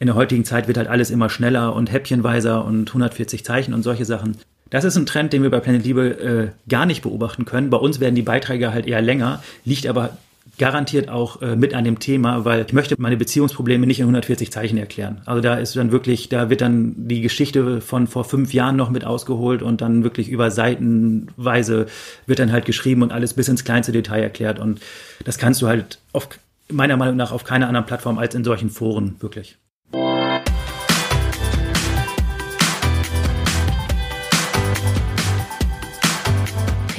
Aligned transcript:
in 0.00 0.06
der 0.06 0.16
heutigen 0.16 0.44
Zeit 0.44 0.66
wird 0.66 0.78
halt 0.78 0.88
alles 0.88 1.10
immer 1.10 1.28
schneller 1.28 1.74
und 1.76 1.92
häppchenweiser 1.92 2.64
und 2.64 2.88
140 2.88 3.44
Zeichen 3.44 3.74
und 3.74 3.82
solche 3.82 4.06
Sachen. 4.06 4.38
Das 4.70 4.84
ist 4.84 4.96
ein 4.96 5.06
Trend, 5.06 5.32
den 5.32 5.42
wir 5.42 5.50
bei 5.50 5.60
Planet 5.60 5.84
Liebe 5.84 6.08
äh, 6.08 6.68
gar 6.68 6.86
nicht 6.86 7.02
beobachten 7.02 7.44
können. 7.44 7.70
Bei 7.70 7.76
uns 7.76 8.00
werden 8.00 8.14
die 8.14 8.22
Beiträge 8.22 8.72
halt 8.72 8.86
eher 8.86 9.02
länger, 9.02 9.42
liegt 9.64 9.86
aber 9.86 10.16
garantiert 10.58 11.10
auch 11.10 11.42
äh, 11.42 11.54
mit 11.54 11.74
an 11.74 11.84
dem 11.84 11.98
Thema, 11.98 12.44
weil 12.46 12.64
ich 12.66 12.72
möchte 12.72 12.94
meine 12.98 13.16
Beziehungsprobleme 13.18 13.86
nicht 13.86 13.98
in 13.98 14.04
140 14.04 14.50
Zeichen 14.50 14.78
erklären. 14.78 15.20
Also 15.26 15.42
da 15.42 15.56
ist 15.56 15.76
dann 15.76 15.92
wirklich, 15.92 16.30
da 16.30 16.48
wird 16.48 16.62
dann 16.62 16.94
die 16.96 17.20
Geschichte 17.20 17.82
von 17.82 18.06
vor 18.06 18.24
fünf 18.24 18.54
Jahren 18.54 18.76
noch 18.76 18.90
mit 18.90 19.04
ausgeholt 19.04 19.62
und 19.62 19.82
dann 19.82 20.02
wirklich 20.02 20.30
über 20.30 20.50
Seitenweise 20.50 21.86
wird 22.26 22.38
dann 22.38 22.52
halt 22.52 22.64
geschrieben 22.64 23.02
und 23.02 23.12
alles 23.12 23.34
bis 23.34 23.48
ins 23.48 23.64
kleinste 23.64 23.92
Detail 23.92 24.22
erklärt. 24.22 24.58
Und 24.58 24.80
das 25.24 25.36
kannst 25.36 25.60
du 25.60 25.68
halt 25.68 25.98
auf, 26.12 26.28
meiner 26.70 26.96
Meinung 26.96 27.16
nach 27.16 27.32
auf 27.32 27.44
keiner 27.44 27.68
anderen 27.68 27.86
Plattform 27.86 28.18
als 28.18 28.34
in 28.34 28.44
solchen 28.44 28.70
Foren 28.70 29.16
wirklich. 29.20 29.58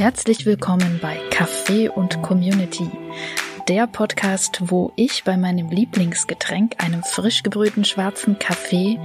Herzlich 0.02 0.48
willkommen 0.48 0.98
bei 1.00 1.16
Kaffee 1.30 1.88
und 1.88 2.23
Community 2.23 2.90
der 3.68 3.86
Podcast, 3.86 4.59
wo 4.72 4.92
ich 4.96 5.23
bei 5.23 5.38
meinem 5.38 5.70
Lieblingsgetränk, 5.70 6.84
einem 6.84 7.04
frisch 7.04 7.44
gebrühten 7.44 7.86
schwarzen 7.86 8.40
Kaffee, 8.40 9.00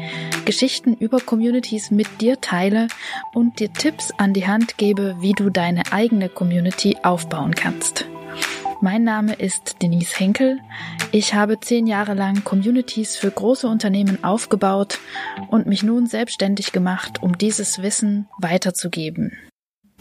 Geschichten 0.46 0.94
über 0.94 1.20
Communities 1.20 1.90
mit 1.90 2.22
dir 2.22 2.40
teile 2.40 2.88
und 3.34 3.60
dir 3.60 3.70
Tipps 3.74 4.10
an 4.16 4.32
die 4.32 4.46
Hand 4.46 4.78
gebe, 4.78 5.16
wie 5.20 5.34
du 5.34 5.50
deine 5.50 5.82
eigene 5.92 6.30
Community 6.30 6.96
aufbauen 7.02 7.54
kannst. 7.54 8.06
Mein 8.80 9.04
Name 9.04 9.34
ist 9.34 9.82
Denise 9.82 10.18
Henkel. 10.18 10.60
Ich 11.12 11.34
habe 11.34 11.60
zehn 11.60 11.86
Jahre 11.86 12.14
lang 12.14 12.42
Communities 12.42 13.16
für 13.16 13.30
große 13.30 13.68
Unternehmen 13.68 14.24
aufgebaut 14.24 14.98
und 15.50 15.66
mich 15.66 15.82
nun 15.82 16.06
selbstständig 16.06 16.72
gemacht, 16.72 17.22
um 17.22 17.36
dieses 17.36 17.82
Wissen 17.82 18.28
weiterzugeben 18.38 19.36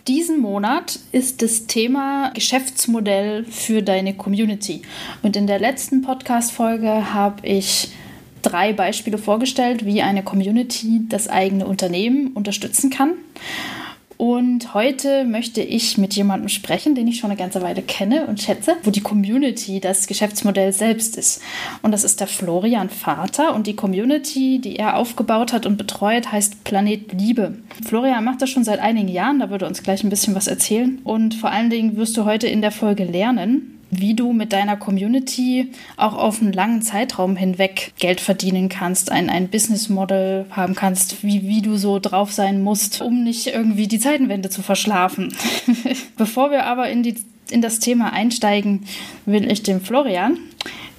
diesen 0.08 0.39
Monat 0.39 1.00
ist 1.11 1.42
das 1.42 1.66
Thema 1.66 2.30
Geschäftsmodell 2.34 3.45
für 3.45 3.81
deine 3.81 4.14
Community. 4.14 4.81
Und 5.23 5.36
in 5.36 5.47
der 5.47 5.59
letzten 5.59 6.02
Podcast-Folge 6.02 7.14
habe 7.14 7.45
ich 7.45 7.89
drei 8.42 8.73
Beispiele 8.73 9.17
vorgestellt, 9.17 9.86
wie 9.86 10.03
eine 10.03 10.23
Community 10.23 11.02
das 11.09 11.28
eigene 11.28 11.66
Unternehmen 11.66 12.28
unterstützen 12.34 12.92
kann. 12.92 13.14
Und 14.17 14.73
heute 14.73 15.25
möchte 15.25 15.61
ich 15.61 15.97
mit 15.97 16.13
jemandem 16.16 16.47
sprechen, 16.49 16.95
den 16.95 17.08
ich 17.08 17.17
schon 17.19 17.31
eine 17.31 17.39
ganze 17.39 17.61
Weile 17.61 17.81
kenne 17.81 18.27
und 18.27 18.41
schätze, 18.41 18.77
wo 18.83 18.91
die 18.91 19.02
Community 19.02 19.81
das 19.81 20.07
Geschäftsmodell 20.07 20.72
selbst 20.72 21.17
ist. 21.17 21.41
Und 21.81 21.91
das 21.91 22.03
ist 22.03 22.22
der 22.22 22.27
Florian 22.27 22.89
Vater 22.89 23.53
und 23.53 23.67
die 23.67 23.75
Community, 23.75 24.59
die 24.59 24.77
er 24.77 24.95
aufgebaut 24.97 25.52
hat 25.52 25.66
und 25.66 25.77
betreut, 25.77 26.31
heißt 26.31 26.63
Planet 26.63 27.11
Liebe. 27.13 27.57
Florian 27.85 28.23
macht 28.23 28.41
das 28.41 28.49
schon 28.49 28.63
seit 28.63 28.80
einigen 28.80 29.09
Jahren, 29.09 29.39
da 29.39 29.49
würde 29.49 29.67
uns 29.67 29.83
gleich 29.83 30.03
ein 30.03 30.09
bisschen 30.09 30.35
was 30.35 30.47
erzählen. 30.47 31.00
Und 31.03 31.35
vor 31.35 31.52
allen 31.52 31.69
Dingen 31.69 31.97
wirst 31.97 32.16
du 32.16 32.25
heute 32.25 32.47
in 32.47 32.61
der 32.61 32.72
Folge 32.72 33.03
lernen, 33.03 33.75
wie 33.99 34.13
du 34.13 34.33
mit 34.33 34.53
deiner 34.53 34.77
Community 34.77 35.71
auch 35.97 36.13
auf 36.13 36.41
einen 36.41 36.53
langen 36.53 36.81
Zeitraum 36.81 37.35
hinweg 37.35 37.93
Geld 37.99 38.21
verdienen 38.21 38.69
kannst, 38.69 39.11
ein, 39.11 39.29
ein 39.29 39.49
Business 39.49 39.89
Model 39.89 40.45
haben 40.51 40.75
kannst, 40.75 41.23
wie, 41.23 41.47
wie 41.47 41.61
du 41.61 41.77
so 41.77 41.99
drauf 41.99 42.31
sein 42.31 42.61
musst, 42.61 43.01
um 43.01 43.23
nicht 43.23 43.47
irgendwie 43.47 43.88
die 43.88 43.99
Zeitenwende 43.99 44.49
zu 44.49 44.61
verschlafen. 44.61 45.33
Bevor 46.17 46.51
wir 46.51 46.66
aber 46.66 46.89
in, 46.89 47.03
die, 47.03 47.16
in 47.49 47.61
das 47.61 47.79
Thema 47.79 48.13
einsteigen, 48.13 48.85
will 49.25 49.51
ich 49.51 49.63
dem 49.63 49.81
Florian 49.81 50.38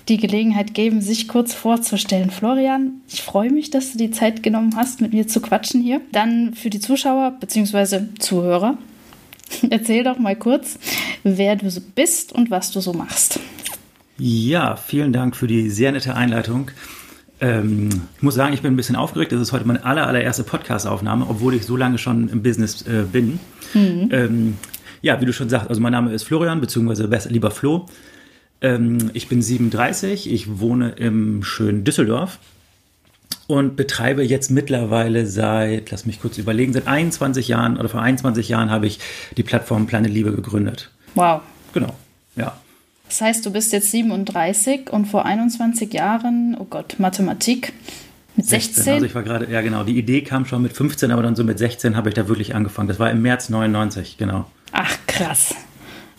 die 0.08 0.18
Gelegenheit 0.18 0.74
geben, 0.74 1.00
sich 1.00 1.26
kurz 1.26 1.52
vorzustellen. 1.52 2.30
Florian, 2.30 3.00
ich 3.08 3.22
freue 3.22 3.50
mich, 3.50 3.70
dass 3.70 3.92
du 3.92 3.98
die 3.98 4.12
Zeit 4.12 4.42
genommen 4.42 4.76
hast, 4.76 5.00
mit 5.00 5.12
mir 5.12 5.26
zu 5.26 5.40
quatschen 5.40 5.82
hier. 5.82 6.00
Dann 6.12 6.54
für 6.54 6.70
die 6.70 6.80
Zuschauer 6.80 7.32
bzw. 7.40 8.02
Zuhörer, 8.18 8.78
Erzähl 9.70 10.04
doch 10.04 10.18
mal 10.18 10.36
kurz, 10.36 10.78
wer 11.22 11.56
du 11.56 11.70
so 11.70 11.80
bist 11.94 12.32
und 12.32 12.50
was 12.50 12.70
du 12.70 12.80
so 12.80 12.92
machst. 12.92 13.40
Ja, 14.18 14.76
vielen 14.76 15.12
Dank 15.12 15.36
für 15.36 15.46
die 15.46 15.70
sehr 15.70 15.92
nette 15.92 16.14
Einleitung. 16.14 16.70
Ähm, 17.40 17.90
ich 18.16 18.22
muss 18.22 18.34
sagen, 18.34 18.54
ich 18.54 18.62
bin 18.62 18.72
ein 18.72 18.76
bisschen 18.76 18.96
aufgeregt. 18.96 19.32
Das 19.32 19.40
ist 19.40 19.52
heute 19.52 19.66
meine 19.66 19.84
aller, 19.84 20.06
allererste 20.06 20.42
Podcast-Aufnahme, 20.42 21.26
obwohl 21.28 21.54
ich 21.54 21.66
so 21.66 21.76
lange 21.76 21.98
schon 21.98 22.28
im 22.28 22.42
Business 22.42 22.82
äh, 22.82 23.04
bin. 23.10 23.38
Mhm. 23.74 24.08
Ähm, 24.10 24.56
ja, 25.02 25.20
wie 25.20 25.26
du 25.26 25.32
schon 25.32 25.48
sagst, 25.48 25.68
also 25.68 25.80
mein 25.80 25.92
Name 25.92 26.12
ist 26.12 26.24
Florian, 26.24 26.60
beziehungsweise 26.60 27.08
besser 27.08 27.30
lieber 27.30 27.50
Flo. 27.50 27.86
Ähm, 28.62 29.10
ich 29.12 29.28
bin 29.28 29.42
37, 29.42 30.32
ich 30.32 30.58
wohne 30.60 30.90
im 30.90 31.42
schönen 31.42 31.84
Düsseldorf 31.84 32.38
und 33.46 33.76
betreibe 33.76 34.22
jetzt 34.22 34.50
mittlerweile 34.50 35.26
seit, 35.26 35.90
lass 35.90 36.06
mich 36.06 36.20
kurz 36.20 36.38
überlegen, 36.38 36.72
seit 36.72 36.86
21 36.86 37.48
Jahren 37.48 37.76
oder 37.76 37.88
vor 37.88 38.02
21 38.02 38.48
Jahren 38.48 38.70
habe 38.70 38.86
ich 38.86 38.98
die 39.36 39.42
Plattform 39.42 39.86
Kleine 39.86 40.08
Liebe 40.08 40.32
gegründet. 40.32 40.90
Wow. 41.14 41.42
Genau, 41.72 41.94
ja. 42.34 42.58
Das 43.08 43.20
heißt, 43.20 43.46
du 43.46 43.52
bist 43.52 43.72
jetzt 43.72 43.90
37 43.92 44.90
und 44.90 45.06
vor 45.06 45.24
21 45.24 45.92
Jahren, 45.92 46.56
oh 46.58 46.66
Gott, 46.68 46.96
Mathematik, 46.98 47.72
mit 48.34 48.46
16? 48.46 48.74
16 48.74 48.94
also 48.94 49.06
ich 49.06 49.14
war 49.14 49.22
gerade, 49.22 49.50
ja 49.50 49.60
genau, 49.60 49.84
die 49.84 49.96
Idee 49.96 50.22
kam 50.22 50.44
schon 50.44 50.62
mit 50.62 50.72
15, 50.72 51.10
aber 51.10 51.22
dann 51.22 51.36
so 51.36 51.44
mit 51.44 51.58
16 51.58 51.96
habe 51.96 52.08
ich 52.08 52.14
da 52.14 52.28
wirklich 52.28 52.54
angefangen. 52.54 52.88
Das 52.88 52.98
war 52.98 53.10
im 53.10 53.22
März 53.22 53.48
99, 53.48 54.18
genau. 54.18 54.50
Ach, 54.72 54.96
krass. 55.06 55.54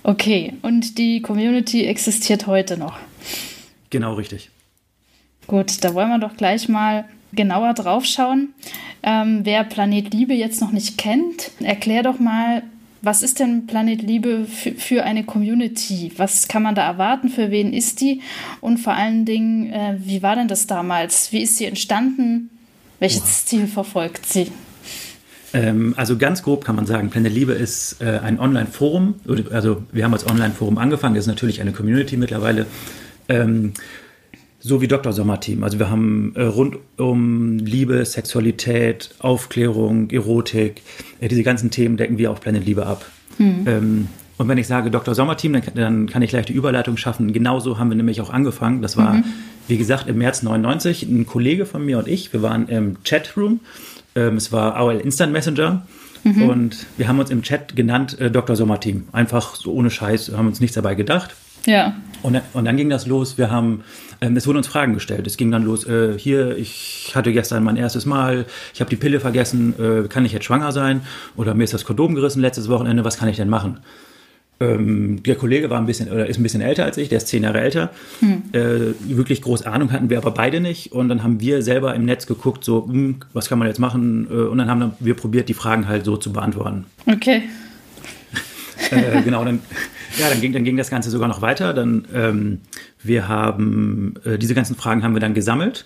Okay, 0.04 0.54
und 0.62 0.98
die 0.98 1.22
Community 1.22 1.86
existiert 1.86 2.48
heute 2.48 2.78
noch? 2.78 2.98
Genau, 3.90 4.14
richtig. 4.14 4.50
Gut, 5.48 5.84
da 5.84 5.94
wollen 5.94 6.10
wir 6.10 6.20
doch 6.20 6.36
gleich 6.38 6.70
mal 6.70 7.06
genauer 7.34 7.74
drauf 7.74 8.06
schauen. 8.06 8.50
Ähm, 9.04 9.42
wer 9.44 9.64
Planet 9.64 10.14
Liebe 10.14 10.34
jetzt 10.34 10.62
noch 10.62 10.72
nicht 10.72 10.98
kennt, 10.98 11.52
erklär 11.62 12.04
doch 12.04 12.20
mal, 12.20 12.64
was 13.02 13.24
ist 13.24 13.40
denn 13.40 13.68
Planet 13.68 14.02
Liebe 14.02 14.46
für, 14.46 14.72
für, 14.74 15.04
eine 15.04 15.24
Community? 15.24 16.12
Was 16.18 16.48
kann 16.48 16.64
man 16.64 16.76
da 16.76 16.86
erwarten? 16.86 17.30
Für 17.30 17.52
wen 17.52 17.72
ist 17.72 18.02
die? 18.02 18.22
Und 18.60 18.80
vor 18.80 18.94
allen 18.94 19.24
Dingen, 19.24 19.72
äh, 19.72 19.98
wie 20.00 20.24
war 20.24 20.36
denn 20.36 20.48
das 20.48 20.68
damals? 20.68 21.32
Wie 21.32 21.42
ist 21.42 21.58
sie 21.58 21.66
entstanden? 21.66 22.50
Welches 23.00 23.22
wow. 23.22 23.46
Ziel 23.46 23.68
verfolgt 23.68 24.26
sie? 24.26 24.52
Ähm, 25.54 25.94
also 25.96 26.18
ganz 26.18 26.44
grob 26.44 26.66
kann 26.66 26.76
man 26.76 26.86
sagen, 26.86 27.10
Planet 27.10 27.32
Liebe 27.32 27.54
ist 27.54 28.02
äh, 28.02 28.20
ein 28.20 28.40
Online-Forum. 28.40 29.16
Also 29.52 29.84
wir 29.92 30.04
haben 30.04 30.14
als 30.14 30.28
Online-Forum 30.28 30.78
angefangen. 30.78 31.16
Das 31.16 31.26
ist 31.26 31.30
natürlich 31.30 31.62
eine 31.62 31.72
Community 31.72 32.18
mittlerweile. 32.18 32.66
Ähm, 33.30 33.74
so 34.60 34.82
wie 34.82 34.88
Dr. 34.88 35.14
Sommer-Team. 35.14 35.64
Also 35.64 35.80
wir 35.80 35.90
haben 35.90 36.34
äh, 36.36 36.44
rund 36.44 36.78
um 36.98 37.58
Liebe, 37.60 38.04
Sexualität, 38.06 39.12
Aufklärung, 39.20 40.10
Erotik, 40.10 40.82
äh, 41.20 41.28
diese 41.28 41.44
ganzen 41.44 41.70
Themen 41.70 41.98
decken 41.98 42.18
wir 42.18 42.32
auf 42.32 42.42
Planet 42.42 42.66
Liebe 42.66 42.86
ab. 42.86 43.06
Mhm. 43.38 43.64
Ähm, 43.66 44.08
und 44.38 44.48
wenn 44.48 44.58
ich 44.58 44.68
sage 44.68 44.92
Dr. 44.92 45.16
Sommer-Team, 45.16 45.54
dann, 45.54 45.64
dann, 45.74 46.08
kann 46.08 46.22
ich 46.22 46.30
gleich 46.30 46.46
die 46.46 46.54
Überleitung 46.54 46.98
schaffen. 46.98 47.34
Genauso 47.34 47.80
haben 47.80 47.90
wir 47.90 47.96
nämlich 47.96 48.22
auch 48.22 48.30
angefangen. 48.30 48.82
Das 48.82 48.96
war, 48.98 49.14
mhm. 49.14 49.24
wie 49.68 49.78
gesagt, 49.78 50.08
im 50.08 50.20
März 50.20 50.44
99. 50.44 51.04
Ein 51.04 51.26
Kollege 51.26 51.66
von 51.66 51.84
mir 51.86 51.98
und 51.98 52.08
ich, 52.08 52.34
wir 52.34 52.42
waren 52.42 52.68
im 52.68 52.98
Chatroom. 53.04 53.62
Ähm, 54.16 54.38
es 54.38 54.52
war 54.52 54.76
AOL 54.76 54.98
Instant 54.98 55.34
Messenger. 55.34 55.86
Mhm. 56.24 56.50
Und 56.50 56.86
wir 56.98 57.08
haben 57.08 57.20
uns 57.20 57.32
im 57.32 57.42
Chat 57.42 57.76
genannt 57.76 58.20
äh, 58.20 58.30
Dr. 58.30 58.56
Sommer-Team. 58.56 59.08
Einfach 59.12 59.56
so 59.56 59.72
ohne 59.74 59.90
Scheiß, 59.90 60.32
haben 60.36 60.48
uns 60.48 60.60
nichts 60.60 60.76
dabei 60.76 60.94
gedacht. 60.96 61.36
Ja. 61.66 61.96
Und, 62.24 62.42
und 62.54 62.66
dann 62.66 62.78
ging 62.78 62.90
das 62.90 63.06
los. 63.06 63.38
Wir 63.38 63.52
haben, 63.52 63.84
ähm, 64.22 64.36
es 64.36 64.48
wurden 64.48 64.58
uns 64.58 64.68
Fragen 64.68 64.94
gestellt. 64.94 65.28
Es 65.28 65.38
ging 65.38 65.52
dann 65.52 65.64
los, 65.64 65.86
äh, 65.88 66.18
hier, 66.18 66.58
ich 66.58 67.12
hatte 67.14 67.32
gestern 67.32 67.64
mein 67.64 67.78
erstes 67.78 68.06
Mal, 68.06 68.46
ich 68.74 68.80
habe 68.80 68.90
die 68.90 68.96
Pille 68.96 69.20
vergessen, 69.20 69.76
äh, 69.80 70.08
kann 70.08 70.26
ich 70.26 70.32
jetzt 70.32 70.46
schwanger 70.46 70.72
sein? 70.72 71.02
Oder 71.36 71.54
mir 71.54 71.64
ist 71.64 71.74
das 71.74 71.86
Kondom 71.86 72.16
gerissen 72.16 72.42
letztes 72.42 72.70
Wochenende, 72.70 73.04
was 73.04 73.18
kann 73.18 73.30
ich 73.30 73.38
denn 73.38 73.50
machen? 73.50 73.80
Ähm, 74.60 75.22
der 75.22 75.36
Kollege 75.36 75.70
war 75.70 75.78
ein 75.78 75.86
bisschen, 75.86 76.12
oder 76.12 76.26
ist 76.26 76.40
ein 76.40 76.44
bisschen 76.44 76.62
älter 76.62 76.84
als 76.84 76.98
ich, 76.98 77.10
der 77.10 77.20
ist 77.20 77.28
zehn 77.28 77.44
Jahre 77.44 77.62
älter. 77.62 77.92
Hm. 78.22 78.44
Äh, 78.54 78.94
wirklich 79.16 79.44
groß 79.44 79.68
Ahnung 79.68 79.92
hatten 79.92 80.10
wir 80.10 80.18
aber 80.18 80.32
beide 80.32 80.60
nicht. 80.60 80.92
Und 80.92 81.10
dann 81.10 81.22
haben 81.22 81.40
wir 81.40 81.62
selber 81.62 81.94
im 81.94 82.06
Netz 82.06 82.26
geguckt, 82.26 82.64
so, 82.64 82.88
hm, 82.88 83.18
was 83.34 83.50
kann 83.50 83.60
man 83.60 83.68
jetzt 83.68 83.80
machen? 83.80 84.28
Äh, 84.32 84.34
und 84.34 84.58
dann 84.58 84.70
haben 84.70 84.94
wir 85.00 85.14
probiert, 85.14 85.48
die 85.48 85.54
Fragen 85.54 85.88
halt 85.88 86.06
so 86.06 86.18
zu 86.18 86.34
beantworten. 86.34 86.86
Okay. 87.06 87.44
äh, 88.90 89.22
genau, 89.22 89.46
dann 89.46 89.60
ja, 90.18 90.30
dann 90.30 90.42
ging, 90.42 90.54
dann 90.54 90.64
ging 90.64 90.78
das 90.78 90.90
Ganze 90.90 91.10
sogar 91.10 91.28
noch 91.28 91.42
weiter. 91.42 91.74
Dann, 91.74 92.06
ähm, 92.14 92.60
wir 93.02 93.28
haben, 93.28 94.16
äh, 94.26 94.38
diese 94.38 94.54
ganzen 94.54 94.76
Fragen 94.76 95.04
haben 95.04 95.14
wir 95.14 95.20
dann 95.20 95.34
gesammelt 95.34 95.86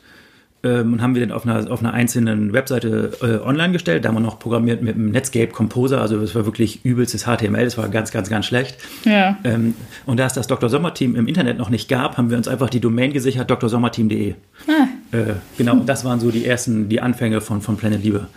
ähm, 0.63 0.94
und 0.94 1.01
haben 1.01 1.16
wir 1.16 1.22
dann 1.22 1.31
auf 1.31 1.45
einer, 1.45 1.72
auf 1.72 1.80
einer 1.80 1.94
einzelnen 1.94 2.54
Webseite 2.54 3.12
äh, 3.22 3.45
online 3.45 3.74
gestellt. 3.74 4.06
Da 4.06 4.10
haben 4.10 4.16
wir 4.16 4.22
noch 4.22 4.39
programmiert 4.39 4.81
mit 4.81 4.95
dem 4.95 5.12
Netscape 5.12 5.48
Composer. 5.48 6.01
Also 6.01 6.19
das 6.19 6.36
war 6.36 6.45
wirklich 6.45 6.86
übelstes 6.86 7.24
HTML. 7.24 7.66
Das 7.66 7.78
war 7.78 7.89
ganz, 7.89 8.12
ganz, 8.12 8.30
ganz 8.30 8.45
schlecht. 8.45 8.78
Ja. 9.06 9.38
Ähm, 9.44 9.74
und 10.06 10.19
da 10.19 10.25
es 10.25 10.33
das 10.33 10.48
Dr. 10.48 10.69
Sommer 10.69 10.94
Team 10.94 11.16
im 11.16 11.28
Internet 11.28 11.57
noch 11.57 11.69
nicht 11.69 11.89
gab, 11.89 12.18
haben 12.18 12.30
wir 12.30 12.38
uns 12.38 12.48
einfach 12.48 12.69
die 12.69 12.80
Domain 12.80 13.13
gesichert, 13.13 13.50
drsommerteam.de. 13.50 14.36
Ah. 14.68 15.16
Äh, 15.16 15.33
genau, 15.57 15.74
und 15.74 15.89
das 15.89 16.06
waren 16.06 16.19
so 16.19 16.31
die 16.31 16.45
ersten, 16.45 16.89
die 16.89 17.01
Anfänge 17.01 17.42
von, 17.42 17.62
von 17.62 17.78
Planet 17.78 18.04
Liebe. 18.04 18.28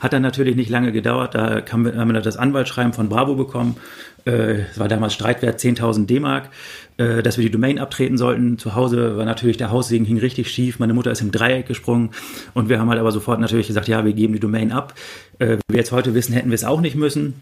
Hat 0.00 0.12
dann 0.14 0.22
natürlich 0.22 0.56
nicht 0.56 0.70
lange 0.70 0.92
gedauert, 0.92 1.34
da 1.34 1.62
haben 1.70 1.84
wir, 1.84 2.20
das 2.20 2.36
Anwaltsschreiben 2.36 2.92
von 2.92 3.08
Bravo 3.08 3.34
bekommen. 3.34 3.76
Äh, 4.24 4.62
es 4.62 4.78
war 4.78 4.88
damals 4.88 5.14
Streitwert 5.14 5.60
10.000 5.60 6.06
D-Mark, 6.06 6.48
äh, 6.96 7.22
dass 7.22 7.36
wir 7.36 7.44
die 7.44 7.50
Domain 7.50 7.78
abtreten 7.78 8.16
sollten. 8.16 8.58
Zu 8.58 8.74
Hause 8.74 9.16
war 9.16 9.24
natürlich 9.26 9.58
der 9.58 9.70
Haussegen 9.70 10.06
hing 10.06 10.18
richtig 10.18 10.50
schief. 10.50 10.78
Meine 10.78 10.94
Mutter 10.94 11.10
ist 11.10 11.20
im 11.20 11.30
Dreieck 11.30 11.66
gesprungen 11.66 12.10
und 12.54 12.68
wir 12.68 12.80
haben 12.80 12.88
halt 12.88 12.98
aber 12.98 13.12
sofort 13.12 13.40
natürlich 13.40 13.66
gesagt, 13.66 13.88
ja, 13.88 14.04
wir 14.04 14.14
geben 14.14 14.32
die 14.32 14.40
Domain 14.40 14.72
ab. 14.72 14.94
Äh, 15.38 15.58
wie 15.68 15.74
wir 15.74 15.78
jetzt 15.78 15.92
heute 15.92 16.14
wissen, 16.14 16.32
hätten 16.32 16.50
wir 16.50 16.54
es 16.54 16.64
auch 16.64 16.80
nicht 16.80 16.96
müssen. 16.96 17.34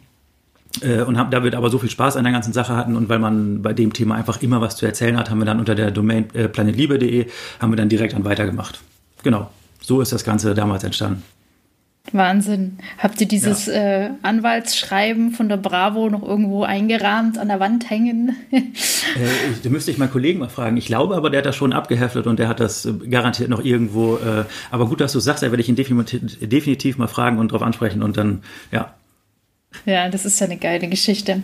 Äh, 0.83 1.03
und 1.03 1.17
haben, 1.17 1.31
da 1.31 1.43
wir 1.45 1.57
aber 1.57 1.71
so 1.71 1.79
viel 1.79 1.91
Spaß 1.91 2.17
an 2.17 2.25
der 2.25 2.33
ganzen 2.33 2.53
Sache 2.53 2.77
hatten 2.77 2.97
und 2.97 3.09
weil 3.09 3.19
man 3.19 3.63
bei 3.63 3.73
dem 3.73 3.93
Thema 3.93 4.17
einfach 4.17 4.43
immer 4.43 4.61
was 4.61 4.77
zu 4.77 4.87
erzählen 4.87 5.17
hat, 5.17 5.31
haben 5.31 5.39
wir 5.39 5.47
dann 5.47 5.61
unter 5.61 5.75
der 5.75 5.91
Domain 5.91 6.27
äh, 6.35 6.49
planetliebe.de 6.49 7.27
haben 7.61 7.73
wir 7.73 7.77
dann 7.77 7.89
direkt 7.89 8.15
dann 8.15 8.25
weitergemacht. 8.25 8.81
Genau, 9.23 9.51
so 9.81 10.01
ist 10.01 10.13
das 10.13 10.25
Ganze 10.25 10.55
damals 10.55 10.85
entstanden. 10.85 11.23
Wahnsinn. 12.15 12.79
Habt 12.99 13.21
ihr 13.21 13.29
dieses 13.29 13.67
ja. 13.67 13.75
äh, 13.75 14.11
Anwaltsschreiben 14.23 15.33
von 15.33 15.49
der 15.49 15.57
Bravo 15.57 16.09
noch 16.09 16.23
irgendwo 16.23 16.63
eingerahmt 16.63 17.39
an 17.39 17.49
der 17.49 17.61
Wand 17.61 17.89
hängen? 17.91 18.37
äh, 18.51 18.63
da 19.63 19.71
müsste 19.71 19.91
ich 19.91 19.99
meinen 19.99 20.11
Kollegen 20.11 20.39
mal 20.39 20.49
fragen. 20.49 20.77
Ich 20.77 20.87
glaube 20.87 21.17
aber, 21.17 21.31
der 21.31 21.39
hat 21.39 21.47
das 21.47 21.57
schon 21.57 21.73
abgeheftet 21.73 22.27
und 22.27 22.39
der 22.39 22.49
hat 22.49 22.61
das 22.61 22.87
äh, 22.87 22.93
garantiert 22.93 23.51
noch 23.51 23.65
irgendwo. 23.65 24.17
Äh, 24.17 24.45
aber 24.71 24.87
gut, 24.87 25.01
dass 25.01 25.13
du 25.13 25.21
sagst, 25.21 25.43
da 25.43 25.51
werde 25.51 25.63
ich 25.63 25.69
ihn 25.69 25.77
definitiv, 25.77 26.39
definitiv 26.41 26.99
mal 26.99 27.09
fragen 27.09 27.39
und 27.39 27.53
darauf 27.53 27.63
ansprechen 27.63 28.03
und 28.03 28.17
dann, 28.17 28.43
ja, 28.73 28.95
ja, 29.85 30.09
das 30.09 30.25
ist 30.25 30.41
ja 30.41 30.47
eine 30.47 30.57
geile 30.57 30.89
Geschichte. 30.89 31.43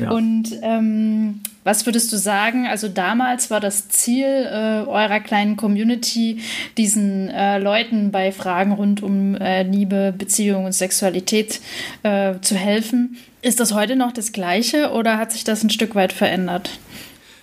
Ja. 0.00 0.10
Und 0.10 0.50
ähm, 0.62 1.40
was 1.62 1.86
würdest 1.86 2.12
du 2.12 2.16
sagen? 2.16 2.66
Also 2.66 2.88
damals 2.88 3.50
war 3.50 3.60
das 3.60 3.88
Ziel 3.88 4.26
äh, 4.26 4.88
eurer 4.88 5.20
kleinen 5.20 5.56
Community, 5.56 6.40
diesen 6.76 7.28
äh, 7.28 7.58
Leuten 7.58 8.10
bei 8.10 8.32
Fragen 8.32 8.72
rund 8.72 9.02
um 9.02 9.34
äh, 9.36 9.62
Liebe, 9.62 10.14
Beziehung 10.16 10.64
und 10.64 10.72
Sexualität 10.72 11.60
äh, 12.02 12.34
zu 12.40 12.54
helfen. 12.56 13.18
Ist 13.42 13.60
das 13.60 13.74
heute 13.74 13.96
noch 13.96 14.12
das 14.12 14.32
Gleiche 14.32 14.90
oder 14.92 15.18
hat 15.18 15.32
sich 15.32 15.44
das 15.44 15.62
ein 15.62 15.70
Stück 15.70 15.94
weit 15.94 16.12
verändert? 16.12 16.78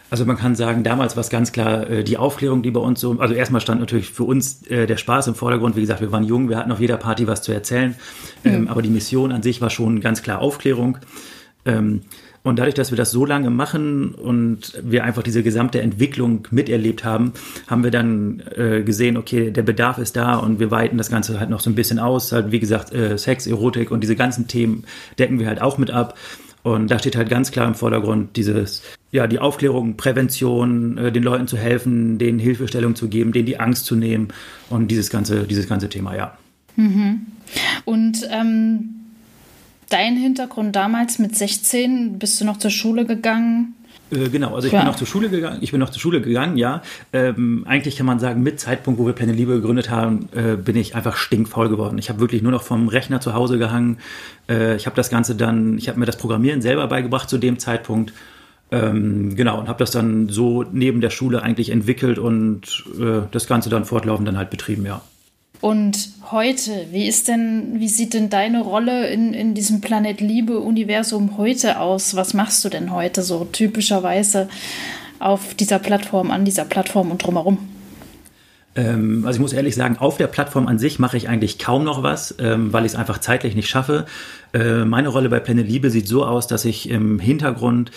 Also 0.09 0.25
man 0.25 0.37
kann 0.37 0.55
sagen, 0.55 0.83
damals 0.83 1.15
war 1.15 1.21
es 1.21 1.29
ganz 1.29 1.51
klar 1.51 1.89
äh, 1.89 2.03
die 2.03 2.17
Aufklärung, 2.17 2.63
die 2.63 2.71
bei 2.71 2.79
uns 2.79 3.01
so, 3.01 3.19
also 3.19 3.33
erstmal 3.33 3.59
stand 3.59 3.81
natürlich 3.81 4.09
für 4.09 4.23
uns 4.23 4.65
äh, 4.67 4.87
der 4.87 4.97
Spaß 4.97 5.27
im 5.27 5.35
Vordergrund. 5.35 5.75
Wie 5.75 5.81
gesagt, 5.81 6.01
wir 6.01 6.11
waren 6.11 6.23
jung, 6.23 6.49
wir 6.49 6.57
hatten 6.57 6.71
auf 6.71 6.79
jeder 6.79 6.97
Party 6.97 7.27
was 7.27 7.41
zu 7.41 7.51
erzählen, 7.51 7.95
ähm, 8.45 8.61
mhm. 8.61 8.67
aber 8.69 8.81
die 8.81 8.89
Mission 8.89 9.31
an 9.31 9.43
sich 9.43 9.61
war 9.61 9.69
schon 9.69 9.99
ganz 9.99 10.23
klar 10.23 10.39
Aufklärung. 10.39 10.97
Ähm, 11.65 12.01
und 12.43 12.59
dadurch, 12.59 12.75
dass 12.75 12.91
wir 12.91 12.97
das 12.97 13.11
so 13.11 13.25
lange 13.25 13.49
machen 13.49 14.13
und 14.13 14.81
wir 14.81 15.03
einfach 15.03 15.21
diese 15.21 15.43
gesamte 15.43 15.81
Entwicklung 15.81 16.47
miterlebt 16.49 17.03
haben, 17.03 17.33
haben 17.67 17.83
wir 17.83 17.91
dann 17.91 18.41
äh, 18.55 18.83
gesehen, 18.83 19.17
okay, 19.17 19.51
der 19.51 19.63
Bedarf 19.63 19.97
ist 19.97 20.15
da 20.15 20.37
und 20.37 20.57
wir 20.57 20.71
weiten 20.71 20.97
das 20.97 21.09
Ganze 21.09 21.41
halt 21.41 21.49
noch 21.49 21.59
so 21.59 21.69
ein 21.69 21.75
bisschen 21.75 21.99
aus. 21.99 22.31
Halt, 22.31 22.51
wie 22.51 22.61
gesagt, 22.61 22.93
äh, 22.93 23.17
Sex, 23.17 23.47
Erotik 23.47 23.91
und 23.91 23.99
diese 23.99 24.15
ganzen 24.15 24.47
Themen 24.47 24.85
decken 25.19 25.39
wir 25.39 25.47
halt 25.47 25.61
auch 25.61 25.77
mit 25.77 25.91
ab. 25.91 26.17
Und 26.63 26.89
da 26.89 26.99
steht 26.99 27.17
halt 27.17 27.29
ganz 27.29 27.51
klar 27.51 27.67
im 27.67 27.75
Vordergrund 27.75 28.37
dieses, 28.37 28.81
ja, 29.11 29.27
die 29.27 29.39
Aufklärung, 29.39 29.97
Prävention, 29.97 30.97
äh, 30.97 31.11
den 31.11 31.23
Leuten 31.23 31.47
zu 31.47 31.57
helfen, 31.57 32.17
denen 32.17 32.39
Hilfestellung 32.39 32.95
zu 32.95 33.07
geben, 33.07 33.31
denen 33.31 33.45
die 33.45 33.59
Angst 33.59 33.85
zu 33.85 33.95
nehmen 33.95 34.29
und 34.69 34.89
dieses 34.89 35.09
ganze, 35.09 35.43
dieses 35.43 35.67
ganze 35.67 35.89
Thema, 35.89 36.15
ja. 36.15 36.37
Mhm. 36.75 37.27
Und 37.85 38.27
ähm, 38.29 38.89
dein 39.89 40.17
Hintergrund 40.17 40.75
damals 40.75 41.19
mit 41.19 41.35
16, 41.35 42.19
bist 42.19 42.39
du 42.41 42.45
noch 42.45 42.57
zur 42.57 42.71
Schule 42.71 43.05
gegangen? 43.05 43.73
Äh, 44.11 44.29
genau, 44.29 44.55
also 44.55 44.67
ich 44.67 44.73
ja. 44.73 44.79
bin 44.79 44.87
noch 44.87 44.95
zur 44.95 45.07
Schule 45.07 45.29
gegangen. 45.29 45.59
Ich 45.61 45.71
bin 45.71 45.79
noch 45.79 45.89
zur 45.89 46.01
Schule 46.01 46.21
gegangen, 46.21 46.57
ja. 46.57 46.81
Ähm, 47.13 47.63
eigentlich 47.67 47.97
kann 47.97 48.05
man 48.05 48.19
sagen, 48.19 48.43
mit 48.43 48.59
Zeitpunkt, 48.59 48.99
wo 48.99 49.05
wir 49.05 49.13
Pläne 49.13 49.33
Liebe 49.33 49.53
gegründet 49.53 49.89
haben, 49.89 50.29
äh, 50.35 50.55
bin 50.55 50.75
ich 50.75 50.95
einfach 50.95 51.17
stinkfaul 51.17 51.69
geworden. 51.69 51.97
Ich 51.97 52.09
habe 52.09 52.19
wirklich 52.19 52.41
nur 52.41 52.51
noch 52.51 52.63
vom 52.63 52.87
Rechner 52.87 53.21
zu 53.21 53.33
Hause 53.33 53.57
gehangen. 53.57 53.97
Äh, 54.49 54.75
ich 54.75 54.85
habe 54.85 54.95
das 54.95 55.09
Ganze 55.09 55.35
dann, 55.35 55.77
ich 55.77 55.89
habe 55.89 55.99
mir 55.99 56.05
das 56.05 56.17
Programmieren 56.17 56.61
selber 56.61 56.87
beigebracht 56.87 57.29
zu 57.29 57.37
dem 57.37 57.59
Zeitpunkt. 57.59 58.13
Ähm, 58.71 59.35
genau, 59.35 59.59
und 59.59 59.69
habe 59.69 59.79
das 59.79 59.91
dann 59.91 60.27
so 60.29 60.63
neben 60.63 60.99
der 60.99 61.09
Schule 61.09 61.41
eigentlich 61.41 61.69
entwickelt 61.69 62.19
und 62.19 62.83
äh, 62.99 63.21
das 63.31 63.47
Ganze 63.47 63.69
dann 63.69 63.85
fortlaufend 63.85 64.27
dann 64.27 64.37
halt 64.37 64.49
betrieben, 64.49 64.85
ja. 64.85 65.01
Und 65.59 66.09
heute, 66.31 66.71
wie 66.91 67.07
ist 67.07 67.27
denn, 67.27 67.79
wie 67.79 67.87
sieht 67.87 68.13
denn 68.13 68.29
deine 68.29 68.61
Rolle 68.61 69.07
in, 69.07 69.33
in 69.33 69.55
diesem 69.55 69.81
Planet 69.81 70.21
Liebe 70.21 70.59
Universum 70.59 71.37
heute 71.37 71.79
aus? 71.79 72.15
Was 72.15 72.33
machst 72.33 72.63
du 72.63 72.69
denn 72.69 72.91
heute 72.91 73.23
so 73.23 73.45
typischerweise 73.45 74.49
auf 75.19 75.55
dieser 75.55 75.79
Plattform, 75.79 76.29
an 76.29 76.45
dieser 76.45 76.65
Plattform 76.65 77.09
und 77.09 77.25
drumherum? 77.25 77.57
Ähm, 78.75 79.23
also 79.25 79.37
ich 79.37 79.41
muss 79.41 79.53
ehrlich 79.53 79.75
sagen, 79.75 79.97
auf 79.97 80.17
der 80.17 80.27
Plattform 80.27 80.67
an 80.67 80.77
sich 80.77 80.99
mache 80.99 81.17
ich 81.17 81.27
eigentlich 81.27 81.57
kaum 81.57 81.83
noch 81.83 82.03
was, 82.03 82.35
ähm, 82.39 82.71
weil 82.71 82.85
ich 82.85 82.91
es 82.91 82.97
einfach 82.97 83.17
zeitlich 83.17 83.55
nicht 83.55 83.69
schaffe. 83.69 84.05
Äh, 84.53 84.85
meine 84.85 85.09
Rolle 85.09 85.29
bei 85.29 85.39
Planet 85.39 85.67
Liebe 85.67 85.89
sieht 85.89 86.07
so 86.07 86.23
aus, 86.23 86.45
dass 86.45 86.65
ich 86.65 86.89
im 86.89 87.17
Hintergrund 87.17 87.91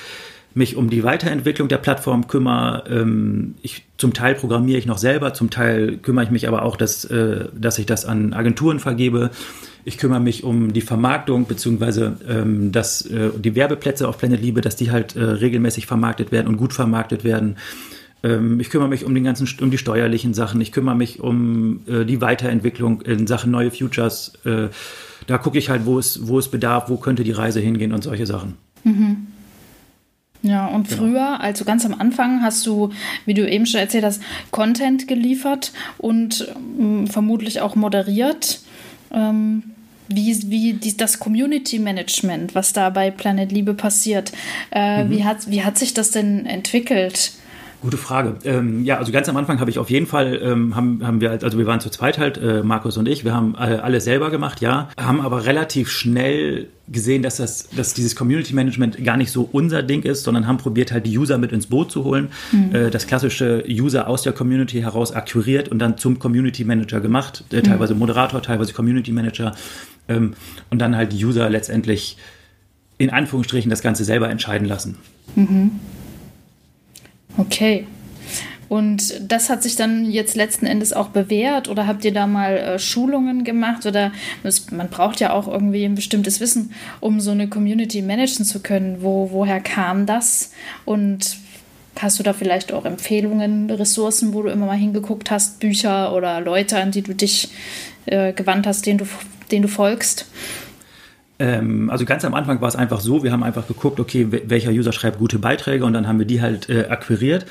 mich 0.54 0.76
um 0.76 0.90
die 0.90 1.04
Weiterentwicklung 1.04 1.68
der 1.68 1.78
Plattform 1.78 2.26
kümmere. 2.26 2.84
Ähm, 2.88 3.54
ich, 3.62 3.84
zum 3.98 4.12
Teil 4.12 4.34
programmiere 4.34 4.78
ich 4.78 4.86
noch 4.86 4.98
selber, 4.98 5.32
zum 5.32 5.50
Teil 5.50 5.98
kümmere 5.98 6.24
ich 6.24 6.30
mich 6.30 6.48
aber 6.48 6.62
auch, 6.62 6.76
dass, 6.76 7.04
äh, 7.04 7.46
dass 7.54 7.78
ich 7.78 7.86
das 7.86 8.04
an 8.04 8.32
Agenturen 8.32 8.80
vergebe. 8.80 9.30
Ich 9.84 9.96
kümmere 9.96 10.20
mich 10.20 10.44
um 10.44 10.72
die 10.72 10.80
Vermarktung 10.80 11.46
beziehungsweise 11.46 12.16
ähm, 12.28 12.72
dass 12.72 13.06
äh, 13.06 13.30
die 13.38 13.54
Werbeplätze 13.54 14.08
auf 14.08 14.18
Planet 14.18 14.40
Liebe, 14.40 14.60
dass 14.60 14.76
die 14.76 14.90
halt 14.90 15.16
äh, 15.16 15.22
regelmäßig 15.22 15.86
vermarktet 15.86 16.32
werden 16.32 16.48
und 16.48 16.56
gut 16.56 16.72
vermarktet 16.72 17.24
werden. 17.24 17.56
Ähm, 18.22 18.60
ich 18.60 18.70
kümmere 18.70 18.88
mich 18.88 19.04
um 19.04 19.14
den 19.14 19.24
ganzen 19.24 19.48
um 19.60 19.70
die 19.70 19.78
steuerlichen 19.78 20.34
Sachen. 20.34 20.60
Ich 20.60 20.72
kümmere 20.72 20.96
mich 20.96 21.20
um 21.20 21.80
äh, 21.86 22.04
die 22.04 22.20
Weiterentwicklung 22.20 23.00
in 23.02 23.26
Sachen 23.26 23.50
neue 23.50 23.70
Futures. 23.70 24.32
Äh, 24.44 24.68
da 25.26 25.38
gucke 25.38 25.58
ich 25.58 25.70
halt, 25.70 25.86
wo 25.86 25.98
es 25.98 26.26
wo 26.26 26.38
es 26.38 26.48
bedarf, 26.48 26.88
wo 26.88 26.96
könnte 26.96 27.24
die 27.24 27.32
Reise 27.32 27.60
hingehen 27.60 27.92
und 27.92 28.02
solche 28.02 28.26
Sachen. 28.26 28.54
Mhm. 28.84 29.28
Ja, 30.42 30.66
und 30.66 30.88
genau. 30.88 31.02
früher, 31.02 31.40
also 31.40 31.64
ganz 31.64 31.84
am 31.84 31.94
Anfang, 31.94 32.42
hast 32.42 32.66
du, 32.66 32.90
wie 33.26 33.34
du 33.34 33.48
eben 33.48 33.66
schon 33.66 33.80
erzählt 33.80 34.04
hast, 34.04 34.22
Content 34.50 35.06
geliefert 35.06 35.72
und 35.98 36.48
ähm, 36.78 37.06
vermutlich 37.06 37.60
auch 37.60 37.74
moderiert. 37.74 38.60
Ähm, 39.12 39.64
wie, 40.08 40.50
wie 40.50 40.72
die, 40.72 40.96
das 40.96 41.20
Community 41.20 41.78
Management, 41.78 42.54
was 42.54 42.72
da 42.72 42.90
bei 42.90 43.10
Planet 43.10 43.52
Liebe 43.52 43.74
passiert, 43.74 44.32
äh, 44.72 45.04
mhm. 45.04 45.10
wie, 45.10 45.24
hat, 45.24 45.50
wie 45.50 45.62
hat 45.62 45.78
sich 45.78 45.94
das 45.94 46.10
denn 46.10 46.46
entwickelt? 46.46 47.32
Gute 47.80 47.96
Frage. 47.96 48.34
Ähm, 48.44 48.84
ja, 48.84 48.98
also 48.98 49.10
ganz 49.10 49.28
am 49.30 49.36
Anfang 49.38 49.58
habe 49.58 49.70
ich 49.70 49.78
auf 49.78 49.88
jeden 49.88 50.06
Fall, 50.06 50.38
ähm, 50.42 50.76
haben, 50.76 51.06
haben 51.06 51.20
wir, 51.22 51.30
also 51.30 51.56
wir 51.56 51.66
waren 51.66 51.80
zu 51.80 51.88
zweit 51.88 52.18
halt, 52.18 52.36
äh, 52.36 52.62
Markus 52.62 52.98
und 52.98 53.08
ich, 53.08 53.24
wir 53.24 53.34
haben 53.34 53.56
alle, 53.56 53.82
alle 53.82 54.02
selber 54.02 54.30
gemacht, 54.30 54.60
ja, 54.60 54.90
haben 54.98 55.22
aber 55.22 55.46
relativ 55.46 55.90
schnell 55.90 56.68
gesehen, 56.88 57.22
dass 57.22 57.36
das, 57.36 57.70
dass 57.70 57.94
dieses 57.94 58.16
Community 58.16 58.52
Management 58.52 59.02
gar 59.02 59.16
nicht 59.16 59.30
so 59.30 59.48
unser 59.50 59.82
Ding 59.82 60.02
ist, 60.02 60.24
sondern 60.24 60.46
haben 60.46 60.58
probiert 60.58 60.92
halt 60.92 61.06
die 61.06 61.16
User 61.16 61.38
mit 61.38 61.52
ins 61.52 61.68
Boot 61.68 61.90
zu 61.90 62.04
holen, 62.04 62.28
mhm. 62.52 62.74
äh, 62.74 62.90
das 62.90 63.06
klassische 63.06 63.64
User 63.66 64.08
aus 64.08 64.22
der 64.22 64.34
Community 64.34 64.80
heraus 64.80 65.12
akquiriert 65.12 65.70
und 65.70 65.78
dann 65.78 65.96
zum 65.96 66.18
Community 66.18 66.64
Manager 66.64 67.00
gemacht, 67.00 67.44
äh, 67.50 67.62
teilweise 67.62 67.94
Moderator, 67.94 68.42
teilweise 68.42 68.74
Community 68.74 69.12
Manager 69.12 69.54
ähm, 70.08 70.34
und 70.68 70.80
dann 70.80 70.96
halt 70.96 71.12
die 71.12 71.24
User 71.24 71.48
letztendlich 71.48 72.18
in 72.98 73.08
Anführungsstrichen 73.08 73.70
das 73.70 73.80
Ganze 73.80 74.04
selber 74.04 74.28
entscheiden 74.28 74.68
lassen. 74.68 74.98
Mhm. 75.34 75.70
Okay. 77.40 77.86
Und 78.68 79.20
das 79.28 79.50
hat 79.50 79.64
sich 79.64 79.74
dann 79.74 80.08
jetzt 80.08 80.36
letzten 80.36 80.64
Endes 80.64 80.92
auch 80.92 81.08
bewährt 81.08 81.68
oder 81.68 81.88
habt 81.88 82.04
ihr 82.04 82.12
da 82.12 82.28
mal 82.28 82.56
äh, 82.56 82.78
Schulungen 82.78 83.42
gemacht 83.42 83.84
oder 83.84 84.12
das, 84.44 84.70
man 84.70 84.88
braucht 84.88 85.18
ja 85.18 85.32
auch 85.32 85.48
irgendwie 85.48 85.84
ein 85.84 85.96
bestimmtes 85.96 86.38
Wissen, 86.38 86.72
um 87.00 87.20
so 87.20 87.32
eine 87.32 87.48
Community 87.48 88.00
managen 88.00 88.44
zu 88.44 88.60
können. 88.60 89.02
Wo, 89.02 89.30
woher 89.32 89.58
kam 89.58 90.06
das? 90.06 90.52
Und 90.84 91.36
hast 91.98 92.20
du 92.20 92.22
da 92.22 92.32
vielleicht 92.32 92.72
auch 92.72 92.84
Empfehlungen, 92.84 93.68
Ressourcen, 93.70 94.34
wo 94.34 94.42
du 94.42 94.50
immer 94.50 94.66
mal 94.66 94.78
hingeguckt 94.78 95.32
hast, 95.32 95.58
Bücher 95.58 96.14
oder 96.14 96.40
Leute, 96.40 96.78
an 96.78 96.92
die 96.92 97.02
du 97.02 97.12
dich 97.12 97.48
äh, 98.06 98.32
gewandt 98.32 98.68
hast, 98.68 98.86
denen 98.86 98.98
du, 98.98 99.06
denen 99.50 99.62
du 99.62 99.68
folgst? 99.68 100.26
Ähm, 101.40 101.90
also 101.90 102.04
ganz 102.04 102.24
am 102.24 102.34
Anfang 102.34 102.60
war 102.60 102.68
es 102.68 102.76
einfach 102.76 103.00
so, 103.00 103.24
wir 103.24 103.32
haben 103.32 103.42
einfach 103.42 103.66
geguckt, 103.66 103.98
okay, 103.98 104.28
welcher 104.30 104.70
User 104.70 104.92
schreibt 104.92 105.18
gute 105.18 105.38
Beiträge 105.38 105.84
und 105.84 105.94
dann 105.94 106.06
haben 106.06 106.18
wir 106.18 106.26
die 106.26 106.42
halt 106.42 106.68
äh, 106.68 106.86
akquiriert. 106.88 107.46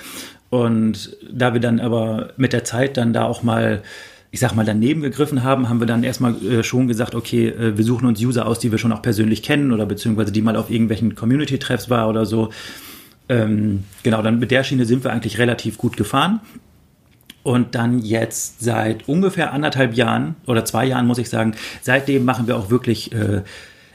Und 0.52 1.18
da 1.30 1.54
wir 1.54 1.60
dann 1.60 1.80
aber 1.80 2.30
mit 2.38 2.54
der 2.54 2.64
Zeit 2.64 2.98
dann 2.98 3.14
da 3.14 3.26
auch 3.26 3.44
mal 3.44 3.82
ich 4.32 4.40
sag 4.40 4.54
mal, 4.54 4.66
daneben 4.66 5.02
gegriffen 5.02 5.42
haben, 5.44 5.70
haben 5.70 5.80
wir 5.80 5.88
dann 5.88 6.04
erstmal 6.04 6.36
äh, 6.46 6.64
schon 6.64 6.88
gesagt, 6.88 7.16
okay, 7.16 7.48
äh, 7.48 7.78
wir 7.78 7.84
suchen 7.84 8.08
uns 8.08 8.22
User 8.22 8.46
aus, 8.46 8.60
die 8.60 8.70
wir 8.70 8.78
schon 8.78 8.92
auch 8.92 9.02
persönlich 9.02 9.42
kennen 9.42 9.72
oder 9.72 9.88
beziehungsweise 9.88 10.32
die 10.32 10.44
mal 10.44 10.56
auf 10.56 10.70
irgendwelchen 10.70 11.16
Community-Treffs 11.16 11.90
war 11.90 12.08
oder 12.08 12.28
so. 12.28 12.52
Ähm, 13.28 13.86
genau, 14.04 14.22
dann 14.22 14.38
mit 14.38 14.52
der 14.52 14.64
Schiene 14.64 14.86
sind 14.86 15.04
wir 15.04 15.12
eigentlich 15.12 15.40
relativ 15.40 15.80
gut 15.80 15.98
gefahren. 15.98 16.42
Und 17.42 17.74
dann 17.74 18.00
jetzt 18.00 18.62
seit 18.62 19.08
ungefähr 19.08 19.52
anderthalb 19.52 19.96
Jahren 19.96 20.36
oder 20.46 20.64
zwei 20.66 20.86
Jahren, 20.86 21.08
muss 21.08 21.18
ich 21.18 21.30
sagen, 21.30 21.56
seitdem 21.82 22.24
machen 22.24 22.46
wir 22.46 22.56
auch 22.56 22.70
wirklich 22.70 23.12
äh, 23.14 23.42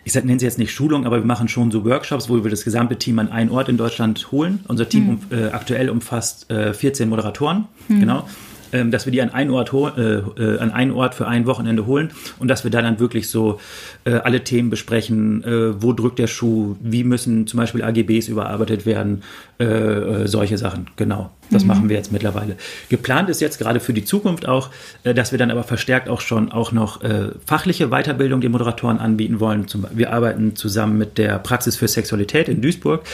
ich 0.04 0.14
nenne 0.14 0.38
sie 0.38 0.44
jetzt 0.46 0.58
nicht 0.58 0.73
Schulung, 0.73 1.06
aber 1.06 1.18
wir 1.18 1.26
machen 1.26 1.49
schon 1.49 1.70
so 1.70 1.84
Workshops, 1.84 2.28
wo 2.28 2.42
wir 2.42 2.50
das 2.50 2.64
gesamte 2.64 2.96
Team 2.96 3.18
an 3.18 3.30
einen 3.30 3.50
Ort 3.50 3.68
in 3.68 3.76
Deutschland 3.76 4.30
holen. 4.30 4.61
Unser 4.68 4.88
Team 4.88 5.04
mhm. 5.04 5.20
um, 5.30 5.38
äh, 5.38 5.46
aktuell 5.46 5.90
umfasst 5.90 6.50
äh, 6.50 6.75
14 6.75 7.08
Moderatoren, 7.08 7.66
mhm. 7.88 8.00
genau. 8.00 8.28
Ähm, 8.75 8.90
dass 8.90 9.07
wir 9.07 9.12
die 9.12 9.23
an 9.23 9.31
einen 9.31 9.50
Ort 9.50 9.73
äh, 9.73 10.16
äh, 10.19 10.59
an 10.59 10.73
einen 10.73 10.90
Ort 10.90 11.14
für 11.14 11.28
ein 11.28 11.47
Wochenende 11.47 11.87
holen 11.87 12.11
und 12.40 12.49
dass 12.49 12.64
wir 12.64 12.73
da 12.73 12.83
dann 12.83 12.99
wirklich 12.99 13.31
so 13.31 13.61
äh, 14.04 14.14
alle 14.14 14.43
Themen 14.43 14.69
besprechen, 14.69 15.45
äh, 15.45 15.81
wo 15.81 15.93
drückt 15.93 16.19
der 16.19 16.26
Schuh, 16.26 16.75
wie 16.81 17.04
müssen 17.04 17.47
zum 17.47 17.59
Beispiel 17.59 17.85
AGBs 17.85 18.26
überarbeitet 18.26 18.85
werden, 18.85 19.23
äh, 19.59 20.26
solche 20.26 20.59
Sachen. 20.59 20.88
Genau, 20.97 21.31
das 21.50 21.62
mhm. 21.62 21.69
machen 21.69 21.88
wir 21.88 21.97
jetzt 21.97 22.11
mittlerweile. 22.11 22.57
Geplant 22.88 23.28
ist 23.28 23.40
jetzt 23.40 23.59
gerade 23.59 23.78
für 23.78 23.93
die 23.93 24.04
Zukunft 24.04 24.49
auch, 24.49 24.71
dass 25.04 25.31
wir 25.31 25.38
dann 25.38 25.52
aber 25.52 25.62
verstärkt 25.62 26.09
auch 26.09 26.21
schon 26.21 26.50
auch 26.50 26.73
noch 26.73 27.00
fachliche 27.47 27.88
Weiterbildung 27.88 28.40
den 28.40 28.50
Moderatoren 28.50 28.99
anbieten 28.99 29.38
wollen. 29.38 29.69
Zum, 29.69 29.87
wir 29.93 30.12
arbeiten 30.12 30.57
zusammen 30.57 30.99
mit 30.99 31.19
der 31.19 31.38
Praxis 31.38 31.76
für 31.76 31.87
Sexualität 31.87 32.49
in 32.49 32.61
Duisburg. 32.61 33.04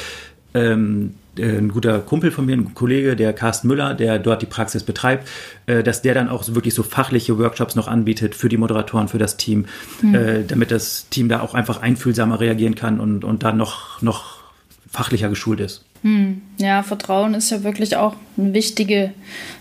Ähm, 0.54 1.14
ein 1.38 1.68
guter 1.68 2.00
Kumpel 2.00 2.30
von 2.30 2.46
mir, 2.46 2.56
ein 2.56 2.74
Kollege, 2.74 3.16
der 3.16 3.32
Carsten 3.32 3.68
Müller, 3.68 3.94
der 3.94 4.18
dort 4.18 4.42
die 4.42 4.46
Praxis 4.46 4.82
betreibt, 4.82 5.28
äh, 5.66 5.82
dass 5.82 6.02
der 6.02 6.14
dann 6.14 6.28
auch 6.28 6.46
wirklich 6.48 6.74
so 6.74 6.82
fachliche 6.82 7.38
Workshops 7.38 7.76
noch 7.76 7.88
anbietet 7.88 8.34
für 8.34 8.48
die 8.48 8.56
Moderatoren, 8.56 9.08
für 9.08 9.18
das 9.18 9.36
Team, 9.36 9.66
mhm. 10.02 10.14
äh, 10.14 10.44
damit 10.44 10.70
das 10.70 11.08
Team 11.10 11.28
da 11.28 11.40
auch 11.40 11.54
einfach 11.54 11.80
einfühlsamer 11.80 12.40
reagieren 12.40 12.74
kann 12.74 13.00
und, 13.00 13.24
und 13.24 13.42
dann 13.42 13.56
noch, 13.56 14.02
noch 14.02 14.40
fachlicher 14.90 15.28
geschult 15.28 15.60
ist. 15.60 15.84
Hm. 16.02 16.40
Ja, 16.56 16.82
Vertrauen 16.82 17.34
ist 17.34 17.50
ja 17.50 17.62
wirklich 17.62 17.96
auch 17.96 18.16
eine 18.38 18.54
wichtige 18.54 19.12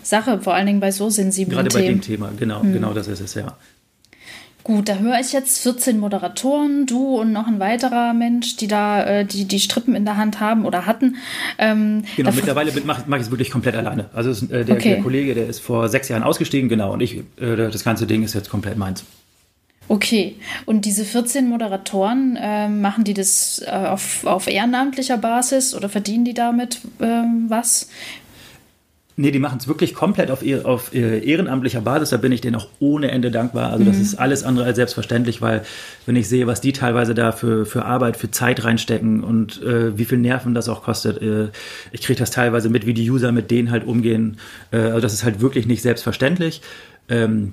Sache, 0.01 0.39
vor 0.41 0.53
allen 0.53 0.67
Dingen 0.67 0.79
bei 0.79 0.91
so 0.91 1.09
sensiblen 1.09 1.55
Gerade 1.55 1.69
Themen. 1.69 1.83
Gerade 1.83 1.93
bei 1.93 2.01
dem 2.01 2.01
Thema, 2.01 2.31
genau, 2.37 2.61
hm. 2.61 2.73
genau 2.73 2.93
das 2.93 3.07
ist 3.07 3.19
es, 3.19 3.33
ja. 3.33 3.57
Gut, 4.63 4.89
da 4.89 4.95
höre 4.97 5.19
ich 5.19 5.31
jetzt 5.31 5.63
14 5.63 5.97
Moderatoren, 5.97 6.85
du 6.85 7.19
und 7.19 7.31
noch 7.31 7.47
ein 7.47 7.59
weiterer 7.59 8.13
Mensch, 8.13 8.57
die 8.57 8.67
da 8.67 9.03
äh, 9.03 9.25
die, 9.25 9.45
die 9.45 9.59
Strippen 9.59 9.95
in 9.95 10.03
der 10.05 10.17
Hand 10.17 10.41
haben 10.41 10.65
oder 10.65 10.85
hatten. 10.85 11.15
Ähm, 11.57 12.03
genau, 12.17 12.31
mittlerweile 12.31 12.71
mache 12.81 13.03
mach 13.07 13.17
ich 13.17 13.23
es 13.23 13.31
wirklich 13.31 13.51
komplett 13.51 13.75
alleine. 13.75 14.09
Also 14.13 14.29
ist, 14.29 14.51
äh, 14.51 14.65
der, 14.65 14.75
okay. 14.75 14.95
der, 14.95 15.01
Kollege, 15.01 15.33
der 15.33 15.47
ist 15.47 15.59
vor 15.59 15.87
sechs 15.87 16.09
Jahren 16.09 16.23
ausgestiegen, 16.23 16.67
genau, 16.67 16.93
und 16.93 17.01
ich, 17.01 17.19
äh, 17.39 17.55
das 17.55 17.83
ganze 17.83 18.05
Ding 18.05 18.21
ist 18.23 18.33
jetzt 18.33 18.49
komplett 18.49 18.77
meins. 18.77 19.05
Okay, 19.87 20.35
und 20.67 20.85
diese 20.85 21.03
14 21.03 21.49
Moderatoren, 21.49 22.37
äh, 22.39 22.69
machen 22.69 23.05
die 23.05 23.15
das 23.15 23.63
äh, 23.65 23.71
auf, 23.71 24.23
auf 24.25 24.47
ehrenamtlicher 24.47 25.17
Basis 25.17 25.73
oder 25.73 25.89
verdienen 25.89 26.25
die 26.25 26.35
damit 26.35 26.81
ähm, 27.01 27.45
was? 27.47 27.89
Nee, 29.19 29.31
die 29.31 29.39
machen 29.39 29.57
es 29.59 29.67
wirklich 29.67 29.93
komplett 29.93 30.31
auf, 30.31 30.45
auf 30.63 30.93
ehrenamtlicher 30.93 31.81
Basis. 31.81 32.11
Da 32.11 32.15
bin 32.15 32.31
ich 32.31 32.39
denen 32.39 32.55
auch 32.55 32.69
ohne 32.79 33.11
Ende 33.11 33.31
dankbar. 33.31 33.69
Also, 33.69 33.83
das 33.83 33.97
mhm. 33.97 34.01
ist 34.01 34.15
alles 34.15 34.43
andere 34.43 34.63
als 34.63 34.77
selbstverständlich, 34.77 35.41
weil, 35.41 35.63
wenn 36.05 36.15
ich 36.15 36.29
sehe, 36.29 36.47
was 36.47 36.61
die 36.61 36.71
teilweise 36.71 37.13
da 37.13 37.33
für, 37.33 37.65
für 37.65 37.83
Arbeit, 37.83 38.15
für 38.15 38.31
Zeit 38.31 38.63
reinstecken 38.63 39.21
und 39.21 39.61
äh, 39.61 39.97
wie 39.97 40.05
viel 40.05 40.19
Nerven 40.19 40.53
das 40.53 40.69
auch 40.69 40.83
kostet, 40.83 41.21
äh, 41.21 41.49
ich 41.91 42.01
kriege 42.01 42.17
das 42.17 42.31
teilweise 42.31 42.69
mit, 42.69 42.85
wie 42.85 42.93
die 42.93 43.11
User 43.11 43.33
mit 43.33 43.51
denen 43.51 43.71
halt 43.71 43.85
umgehen. 43.85 44.37
Äh, 44.71 44.77
also, 44.77 45.01
das 45.01 45.11
ist 45.11 45.25
halt 45.25 45.41
wirklich 45.41 45.67
nicht 45.67 45.81
selbstverständlich. 45.81 46.61
Ähm, 47.09 47.51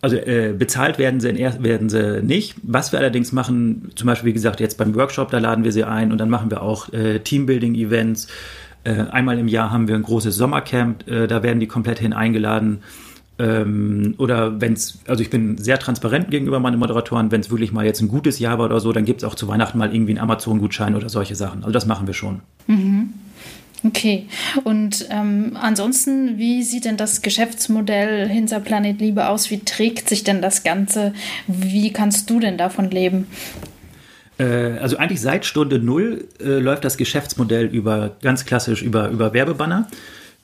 also 0.00 0.16
äh, 0.16 0.54
bezahlt 0.56 0.98
werden 0.98 1.20
sie, 1.20 1.28
in, 1.28 1.62
werden 1.62 1.90
sie 1.90 2.22
nicht. 2.22 2.54
Was 2.62 2.92
wir 2.92 2.98
allerdings 2.98 3.32
machen, 3.32 3.90
zum 3.94 4.06
Beispiel 4.06 4.30
wie 4.30 4.32
gesagt 4.32 4.60
jetzt 4.60 4.78
beim 4.78 4.94
Workshop, 4.94 5.30
da 5.32 5.38
laden 5.38 5.64
wir 5.64 5.72
sie 5.72 5.84
ein 5.84 6.12
und 6.12 6.18
dann 6.18 6.30
machen 6.30 6.50
wir 6.50 6.62
auch 6.62 6.90
äh, 6.94 7.18
Teambuilding-Events. 7.18 8.28
Äh, 8.88 9.10
einmal 9.10 9.38
im 9.38 9.48
Jahr 9.48 9.70
haben 9.70 9.86
wir 9.86 9.94
ein 9.94 10.02
großes 10.02 10.34
Sommercamp, 10.36 11.06
äh, 11.08 11.26
da 11.26 11.42
werden 11.42 11.60
die 11.60 11.66
komplett 11.66 11.98
hin 11.98 12.14
eingeladen. 12.14 12.80
Ähm, 13.38 14.14
oder 14.16 14.60
wenn 14.62 14.72
es, 14.72 15.00
also 15.06 15.22
ich 15.22 15.28
bin 15.28 15.58
sehr 15.58 15.78
transparent 15.78 16.30
gegenüber 16.30 16.58
meinen 16.58 16.78
Moderatoren, 16.78 17.30
wenn 17.30 17.42
es 17.42 17.50
wirklich 17.50 17.70
mal 17.70 17.84
jetzt 17.84 18.00
ein 18.00 18.08
gutes 18.08 18.38
Jahr 18.38 18.58
war 18.58 18.64
oder 18.64 18.80
so, 18.80 18.92
dann 18.92 19.04
gibt 19.04 19.22
es 19.22 19.28
auch 19.28 19.34
zu 19.34 19.46
Weihnachten 19.46 19.76
mal 19.76 19.92
irgendwie 19.92 20.12
einen 20.12 20.20
Amazon-Gutschein 20.20 20.94
oder 20.94 21.10
solche 21.10 21.36
Sachen. 21.36 21.60
Also 21.60 21.72
das 21.72 21.86
machen 21.86 22.06
wir 22.06 22.14
schon. 22.14 22.40
Mhm. 22.66 23.10
Okay, 23.84 24.26
und 24.64 25.06
ähm, 25.10 25.56
ansonsten, 25.60 26.36
wie 26.36 26.64
sieht 26.64 26.84
denn 26.84 26.96
das 26.96 27.22
Geschäftsmodell 27.22 28.28
hinter 28.28 28.58
Planet 28.58 29.00
Liebe 29.00 29.28
aus? 29.28 29.50
Wie 29.50 29.60
trägt 29.60 30.08
sich 30.08 30.24
denn 30.24 30.42
das 30.42 30.64
Ganze? 30.64 31.12
Wie 31.46 31.92
kannst 31.92 32.28
du 32.28 32.40
denn 32.40 32.56
davon 32.58 32.90
leben? 32.90 33.28
Äh, 34.38 34.78
also 34.80 34.96
eigentlich 34.96 35.20
seit 35.20 35.44
Stunde 35.44 35.78
Null 35.78 36.26
äh, 36.40 36.58
läuft 36.58 36.84
das 36.84 36.96
Geschäftsmodell 36.96 37.66
über 37.66 38.16
ganz 38.22 38.44
klassisch 38.44 38.82
über, 38.82 39.08
über 39.08 39.32
Werbebanner. 39.32 39.88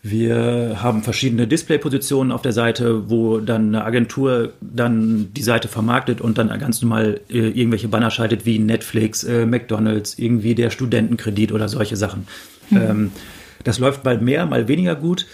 Wir 0.07 0.83
haben 0.83 1.03
verschiedene 1.03 1.47
Displaypositionen 1.47 2.31
auf 2.31 2.43
der 2.43 2.53
Seite, 2.53 3.09
wo 3.09 3.39
dann 3.39 3.69
eine 3.69 3.87
Agentur 3.87 4.53
dann 4.61 5.33
die 5.33 5.43
Seite 5.43 5.67
vermarktet 5.67 6.21
und 6.21 6.37
dann 6.37 6.49
ganz 6.59 6.83
normal 6.83 7.23
äh, 7.31 7.39
irgendwelche 7.39 7.89
Banner 7.89 8.11
schaltet 8.11 8.45
wie 8.45 8.59
Netflix, 8.59 9.25
äh, 9.25 9.47
McDonalds, 9.47 10.19
irgendwie 10.19 10.55
der 10.55 10.69
Studentenkredit 10.69 11.53
oder 11.53 11.71
solche 11.71 11.97
Sachen. 11.97 12.27
Mhm. 12.69 12.77
Ähm, 12.77 13.13
das 13.65 13.79
läuft 13.79 14.05
mal 14.05 14.19
mehr, 14.19 14.45
mal 14.45 14.69
weniger 14.69 14.95
gut. 14.95 15.27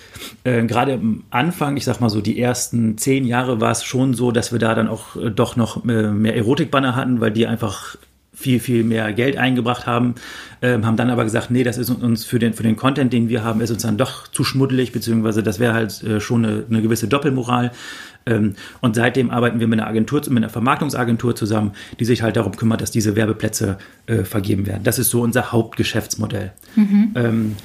Äh, 0.44 0.64
Gerade 0.66 0.94
am 0.94 1.24
Anfang, 1.30 1.76
ich 1.76 1.84
sag 1.84 2.00
mal 2.00 2.08
so, 2.08 2.20
die 2.20 2.40
ersten 2.40 2.96
zehn 2.96 3.24
Jahre 3.24 3.60
war 3.60 3.72
es 3.72 3.82
schon 3.82 4.14
so, 4.14 4.30
dass 4.30 4.52
wir 4.52 4.60
da 4.60 4.76
dann 4.76 4.86
auch 4.86 5.16
äh, 5.16 5.30
doch 5.30 5.56
noch 5.56 5.84
äh, 5.84 6.12
mehr 6.12 6.36
Erotikbanner 6.36 6.94
hatten, 6.94 7.20
weil 7.20 7.32
die 7.32 7.48
einfach 7.48 7.96
viel, 8.40 8.58
viel 8.58 8.84
mehr 8.84 9.12
Geld 9.12 9.36
eingebracht 9.36 9.86
haben, 9.86 10.14
ähm, 10.62 10.86
haben 10.86 10.96
dann 10.96 11.10
aber 11.10 11.24
gesagt, 11.24 11.50
nee, 11.50 11.62
das 11.62 11.78
ist 11.78 11.90
uns 11.90 12.24
für 12.24 12.38
den, 12.38 12.54
für 12.54 12.62
den 12.62 12.76
Content, 12.76 13.12
den 13.12 13.28
wir 13.28 13.44
haben, 13.44 13.60
ist 13.60 13.70
uns 13.70 13.82
dann 13.82 13.96
doch 13.96 14.28
zu 14.28 14.44
schmuddelig, 14.44 14.92
beziehungsweise 14.92 15.42
das 15.42 15.58
wäre 15.58 15.74
halt 15.74 16.02
äh, 16.02 16.20
schon 16.20 16.44
eine, 16.44 16.64
eine 16.68 16.82
gewisse 16.82 17.06
Doppelmoral. 17.06 17.72
Ähm, 18.26 18.54
und 18.80 18.96
seitdem 18.96 19.30
arbeiten 19.30 19.60
wir 19.60 19.66
mit 19.66 19.78
einer 19.78 19.88
Agentur, 19.88 20.20
mit 20.28 20.38
einer 20.38 20.48
Vermarktungsagentur 20.48 21.36
zusammen, 21.36 21.72
die 21.98 22.04
sich 22.04 22.22
halt 22.22 22.36
darum 22.36 22.56
kümmert, 22.56 22.80
dass 22.80 22.90
diese 22.90 23.16
Werbeplätze 23.16 23.78
äh, 24.06 24.24
vergeben 24.24 24.66
werden. 24.66 24.82
Das 24.84 24.98
ist 24.98 25.10
so 25.10 25.22
unser 25.22 25.52
Hauptgeschäftsmodell. 25.52 26.52
Mhm. 26.76 27.12
Ähm, 27.14 27.56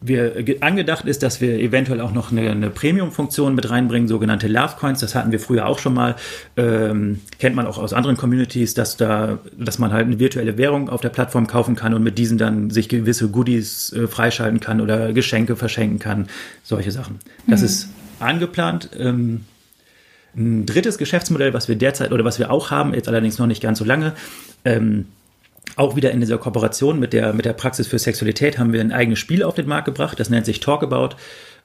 wir 0.00 0.44
angedacht 0.60 1.06
ist, 1.06 1.24
dass 1.24 1.40
wir 1.40 1.58
eventuell 1.58 2.00
auch 2.00 2.12
noch 2.12 2.30
eine, 2.30 2.50
eine 2.50 2.70
Premium-Funktion 2.70 3.54
mit 3.54 3.68
reinbringen, 3.68 4.06
sogenannte 4.06 4.46
Love 4.46 4.76
Coins. 4.78 5.00
Das 5.00 5.14
hatten 5.16 5.32
wir 5.32 5.40
früher 5.40 5.66
auch 5.66 5.80
schon 5.80 5.94
mal. 5.94 6.14
Ähm, 6.56 7.20
kennt 7.38 7.56
man 7.56 7.66
auch 7.66 7.78
aus 7.78 7.92
anderen 7.92 8.16
Communities, 8.16 8.74
dass 8.74 8.96
da, 8.96 9.38
dass 9.58 9.80
man 9.80 9.92
halt 9.92 10.06
eine 10.06 10.20
virtuelle 10.20 10.56
Währung 10.56 10.88
auf 10.88 11.00
der 11.00 11.08
Plattform 11.08 11.48
kaufen 11.48 11.74
kann 11.74 11.94
und 11.94 12.04
mit 12.04 12.16
diesen 12.16 12.38
dann 12.38 12.70
sich 12.70 12.88
gewisse 12.88 13.28
Goodies 13.28 13.92
äh, 13.92 14.06
freischalten 14.06 14.60
kann 14.60 14.80
oder 14.80 15.12
Geschenke 15.12 15.56
verschenken 15.56 15.98
kann. 15.98 16.28
Solche 16.62 16.92
Sachen. 16.92 17.18
Das 17.48 17.60
mhm. 17.60 17.66
ist 17.66 17.88
angeplant. 18.20 18.90
Ähm, 18.96 19.40
ein 20.36 20.66
drittes 20.66 20.98
Geschäftsmodell, 20.98 21.54
was 21.54 21.66
wir 21.66 21.74
derzeit 21.74 22.12
oder 22.12 22.24
was 22.24 22.38
wir 22.38 22.52
auch 22.52 22.70
haben, 22.70 22.94
jetzt 22.94 23.08
allerdings 23.08 23.38
noch 23.38 23.46
nicht 23.46 23.62
ganz 23.62 23.78
so 23.78 23.84
lange, 23.84 24.12
ähm, 24.64 25.06
auch 25.76 25.96
wieder 25.96 26.10
in 26.10 26.20
dieser 26.20 26.38
Kooperation 26.38 26.98
mit 26.98 27.12
der, 27.12 27.32
mit 27.32 27.44
der 27.44 27.52
Praxis 27.52 27.86
für 27.86 27.98
Sexualität 27.98 28.58
haben 28.58 28.72
wir 28.72 28.80
ein 28.80 28.92
eigenes 28.92 29.18
Spiel 29.18 29.42
auf 29.42 29.54
den 29.54 29.68
Markt 29.68 29.84
gebracht. 29.84 30.18
Das 30.18 30.30
nennt 30.30 30.46
sich 30.46 30.60
Talkabout. 30.60 31.10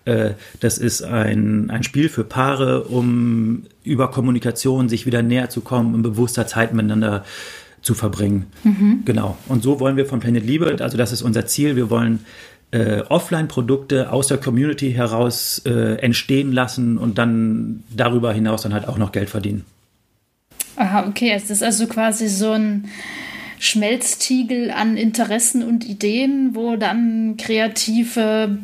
Äh, 0.06 0.32
das 0.60 0.78
ist 0.78 1.02
ein, 1.04 1.70
ein 1.70 1.84
Spiel 1.84 2.10
für 2.10 2.24
Paare, 2.24 2.84
um 2.84 3.64
über 3.84 4.12
Kommunikation 4.12 4.90
sich 4.90 5.06
wieder 5.06 5.22
näher 5.22 5.50
zu 5.50 5.62
kommen 5.62 5.96
und 5.96 6.04
bewusster 6.04 6.48
Zeit 6.48 6.74
miteinander 6.74 7.26
zu 7.82 7.94
verbringen. 7.96 8.48
Mhm. 8.64 9.02
Genau. 9.06 9.38
Und 9.48 9.64
so 9.64 9.80
wollen 9.80 9.98
wir 9.98 10.06
von 10.06 10.20
Planet 10.20 10.46
Liebe, 10.46 10.78
also 10.80 10.98
das 10.98 11.12
ist 11.12 11.22
unser 11.22 11.46
Ziel, 11.46 11.76
wir 11.76 11.90
wollen 11.90 12.26
äh, 12.72 13.02
Offline-Produkte 13.02 14.12
aus 14.12 14.28
der 14.28 14.38
Community 14.38 14.94
heraus 14.94 15.62
äh, 15.66 15.96
entstehen 16.00 16.52
lassen 16.52 16.98
und 16.98 17.18
dann 17.18 17.84
darüber 17.96 18.34
hinaus 18.34 18.64
dann 18.64 18.74
halt 18.74 18.88
auch 18.88 18.98
noch 18.98 19.12
Geld 19.12 19.30
verdienen. 19.30 19.66
Aha, 20.76 21.06
okay. 21.08 21.32
Es 21.36 21.50
ist 21.52 21.62
also 21.62 21.86
quasi 21.88 22.28
so 22.28 22.52
ein 22.52 22.86
Schmelztiegel 23.64 24.72
an 24.72 24.98
Interessen 24.98 25.64
und 25.64 25.86
Ideen, 25.86 26.54
wo 26.54 26.76
dann 26.76 27.38
kreative 27.38 28.58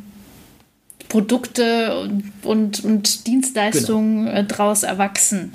Produkte 1.10 2.08
und, 2.44 2.86
und, 2.86 3.28
Dienstleistungen 3.28 4.26
genau. 4.26 4.38
Äh, 4.38 4.44
draus 4.44 4.84
erwachsen. 4.84 5.52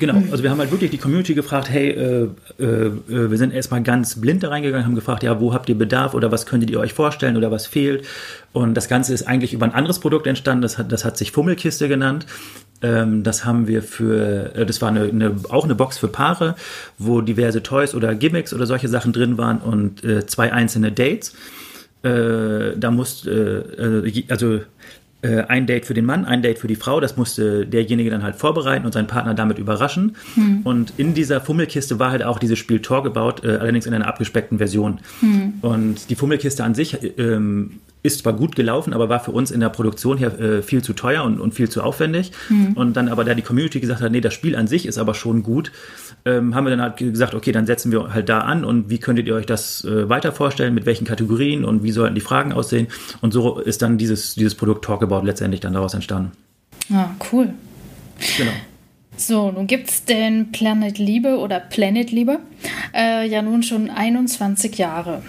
Genau, 0.00 0.14
hm. 0.14 0.28
also 0.32 0.42
wir 0.42 0.50
haben 0.50 0.58
halt 0.58 0.70
wirklich 0.70 0.90
die 0.90 0.98
Community 0.98 1.34
gefragt, 1.34 1.68
hey, 1.68 1.90
äh, 1.90 2.28
äh, 2.58 2.64
äh, 2.64 3.30
wir 3.30 3.36
sind 3.36 3.52
erstmal 3.52 3.82
ganz 3.82 4.18
blind 4.18 4.42
da 4.42 4.48
reingegangen, 4.48 4.86
haben 4.86 4.94
gefragt, 4.94 5.22
ja, 5.22 5.38
wo 5.40 5.52
habt 5.52 5.68
ihr 5.68 5.76
Bedarf 5.76 6.14
oder 6.14 6.32
was 6.32 6.46
könntet 6.46 6.70
ihr 6.70 6.80
euch 6.80 6.94
vorstellen 6.94 7.36
oder 7.36 7.50
was 7.50 7.66
fehlt? 7.66 8.06
Und 8.54 8.74
das 8.74 8.88
Ganze 8.88 9.12
ist 9.12 9.28
eigentlich 9.28 9.52
über 9.52 9.66
ein 9.66 9.74
anderes 9.74 9.98
Produkt 10.00 10.26
entstanden, 10.26 10.62
das 10.62 10.78
hat, 10.78 10.90
das 10.90 11.04
hat 11.04 11.18
sich 11.18 11.32
Fummelkiste 11.32 11.86
genannt. 11.86 12.24
Ähm, 12.80 13.24
das 13.24 13.44
haben 13.44 13.68
wir 13.68 13.82
für, 13.82 14.54
äh, 14.54 14.64
das 14.64 14.80
war 14.80 14.88
eine, 14.88 15.02
eine, 15.02 15.36
auch 15.50 15.64
eine 15.64 15.74
Box 15.74 15.98
für 15.98 16.08
Paare, 16.08 16.54
wo 16.96 17.20
diverse 17.20 17.62
Toys 17.62 17.94
oder 17.94 18.14
Gimmicks 18.14 18.54
oder 18.54 18.64
solche 18.64 18.88
Sachen 18.88 19.12
drin 19.12 19.36
waren 19.36 19.58
und 19.58 20.02
zwei 20.28 20.50
einzelne 20.50 20.92
Dates. 20.92 21.34
Äh, 22.02 22.76
da 22.76 22.90
musste, 22.90 24.04
äh, 24.06 24.24
also 24.28 24.60
äh, 25.20 25.42
ein 25.48 25.66
Date 25.66 25.84
für 25.84 25.94
den 25.94 26.04
Mann, 26.04 26.24
ein 26.24 26.42
Date 26.42 26.58
für 26.58 26.68
die 26.68 26.76
Frau. 26.76 27.00
Das 27.00 27.16
musste 27.16 27.66
derjenige 27.66 28.08
dann 28.08 28.22
halt 28.22 28.36
vorbereiten 28.36 28.86
und 28.86 28.92
seinen 28.92 29.08
Partner 29.08 29.34
damit 29.34 29.58
überraschen. 29.58 30.16
Hm. 30.34 30.60
Und 30.62 30.92
in 30.96 31.12
dieser 31.12 31.40
Fummelkiste 31.40 31.98
war 31.98 32.12
halt 32.12 32.22
auch 32.22 32.38
dieses 32.38 32.58
Spiel 32.58 32.80
Tor 32.80 33.02
gebaut, 33.02 33.44
äh, 33.44 33.56
allerdings 33.56 33.86
in 33.86 33.94
einer 33.94 34.06
abgespeckten 34.06 34.58
Version. 34.58 35.00
Hm. 35.20 35.54
Und 35.60 36.10
die 36.10 36.14
Fummelkiste 36.14 36.62
an 36.62 36.74
sich 36.74 36.98
ähm, 37.18 37.80
ist 38.02 38.20
zwar 38.20 38.32
gut 38.32 38.54
gelaufen, 38.54 38.92
aber 38.92 39.08
war 39.08 39.20
für 39.20 39.32
uns 39.32 39.50
in 39.50 39.60
der 39.60 39.70
Produktion 39.70 40.18
her 40.18 40.38
äh, 40.38 40.62
viel 40.62 40.82
zu 40.82 40.92
teuer 40.92 41.24
und, 41.24 41.40
und 41.40 41.52
viel 41.54 41.68
zu 41.68 41.82
aufwendig. 41.82 42.32
Mhm. 42.48 42.74
Und 42.74 42.96
dann 42.96 43.08
aber 43.08 43.24
da 43.24 43.34
die 43.34 43.42
Community 43.42 43.80
gesagt 43.80 44.00
hat, 44.00 44.12
nee, 44.12 44.20
das 44.20 44.34
Spiel 44.34 44.54
an 44.54 44.68
sich 44.68 44.86
ist 44.86 44.98
aber 44.98 45.14
schon 45.14 45.42
gut, 45.42 45.72
ähm, 46.28 46.54
haben 46.54 46.64
wir 46.64 46.70
dann 46.70 46.82
halt 46.82 46.96
gesagt, 46.96 47.34
okay, 47.34 47.52
dann 47.52 47.66
setzen 47.66 47.92
wir 47.92 48.12
halt 48.12 48.28
da 48.28 48.40
an 48.40 48.64
und 48.64 48.90
wie 48.90 48.98
könntet 48.98 49.26
ihr 49.26 49.34
euch 49.34 49.46
das 49.46 49.84
äh, 49.84 50.08
weiter 50.08 50.32
vorstellen, 50.32 50.74
mit 50.74 50.86
welchen 50.86 51.06
Kategorien 51.06 51.64
und 51.64 51.82
wie 51.82 51.90
sollten 51.90 52.14
die 52.14 52.20
Fragen 52.20 52.52
aussehen. 52.52 52.88
Und 53.20 53.32
so 53.32 53.58
ist 53.58 53.82
dann 53.82 53.98
dieses, 53.98 54.34
dieses 54.34 54.54
Produkt 54.54 54.84
Talkabout 54.84 55.24
letztendlich 55.24 55.60
dann 55.60 55.72
daraus 55.72 55.94
entstanden. 55.94 56.32
Ah, 56.92 57.10
cool. 57.32 57.52
Genau. 58.36 58.52
So, 59.16 59.50
nun 59.50 59.66
gibt 59.66 59.90
es 59.90 60.04
den 60.04 60.52
Planet 60.52 60.98
Liebe 60.98 61.38
oder 61.38 61.58
Planet 61.58 62.12
Liebe 62.12 62.38
äh, 62.94 63.28
ja 63.28 63.42
nun 63.42 63.62
schon 63.62 63.90
21 63.90 64.78
Jahre. 64.78 65.22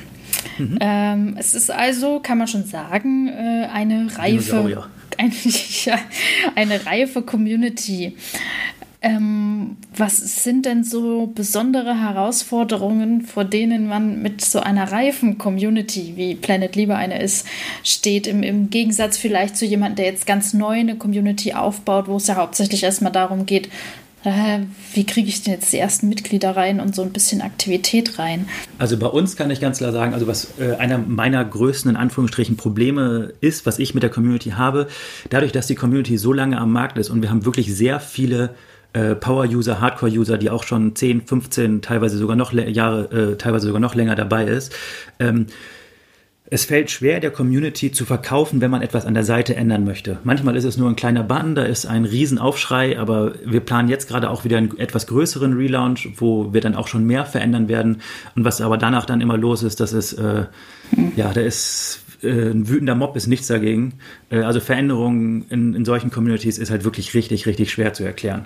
Mhm. 0.58 0.78
Ähm, 0.80 1.36
es 1.40 1.56
ist 1.56 1.72
also, 1.72 2.20
kann 2.20 2.38
man 2.38 2.48
schon 2.48 2.66
sagen, 2.66 3.28
äh, 3.30 3.68
eine 3.72 4.08
reife, 4.16 4.88
eine, 5.18 5.34
ja, 5.86 5.98
eine 6.56 6.86
reife 6.86 7.24
Community. 7.24 8.16
Ähm, 9.02 9.78
was 9.96 10.44
sind 10.44 10.66
denn 10.66 10.84
so 10.84 11.28
besondere 11.28 12.02
Herausforderungen, 12.02 13.22
vor 13.22 13.46
denen 13.46 13.88
man 13.88 14.22
mit 14.22 14.44
so 14.44 14.60
einer 14.60 14.92
reifen 14.92 15.38
Community, 15.38 16.14
wie 16.18 16.36
Planet 16.36 16.76
Liebe 16.76 16.96
eine 16.96 17.22
ist, 17.22 17.48
steht, 17.84 18.28
im, 18.28 18.44
im 18.44 18.70
Gegensatz 18.70 19.18
vielleicht 19.18 19.56
zu 19.56 19.66
jemandem, 19.66 19.96
der 19.98 20.06
jetzt 20.08 20.26
ganz 20.26 20.54
neu 20.54 20.78
eine 20.78 20.98
Community 20.98 21.54
aufbaut, 21.54 22.10
wo 22.10 22.18
es 22.18 22.28
ja 22.28 22.36
hauptsächlich 22.36 22.84
erstmal 22.84 23.14
darum 23.14 23.46
geht, 23.46 23.70
äh, 24.26 24.60
wie 24.94 25.06
kriege 25.06 25.30
ich 25.30 25.44
denn 25.44 25.54
jetzt 25.54 25.72
die 25.72 25.78
ersten 25.78 26.10
Mitglieder 26.10 26.58
rein 26.58 26.82
und 26.82 26.94
so 26.94 27.02
ein 27.02 27.12
bisschen 27.12 27.42
Aktivität 27.42 28.20
rein? 28.20 28.50
Also 28.78 28.98
bei 28.98 29.08
uns 29.08 29.38
kann 29.38 29.50
ich 29.50 29.62
ganz 29.62 29.78
klar 29.78 29.94
sagen, 29.94 30.14
also 30.14 30.28
was 30.28 30.60
äh, 30.60 30.76
einer 30.76 30.98
meiner 30.98 31.44
größten 31.46 31.92
in 31.92 31.96
Anführungsstrichen 31.96 32.58
Probleme 32.58 33.32
ist, 33.40 33.66
was 33.66 33.80
ich 33.80 33.94
mit 33.94 34.04
der 34.04 34.10
Community 34.10 34.52
habe, 34.52 34.88
dadurch, 35.30 35.54
dass 35.54 35.68
die 35.68 35.76
Community 35.76 36.18
so 36.18 36.34
lange 36.34 36.58
am 36.58 36.74
Markt 36.74 36.98
ist 36.98 37.10
und 37.10 37.22
wir 37.22 37.30
haben 37.30 37.46
wirklich 37.46 37.74
sehr 37.74 38.02
viele 38.02 38.56
äh, 38.94 39.16
Power-User, 39.16 39.80
Hardcore-User, 39.80 40.38
die 40.38 40.50
auch 40.50 40.64
schon 40.64 40.96
10, 40.96 41.28
15, 41.28 41.82
teilweise 41.82 42.18
sogar 42.18 42.36
noch 42.36 42.54
Jahre, 42.54 43.34
äh, 43.34 43.38
teilweise 43.38 43.68
sogar 43.68 43.80
noch 43.80 43.96
länger 43.96 44.16
dabei 44.16 44.46
ist. 44.46 44.76
Ähm, 45.20 45.48
es 46.52 46.66
fällt 46.66 46.90
schwer, 46.90 47.20
der 47.20 47.30
Community 47.30 47.92
zu 47.92 48.06
verkaufen, 48.06 48.60
wenn 48.60 48.72
man 48.72 48.82
etwas 48.82 49.06
an 49.06 49.14
der 49.14 49.24
Seite 49.24 49.56
ändern 49.56 49.86
möchte. 49.86 50.18
Manchmal 50.24 50.56
ist 50.56 50.64
es 50.64 50.78
nur 50.78 50.90
ein 50.90 50.96
kleiner 50.96 51.22
Button, 51.22 51.54
da 51.54 51.62
ist 51.62 51.86
ein 51.86 52.06
Riesenaufschrei, 52.06 52.98
aber 52.98 53.34
wir 53.46 53.60
planen 53.60 53.88
jetzt 53.88 54.08
gerade 54.08 54.32
auch 54.32 54.46
wieder 54.46 54.58
einen 54.58 54.76
etwas 54.80 55.06
größeren 55.06 55.54
Relaunch, 55.54 56.10
wo 56.16 56.52
wir 56.52 56.62
dann 56.62 56.74
auch 56.74 56.88
schon 56.88 57.06
mehr 57.06 57.26
verändern 57.26 57.68
werden. 57.68 58.02
Und 58.36 58.46
was 58.46 58.62
aber 58.62 58.80
danach 58.80 59.06
dann 59.06 59.22
immer 59.22 59.38
los 59.38 59.62
ist, 59.62 59.80
das 59.80 59.94
ist, 59.94 60.14
äh, 60.14 60.46
ja, 61.16 61.32
da 61.34 61.42
ist 61.42 62.04
äh, 62.24 62.50
ein 62.50 62.68
wütender 62.68 62.96
Mob 62.96 63.16
ist 63.16 63.28
nichts 63.28 63.46
dagegen. 63.46 63.94
Äh, 64.32 64.40
also 64.40 64.60
Veränderungen 64.60 65.46
in, 65.50 65.76
in 65.76 65.86
solchen 65.86 66.10
Communities 66.10 66.58
ist 66.58 66.72
halt 66.72 66.84
wirklich 66.84 67.14
richtig, 67.14 67.46
richtig 67.46 67.72
schwer 67.72 67.94
zu 67.94 68.04
erklären. 68.04 68.46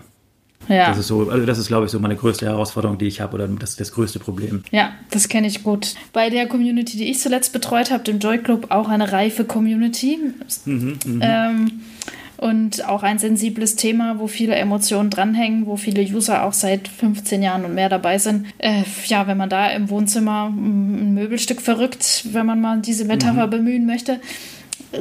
Ja. 0.67 0.89
Das 0.89 0.97
ist 0.97 1.07
so, 1.07 1.29
also 1.29 1.45
das 1.45 1.57
ist, 1.57 1.67
glaube 1.67 1.85
ich, 1.85 1.91
so 1.91 1.99
meine 1.99 2.15
größte 2.15 2.45
Herausforderung, 2.45 2.97
die 2.97 3.07
ich 3.07 3.21
habe, 3.21 3.35
oder 3.35 3.47
das, 3.47 3.75
das 3.75 3.91
größte 3.91 4.19
Problem. 4.19 4.63
Ja, 4.71 4.91
das 5.11 5.27
kenne 5.27 5.47
ich 5.47 5.63
gut. 5.63 5.95
Bei 6.13 6.29
der 6.29 6.47
Community, 6.47 6.97
die 6.97 7.09
ich 7.09 7.19
zuletzt 7.19 7.53
betreut 7.53 7.91
habe, 7.91 8.03
dem 8.03 8.19
Joy 8.19 8.37
Club, 8.39 8.67
auch 8.69 8.89
eine 8.89 9.11
reife 9.11 9.45
Community. 9.45 10.19
Mhm, 10.65 10.99
mh. 11.05 11.19
ähm, 11.21 11.71
und 12.43 12.85
auch 12.89 13.03
ein 13.03 13.19
sensibles 13.19 13.77
Thema, 13.77 14.19
wo 14.19 14.27
viele 14.27 14.55
Emotionen 14.55 15.09
dranhängen, 15.09 15.65
wo 15.65 15.77
viele 15.77 16.01
User 16.01 16.43
auch 16.43 16.51
seit 16.51 16.89
15 16.89 17.41
Jahren 17.41 17.63
und 17.63 17.73
mehr 17.73 17.87
dabei 17.87 18.17
sind. 18.17 18.47
Äh, 18.57 18.83
ja, 19.05 19.27
wenn 19.27 19.37
man 19.37 19.49
da 19.49 19.69
im 19.69 19.89
Wohnzimmer 19.89 20.49
ein 20.49 21.13
Möbelstück 21.13 21.61
verrückt, 21.61 22.25
wenn 22.33 22.45
man 22.45 22.59
mal 22.59 22.81
diese 22.81 23.05
Metapher 23.05 23.47
mhm. 23.47 23.51
bemühen 23.51 23.85
möchte, 23.85 24.19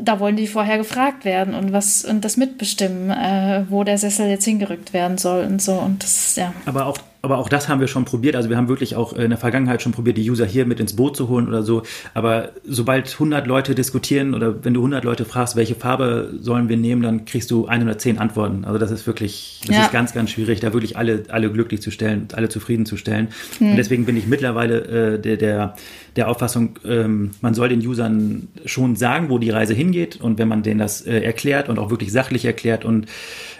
da 0.00 0.20
wollen 0.20 0.36
die 0.36 0.46
vorher 0.46 0.78
gefragt 0.78 1.24
werden 1.24 1.54
und 1.54 1.72
was 1.72 2.04
und 2.04 2.24
das 2.24 2.36
mitbestimmen, 2.36 3.10
äh, 3.10 3.64
wo 3.68 3.84
der 3.84 3.98
Sessel 3.98 4.28
jetzt 4.28 4.44
hingerückt 4.44 4.92
werden 4.92 5.18
soll 5.18 5.44
und 5.44 5.60
so. 5.60 5.74
Und 5.74 6.02
das, 6.02 6.36
ja. 6.36 6.52
Aber 6.66 6.86
auch 6.86 6.98
aber 7.22 7.38
auch 7.38 7.48
das 7.48 7.68
haben 7.68 7.80
wir 7.80 7.86
schon 7.86 8.04
probiert. 8.04 8.34
Also 8.34 8.50
wir 8.50 8.56
haben 8.56 8.68
wirklich 8.68 8.96
auch 8.96 9.12
in 9.12 9.30
der 9.30 9.38
Vergangenheit 9.38 9.80
schon 9.80 9.92
probiert, 9.92 10.16
die 10.16 10.28
User 10.28 10.44
hier 10.44 10.66
mit 10.66 10.80
ins 10.80 10.96
Boot 10.96 11.16
zu 11.16 11.28
holen 11.28 11.46
oder 11.46 11.62
so. 11.62 11.84
Aber 12.14 12.50
sobald 12.64 13.12
100 13.12 13.46
Leute 13.46 13.76
diskutieren 13.76 14.34
oder 14.34 14.64
wenn 14.64 14.74
du 14.74 14.80
100 14.80 15.04
Leute 15.04 15.24
fragst, 15.24 15.54
welche 15.54 15.76
Farbe 15.76 16.34
sollen 16.40 16.68
wir 16.68 16.76
nehmen, 16.76 17.00
dann 17.02 17.24
kriegst 17.24 17.52
du 17.52 17.66
110 17.68 18.18
Antworten. 18.18 18.64
Also 18.64 18.78
das 18.78 18.90
ist 18.90 19.06
wirklich, 19.06 19.60
das 19.68 19.76
ja. 19.76 19.82
ist 19.84 19.92
ganz, 19.92 20.12
ganz 20.12 20.32
schwierig, 20.32 20.58
da 20.58 20.72
wirklich 20.72 20.96
alle, 20.96 21.22
alle 21.28 21.52
glücklich 21.52 21.80
zu 21.80 21.92
stellen, 21.92 22.26
alle 22.32 22.48
zufriedenzustellen. 22.48 23.28
Hm. 23.58 23.70
Und 23.70 23.76
deswegen 23.76 24.04
bin 24.04 24.16
ich 24.16 24.26
mittlerweile 24.26 25.14
äh, 25.14 25.18
der, 25.20 25.36
der, 25.36 25.76
der 26.16 26.28
Auffassung, 26.28 26.80
ähm, 26.84 27.30
man 27.40 27.54
soll 27.54 27.68
den 27.68 27.86
Usern 27.86 28.48
schon 28.66 28.96
sagen, 28.96 29.30
wo 29.30 29.38
die 29.38 29.50
Reise 29.50 29.74
hingeht. 29.74 30.20
Und 30.20 30.38
wenn 30.38 30.48
man 30.48 30.64
denen 30.64 30.80
das 30.80 31.02
äh, 31.02 31.20
erklärt 31.20 31.68
und 31.68 31.78
auch 31.78 31.90
wirklich 31.90 32.10
sachlich 32.10 32.44
erklärt 32.44 32.84
und 32.84 33.06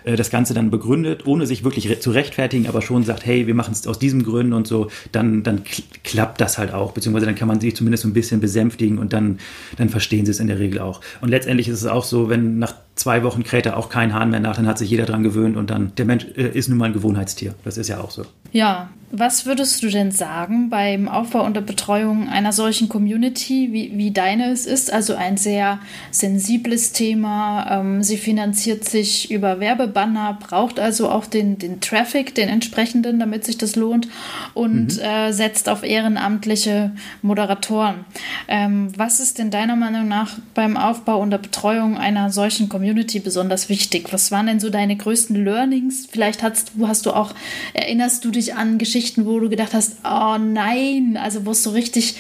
äh, 0.05 0.17
das 0.17 0.31
Ganze 0.31 0.55
dann 0.55 0.71
begründet, 0.71 1.27
ohne 1.27 1.47
sich 1.47 1.65
wirklich 1.65 1.89
re 1.89 1.99
zu 1.99 2.11
rechtfertigen, 2.11 2.67
aber 2.67 2.83
schon 2.83 3.05
sagt, 3.05 3.27
hey, 3.27 3.47
wir 3.47 3.55
machen 3.55 3.73
es 3.73 3.87
aus 3.87 3.99
diesem 3.99 4.25
Gründen 4.25 4.53
und 4.53 4.67
so, 4.67 4.89
dann, 5.13 5.43
dann 5.43 5.63
klappt 6.05 6.41
das 6.41 6.59
halt 6.59 6.73
auch, 6.73 6.93
beziehungsweise 6.93 7.27
dann 7.27 7.35
kann 7.35 7.49
man 7.49 7.61
sich 7.61 7.77
zumindest 7.77 8.03
so 8.03 8.09
ein 8.09 8.13
bisschen 8.13 8.41
besänftigen 8.41 8.99
und 8.99 9.13
dann, 9.13 9.39
dann 9.77 9.89
verstehen 9.89 10.25
sie 10.27 10.33
es 10.33 10.41
in 10.41 10.49
der 10.49 10.59
Regel 10.59 10.81
auch. 10.81 11.01
Und 11.21 11.29
letztendlich 11.29 11.69
ist 11.69 11.81
es 11.81 11.87
auch 11.87 12.05
so, 12.05 12.29
wenn 12.29 12.59
nach 12.59 12.75
zwei 12.95 13.23
Wochen 13.23 13.43
kräht 13.43 13.67
er 13.67 13.77
auch 13.77 13.89
kein 13.89 14.15
Hahn 14.15 14.31
mehr 14.31 14.41
nach, 14.41 14.57
dann 14.57 14.67
hat 14.67 14.79
sich 14.79 14.91
jeder 14.91 15.07
dran 15.07 15.23
gewöhnt 15.23 15.57
und 15.57 15.71
dann, 15.71 15.93
der 15.97 16.05
Mensch 16.05 16.27
äh, 16.37 16.49
ist 16.49 16.69
nun 16.69 16.79
mal 16.79 16.87
ein 16.87 16.93
Gewohnheitstier. 16.93 17.55
Das 17.65 17.79
ist 17.79 17.89
ja 17.89 18.01
auch 18.01 18.11
so. 18.11 18.25
Ja, 18.53 18.91
was 19.15 19.45
würdest 19.45 19.83
du 19.83 19.91
denn 19.91 20.11
sagen 20.11 20.71
beim 20.71 21.07
Aufbau 21.07 21.45
und 21.45 21.55
der 21.55 21.61
Betreuung 21.61 22.31
einer 22.31 22.55
solchen 22.55 22.89
Community, 22.89 23.69
wie, 23.71 23.93
wie 23.95 24.11
deine 24.11 24.51
es 24.51 24.65
ist? 24.65 24.91
Also 24.91 25.15
ein 25.15 25.37
sehr 25.37 25.81
sensibles 26.11 26.93
Thema. 26.93 27.81
Ähm, 27.81 28.03
sie 28.03 28.17
finanziert 28.17 28.85
sich 28.85 29.31
über 29.31 29.61
Werbebanner, 29.61 30.39
braucht 30.41 30.81
also 30.81 31.11
auch 31.11 31.27
den, 31.27 31.59
den 31.59 31.83
Traffic, 31.83 32.35
den 32.35 32.49
entsprechenden, 32.49 33.19
damit 33.19 33.45
sich 33.45 33.59
das 33.59 33.77
lohnt 33.77 34.09
und 34.55 34.97
mhm. 34.97 35.03
äh, 35.03 35.33
setzt 35.35 35.69
auf 35.69 35.83
ehrenamtliche 35.83 36.93
Moderatoren. 37.21 38.07
Ähm, 38.49 38.93
was 38.97 39.21
ist 39.21 39.39
denn 39.39 39.51
deiner 39.51 39.77
Meinung 39.77 40.09
nach 40.09 40.39
beim 40.55 40.79
Aufbau 40.79 41.21
und 41.21 41.31
der 41.31 41.39
Betreuung 41.39 41.99
einer 41.99 42.31
solchen 42.31 42.71
Community? 42.71 43.21
Besonders 43.21 43.69
wichtig? 43.69 44.11
Was 44.11 44.33
waren 44.33 44.47
denn 44.47 44.59
so 44.59 44.71
deine 44.71 44.97
größten 44.97 45.45
Learnings? 45.45 46.09
Vielleicht 46.11 46.43
hast, 46.43 46.73
hast 46.83 47.05
du 47.05 47.13
auch, 47.13 47.35
erinnerst 47.75 48.25
du 48.25 48.31
dich 48.31 48.55
an 48.55 48.79
Geschichten, 48.79 49.02
wo 49.17 49.41
du 49.41 49.49
gedacht 49.49 49.75
hast, 49.75 49.97
oh 50.05 50.39
nein, 50.39 51.19
also 51.21 51.45
wo 51.47 51.51
es 51.53 51.63
so 51.63 51.71
richtig 51.71 52.17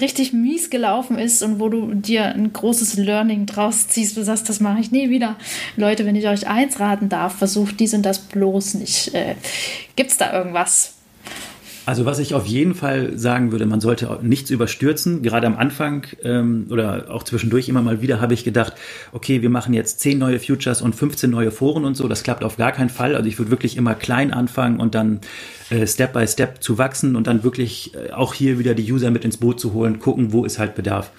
richtig 0.00 0.32
mies 0.32 0.70
gelaufen 0.70 1.18
ist 1.18 1.42
und 1.42 1.58
wo 1.58 1.68
du 1.68 1.94
dir 1.94 2.26
ein 2.26 2.52
großes 2.52 2.96
Learning 2.96 3.46
draus 3.46 3.88
ziehst, 3.88 4.16
du 4.16 4.22
sagst, 4.22 4.48
das 4.48 4.60
mache 4.60 4.80
ich 4.80 4.92
nie 4.92 5.10
wieder. 5.10 5.36
Leute, 5.76 6.06
wenn 6.06 6.16
ich 6.16 6.28
euch 6.28 6.46
eins 6.46 6.78
raten 6.78 7.08
darf, 7.08 7.36
versucht 7.36 7.80
dies 7.80 7.94
und 7.94 8.02
das 8.02 8.20
bloß 8.20 8.74
nicht. 8.74 9.12
Äh, 9.12 9.34
Gibt 9.96 10.12
es 10.12 10.16
da 10.16 10.32
irgendwas? 10.32 10.94
Also 11.86 12.06
was 12.06 12.18
ich 12.18 12.32
auf 12.34 12.46
jeden 12.46 12.74
Fall 12.74 13.18
sagen 13.18 13.52
würde, 13.52 13.66
man 13.66 13.80
sollte 13.80 14.18
nichts 14.22 14.50
überstürzen. 14.50 15.22
Gerade 15.22 15.46
am 15.46 15.56
Anfang 15.56 16.06
ähm, 16.22 16.66
oder 16.70 17.06
auch 17.10 17.24
zwischendurch 17.24 17.68
immer 17.68 17.82
mal 17.82 18.00
wieder 18.00 18.22
habe 18.22 18.32
ich 18.32 18.42
gedacht, 18.42 18.72
okay, 19.12 19.42
wir 19.42 19.50
machen 19.50 19.74
jetzt 19.74 20.00
10 20.00 20.18
neue 20.18 20.40
Futures 20.40 20.80
und 20.80 20.94
15 20.94 21.28
neue 21.30 21.50
Foren 21.50 21.84
und 21.84 21.94
so. 21.94 22.08
Das 22.08 22.22
klappt 22.22 22.42
auf 22.42 22.56
gar 22.56 22.72
keinen 22.72 22.88
Fall. 22.88 23.14
Also 23.14 23.28
ich 23.28 23.38
würde 23.38 23.50
wirklich 23.50 23.76
immer 23.76 23.94
klein 23.94 24.32
anfangen 24.32 24.80
und 24.80 24.94
dann 24.94 25.20
äh, 25.68 25.86
Step 25.86 26.14
by 26.14 26.26
Step 26.26 26.62
zu 26.62 26.78
wachsen 26.78 27.16
und 27.16 27.26
dann 27.26 27.44
wirklich 27.44 27.92
äh, 27.94 28.12
auch 28.12 28.32
hier 28.32 28.58
wieder 28.58 28.74
die 28.74 28.90
User 28.90 29.10
mit 29.10 29.24
ins 29.26 29.36
Boot 29.36 29.60
zu 29.60 29.74
holen, 29.74 29.98
gucken, 29.98 30.32
wo 30.32 30.46
ist 30.46 30.58
halt 30.58 30.74
Bedarf. 30.74 31.10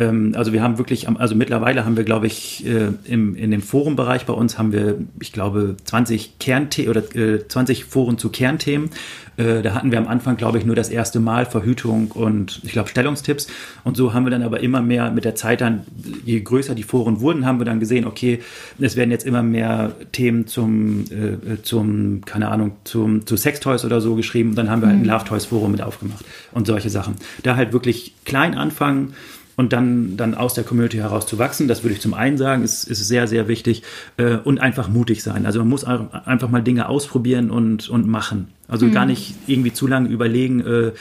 Ähm, 0.00 0.32
also 0.34 0.52
wir 0.52 0.62
haben 0.62 0.78
wirklich, 0.78 1.08
also 1.08 1.34
mittlerweile 1.34 1.84
haben 1.84 1.96
wir, 1.96 2.04
glaube 2.04 2.26
ich, 2.26 2.66
äh, 2.66 2.88
im, 3.04 3.36
in 3.36 3.50
dem 3.50 3.60
Forenbereich 3.60 4.24
bei 4.24 4.32
uns 4.32 4.58
haben 4.58 4.72
wir, 4.72 4.96
ich 5.20 5.32
glaube, 5.32 5.76
20 5.84 6.38
Kernthemen 6.38 6.90
oder 6.90 7.14
äh, 7.14 7.46
20 7.46 7.84
Foren 7.84 8.16
zu 8.16 8.30
Kernthemen. 8.30 8.90
Äh, 9.36 9.60
da 9.60 9.74
hatten 9.74 9.90
wir 9.90 9.98
am 9.98 10.08
Anfang, 10.08 10.38
glaube 10.38 10.58
ich, 10.58 10.64
nur 10.64 10.74
das 10.74 10.88
erste 10.88 11.20
Mal 11.20 11.44
Verhütung 11.44 12.10
und 12.12 12.60
ich 12.64 12.72
glaube 12.72 12.88
Stellungstipps. 12.88 13.48
Und 13.84 13.96
so 13.98 14.14
haben 14.14 14.24
wir 14.24 14.30
dann 14.30 14.42
aber 14.42 14.60
immer 14.60 14.80
mehr 14.80 15.10
mit 15.10 15.26
der 15.26 15.34
Zeit 15.34 15.60
dann, 15.60 15.82
je 16.24 16.40
größer 16.40 16.74
die 16.74 16.82
Foren 16.82 17.20
wurden, 17.20 17.44
haben 17.44 17.60
wir 17.60 17.66
dann 17.66 17.78
gesehen, 17.78 18.06
okay, 18.06 18.40
es 18.78 18.96
werden 18.96 19.10
jetzt 19.10 19.26
immer 19.26 19.42
mehr 19.42 19.92
Themen 20.12 20.46
zum, 20.46 21.04
äh, 21.10 21.60
zum 21.62 22.22
keine 22.24 22.48
Ahnung, 22.48 22.72
zum, 22.84 23.26
zu 23.26 23.36
Sextoys 23.36 23.84
oder 23.84 24.00
so 24.00 24.14
geschrieben. 24.14 24.50
Und 24.50 24.56
dann 24.56 24.70
haben 24.70 24.80
wir 24.80 24.88
halt 24.88 24.96
ein 24.96 25.02
mhm. 25.02 25.08
Love 25.08 25.24
Toys 25.26 25.44
Forum 25.44 25.72
mit 25.72 25.82
aufgemacht 25.82 26.24
und 26.52 26.66
solche 26.66 26.88
Sachen. 26.88 27.16
Da 27.42 27.56
halt 27.56 27.74
wirklich 27.74 28.14
klein 28.24 28.54
anfangen 28.54 29.12
und 29.60 29.74
dann, 29.74 30.16
dann 30.16 30.34
aus 30.34 30.54
der 30.54 30.64
Community 30.64 30.96
heraus 30.96 31.26
zu 31.26 31.38
wachsen. 31.38 31.68
Das 31.68 31.82
würde 31.82 31.92
ich 31.92 32.00
zum 32.00 32.14
einen 32.14 32.38
sagen, 32.38 32.62
ist, 32.62 32.84
ist 32.84 33.06
sehr, 33.06 33.28
sehr 33.28 33.46
wichtig 33.46 33.82
äh, 34.16 34.36
und 34.36 34.58
einfach 34.58 34.88
mutig 34.88 35.22
sein. 35.22 35.44
Also 35.44 35.58
man 35.58 35.68
muss 35.68 35.84
einfach 35.84 36.48
mal 36.48 36.62
Dinge 36.62 36.88
ausprobieren 36.88 37.50
und, 37.50 37.90
und 37.90 38.08
machen. 38.08 38.48
Also 38.68 38.86
mhm. 38.86 38.92
gar 38.92 39.04
nicht 39.04 39.34
irgendwie 39.46 39.74
zu 39.74 39.86
lange 39.86 40.08
überlegen, 40.08 40.60
äh, 40.60 40.92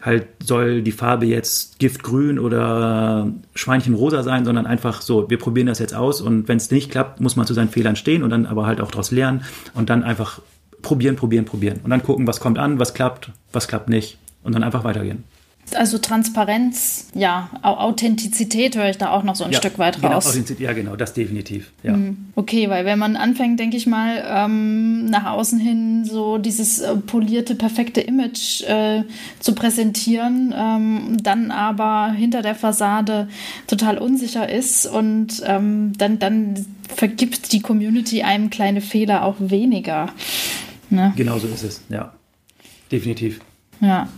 halt 0.00 0.26
soll 0.42 0.80
die 0.80 0.92
Farbe 0.92 1.26
jetzt 1.26 1.78
Giftgrün 1.80 2.38
oder 2.38 3.30
Schweinchenrosa 3.54 4.22
sein, 4.22 4.46
sondern 4.46 4.64
einfach 4.66 5.02
so, 5.02 5.28
wir 5.28 5.38
probieren 5.38 5.66
das 5.66 5.78
jetzt 5.78 5.94
aus 5.94 6.22
und 6.22 6.48
wenn 6.48 6.56
es 6.56 6.70
nicht 6.70 6.90
klappt, 6.90 7.20
muss 7.20 7.36
man 7.36 7.46
zu 7.46 7.52
seinen 7.52 7.68
Fehlern 7.68 7.94
stehen 7.94 8.22
und 8.22 8.30
dann 8.30 8.46
aber 8.46 8.64
halt 8.64 8.80
auch 8.80 8.90
daraus 8.90 9.10
lernen 9.10 9.44
und 9.74 9.90
dann 9.90 10.02
einfach 10.02 10.40
probieren, 10.80 11.16
probieren, 11.16 11.44
probieren 11.44 11.80
und 11.84 11.90
dann 11.90 12.02
gucken, 12.02 12.26
was 12.26 12.40
kommt 12.40 12.58
an, 12.58 12.78
was 12.78 12.94
klappt, 12.94 13.32
was 13.52 13.68
klappt 13.68 13.90
nicht 13.90 14.16
und 14.42 14.54
dann 14.54 14.64
einfach 14.64 14.82
weitergehen. 14.82 15.24
Also 15.74 15.98
Transparenz, 15.98 17.08
ja, 17.14 17.50
Authentizität 17.62 18.76
höre 18.76 18.90
ich 18.90 18.98
da 18.98 19.10
auch 19.10 19.22
noch 19.22 19.36
so 19.36 19.44
ein 19.44 19.52
ja, 19.52 19.58
Stück 19.58 19.78
weit 19.78 19.96
genau, 19.96 20.14
raus. 20.14 20.38
Ja, 20.58 20.72
genau, 20.72 20.96
das 20.96 21.14
definitiv. 21.14 21.72
Ja. 21.82 21.92
Hm, 21.92 22.30
okay, 22.34 22.70
weil 22.70 22.84
wenn 22.84 22.98
man 22.98 23.16
anfängt, 23.16 23.60
denke 23.60 23.76
ich 23.76 23.86
mal, 23.86 24.24
ähm, 24.26 25.06
nach 25.06 25.32
außen 25.32 25.58
hin 25.58 26.04
so 26.04 26.38
dieses 26.38 26.80
äh, 26.80 26.96
polierte, 26.96 27.54
perfekte 27.54 28.00
Image 28.00 28.62
äh, 28.62 29.04
zu 29.40 29.54
präsentieren, 29.54 30.54
ähm, 30.56 31.16
dann 31.22 31.50
aber 31.50 32.12
hinter 32.12 32.42
der 32.42 32.54
Fassade 32.54 33.28
total 33.66 33.98
unsicher 33.98 34.48
ist 34.48 34.86
und 34.86 35.42
ähm, 35.46 35.92
dann, 35.98 36.18
dann 36.18 36.66
vergibt 36.88 37.52
die 37.52 37.60
Community 37.60 38.22
einem 38.22 38.50
kleine 38.50 38.80
Fehler 38.80 39.24
auch 39.24 39.36
weniger. 39.38 40.10
Ne? 40.90 41.12
Genau 41.16 41.38
so 41.38 41.46
ist 41.48 41.62
es, 41.62 41.82
ja. 41.88 42.12
Definitiv. 42.90 43.40
Ja. 43.80 44.08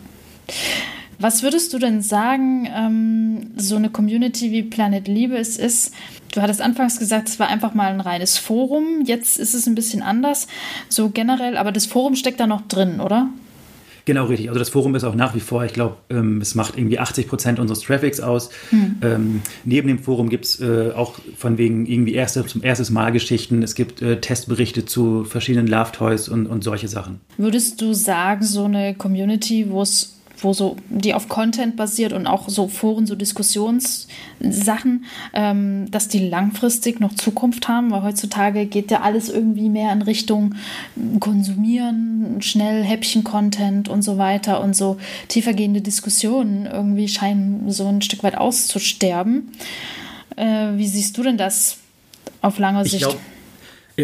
Was 1.21 1.43
würdest 1.43 1.75
du 1.75 1.79
denn 1.79 2.01
sagen, 2.01 2.67
ähm, 2.75 3.51
so 3.57 3.77
eine 3.77 3.91
Community 3.91 4.51
wie 4.53 4.63
Planet 4.63 5.07
Liebe 5.07 5.37
es 5.37 5.59
ist? 5.59 5.93
Du 6.33 6.41
hattest 6.41 6.63
anfangs 6.63 6.99
gesagt, 6.99 7.29
es 7.29 7.39
war 7.39 7.49
einfach 7.49 7.75
mal 7.75 7.93
ein 7.93 8.01
reines 8.01 8.39
Forum. 8.39 9.03
Jetzt 9.05 9.39
ist 9.39 9.53
es 9.53 9.67
ein 9.67 9.75
bisschen 9.75 10.01
anders, 10.01 10.49
so 10.89 11.11
generell, 11.11 11.59
aber 11.59 11.73
das 11.73 11.85
Forum 11.85 12.17
steckt 12.17 12.41
da 12.41 12.47
noch 12.47 12.67
drin, 12.69 13.01
oder? 13.01 13.29
Genau, 14.07 14.25
richtig. 14.25 14.49
Also 14.49 14.59
das 14.59 14.71
Forum 14.71 14.95
ist 14.95 15.05
auch 15.05 15.15
nach 15.15 15.35
wie 15.35 15.41
vor, 15.41 15.63
ich 15.63 15.75
glaube, 15.75 15.97
ähm, 16.09 16.41
es 16.41 16.55
macht 16.55 16.79
irgendwie 16.79 16.99
80 16.99 17.29
Prozent 17.29 17.59
unseres 17.59 17.81
Traffics 17.81 18.21
aus. 18.21 18.49
Hm. 18.71 18.97
Ähm, 19.03 19.43
neben 19.65 19.89
dem 19.89 19.99
Forum 19.99 20.31
gibt 20.31 20.47
es 20.47 20.61
äh, 20.61 20.93
auch 20.97 21.19
von 21.37 21.59
wegen 21.59 21.85
irgendwie 21.85 22.15
erste, 22.15 22.47
zum 22.47 22.65
erstes 22.65 22.89
Mal 22.89 23.13
Geschichten. 23.13 23.63
Es 23.63 23.75
gibt 23.75 24.01
äh, 24.01 24.21
Testberichte 24.21 24.87
zu 24.87 25.25
verschiedenen 25.25 25.67
Love 25.67 25.93
Toys 25.93 26.31
und, 26.31 26.47
und 26.47 26.65
solche 26.65 26.89
Sachen. 26.89 27.21
Würdest 27.37 27.83
du 27.83 27.93
sagen, 27.93 28.43
so 28.43 28.65
eine 28.65 28.95
Community, 28.95 29.67
wo 29.69 29.83
es 29.83 30.20
wo 30.45 30.53
so, 30.53 30.77
die 30.89 31.15
auf 31.15 31.29
Content 31.29 31.77
basiert 31.77 32.13
und 32.13 32.27
auch 32.27 32.49
so 32.49 32.69
Foren, 32.69 33.07
so 33.07 33.15
Diskussionssachen, 33.15 35.05
ähm, 35.35 35.91
dass 35.91 36.09
die 36.09 36.29
langfristig 36.29 37.01
noch 37.01 37.15
Zukunft 37.15 37.69
haben, 37.69 37.91
weil 37.91 38.03
heutzutage 38.03 38.67
geht 38.67 38.91
ja 38.91 39.01
alles 39.01 39.29
irgendwie 39.29 39.69
mehr 39.69 39.93
in 39.93 40.03
Richtung 40.03 40.55
Konsumieren, 41.19 42.41
schnell 42.41 42.83
Häppchen-Content 42.85 43.89
und 43.89 44.03
so 44.03 44.19
weiter 44.19 44.61
und 44.61 44.75
so 44.75 44.97
tiefergehende 45.29 45.81
Diskussionen 45.81 46.67
irgendwie 46.67 47.09
scheinen 47.09 47.71
so 47.71 47.87
ein 47.87 48.03
Stück 48.03 48.23
weit 48.23 48.37
auszusterben. 48.37 49.53
Äh, 50.37 50.77
wie 50.77 50.87
siehst 50.87 51.17
du 51.19 51.23
denn 51.23 51.37
das 51.37 51.79
auf 52.43 52.59
lange 52.59 52.85
Sicht? 52.85 53.05
Glaub, 53.05 53.19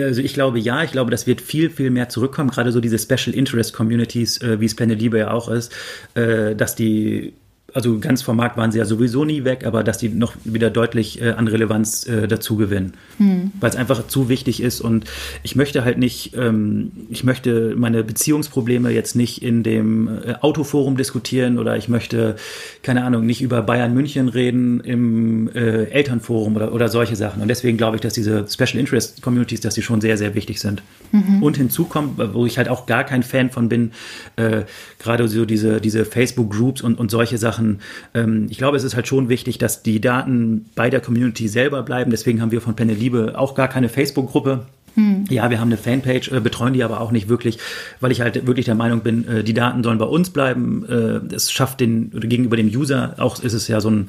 also 0.05 0.21
ich 0.21 0.35
glaube 0.35 0.59
ja, 0.59 0.83
ich 0.83 0.93
glaube, 0.93 1.11
das 1.11 1.27
wird 1.27 1.41
viel, 1.41 1.71
viel 1.71 1.91
mehr 1.91 2.09
zurückkommen, 2.09 2.51
gerade 2.51 2.73
so 2.73 2.81
diese 2.81 2.99
Special 2.99 3.35
Interest 3.35 3.73
Communities, 3.73 4.41
äh, 4.43 4.61
wie 4.61 4.67
es 4.67 4.75
Planet 4.75 5.01
Liebe 5.01 5.19
ja 5.19 5.31
auch 5.31 5.49
ist, 5.49 5.73
äh, 6.15 6.55
dass 6.55 6.75
die 6.75 7.35
also 7.77 7.99
ganz 7.99 8.23
vom 8.23 8.39
Markt 8.39 8.57
waren 8.57 8.73
sie 8.73 8.79
ja 8.79 8.87
sowieso 8.87 9.27
nie 9.27 9.45
weg, 9.45 9.67
aber 9.67 9.85
dass 9.85 9.99
die 9.99 10.09
noch 10.09 10.33
wieder 10.45 10.71
deutlich 10.71 11.21
äh, 11.21 11.33
an 11.33 11.47
Relevanz 11.47 12.07
äh, 12.07 12.27
dazu 12.27 12.57
gewinnen, 12.57 12.95
hm. 13.19 13.53
weil 13.61 13.69
es 13.69 13.77
einfach 13.77 14.07
zu 14.07 14.31
wichtig 14.31 14.63
ist 14.63 14.81
und 14.81 15.05
ich 15.43 15.57
möchte 15.57 15.85
halt 15.85 15.99
nicht, 15.99 16.35
ähm, 16.39 16.93
ich 17.11 17.23
möchte 17.23 17.75
meine 17.77 18.03
Beziehungsprobleme 18.03 18.89
jetzt 18.89 19.15
nicht 19.15 19.43
in 19.43 19.63
dem 19.63 20.09
äh, 20.09 20.37
Autoforum 20.41 20.97
diskutieren 20.97 21.59
oder 21.59 21.77
ich 21.77 21.91
möchte, 21.91 22.37
keine 22.83 23.05
Ahnung, 23.05 23.27
nicht 23.27 23.43
über 23.43 23.61
Bayern 23.61 23.93
München 23.93 24.31
reden 24.31 24.81
im 24.81 25.51
äh, 25.55 25.85
Elternforum 25.91 26.57
oder, 26.57 26.73
oder 26.73 26.89
solche 26.89 27.15
Sachen 27.15 27.43
und 27.43 27.49
deswegen 27.49 27.77
glaube 27.77 27.97
ich, 27.97 28.01
dass 28.01 28.15
diese 28.15 28.47
Special 28.49 28.81
Interest 28.81 29.21
Communities, 29.21 29.61
dass 29.61 29.75
die 29.75 29.83
schon 29.83 30.01
sehr, 30.01 30.17
sehr 30.17 30.35
wichtig 30.35 30.61
sind. 30.61 30.83
Mhm. 31.13 31.43
Und 31.43 31.59
hinzu 31.59 31.85
kommt, 31.85 32.19
wo 32.33 32.47
ich 32.47 32.57
halt 32.57 32.71
auch 32.71 32.87
gar 32.87 33.05
kein 33.05 33.23
Fan 33.23 33.51
von 33.51 33.69
bin, 33.69 33.93
äh, 34.37 34.63
gerade 34.99 35.29
so 35.29 35.45
diese, 35.45 35.81
diese 35.81 36.07
Facebook-Groups 36.07 36.81
und, 36.81 36.99
und 36.99 37.11
solche 37.11 37.37
Sachen, 37.37 37.66
Sachen. 37.67 37.81
Ähm, 38.15 38.47
ich 38.51 38.59
glaube, 38.59 38.77
es 38.77 38.85
ist 38.85 38.95
halt 38.95 39.07
schon 39.07 39.29
wichtig, 39.29 39.59
dass 39.59 39.83
die 39.83 40.01
Daten 40.01 40.67
bei 40.75 40.91
der 40.91 41.01
Community 41.01 41.49
selber 41.49 41.83
bleiben. 41.83 42.11
Deswegen 42.11 42.41
haben 42.41 42.51
wir 42.51 42.61
von 42.61 42.77
Penne 42.77 42.95
Liebe 42.95 43.35
auch 43.37 43.55
gar 43.55 43.69
keine 43.69 43.89
Facebook-Gruppe. 43.89 44.67
Hm. 44.95 45.27
Ja, 45.29 45.51
wir 45.51 45.61
haben 45.61 45.69
eine 45.69 45.77
Fanpage, 45.77 46.33
äh, 46.33 46.41
betreuen 46.41 46.73
die 46.73 46.83
aber 46.83 47.01
auch 47.01 47.13
nicht 47.13 47.29
wirklich, 47.29 47.59
weil 48.01 48.13
ich 48.13 48.23
halt 48.23 48.47
wirklich 48.47 48.65
der 48.65 48.75
Meinung 48.75 49.01
bin, 49.01 49.29
äh, 49.29 49.45
die 49.45 49.53
Daten 49.53 49.83
sollen 49.83 49.99
bei 49.99 50.07
uns 50.07 50.31
bleiben. 50.31 50.87
Äh, 50.89 51.35
es 51.35 51.53
schafft 51.53 51.81
den 51.81 52.11
gegenüber 52.19 52.57
dem 52.57 52.69
User 52.69 53.15
auch 53.19 53.43
ist 53.43 53.53
es 53.53 53.69
ja 53.69 53.83
so 53.83 53.91
ein 53.91 54.09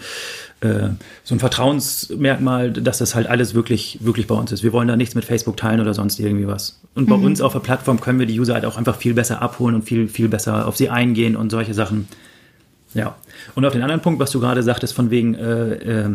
äh, 0.61 0.89
so 1.25 1.35
ein 1.35 1.39
Vertrauensmerkmal, 1.39 2.71
dass 2.71 2.99
das 2.99 3.15
halt 3.15 3.27
alles 3.27 3.53
wirklich 3.53 3.97
wirklich 4.01 4.27
bei 4.27 4.35
uns 4.35 4.53
ist. 4.53 4.63
Wir 4.63 4.71
wollen 4.71 4.87
da 4.87 4.95
nichts 4.95 5.13
mit 5.13 5.25
Facebook 5.25 5.57
teilen 5.57 5.81
oder 5.81 5.93
sonst 5.93 6.21
irgendwie 6.21 6.47
was. 6.47 6.79
Und 6.95 7.09
bei 7.09 7.17
mhm. 7.17 7.25
uns 7.25 7.41
auf 7.41 7.51
der 7.51 7.59
Plattform 7.59 7.99
können 7.99 8.19
wir 8.19 8.25
die 8.25 8.39
User 8.39 8.53
halt 8.53 8.63
auch 8.63 8.77
einfach 8.77 8.95
viel 8.95 9.13
besser 9.13 9.41
abholen 9.41 9.75
und 9.75 9.81
viel 9.81 10.07
viel 10.07 10.29
besser 10.29 10.69
auf 10.69 10.77
sie 10.77 10.89
eingehen 10.89 11.35
und 11.35 11.51
solche 11.51 11.73
Sachen. 11.73 12.07
Ja. 12.97 13.15
Und 13.53 13.63
auf 13.63 13.73
den 13.73 13.83
anderen 13.83 14.01
Punkt, 14.01 14.19
was 14.19 14.31
du 14.31 14.39
gerade 14.39 14.63
sagtest, 14.63 14.93
von 14.93 15.11
wegen, 15.11 15.35
äh, 15.35 15.73
äh, 15.73 16.09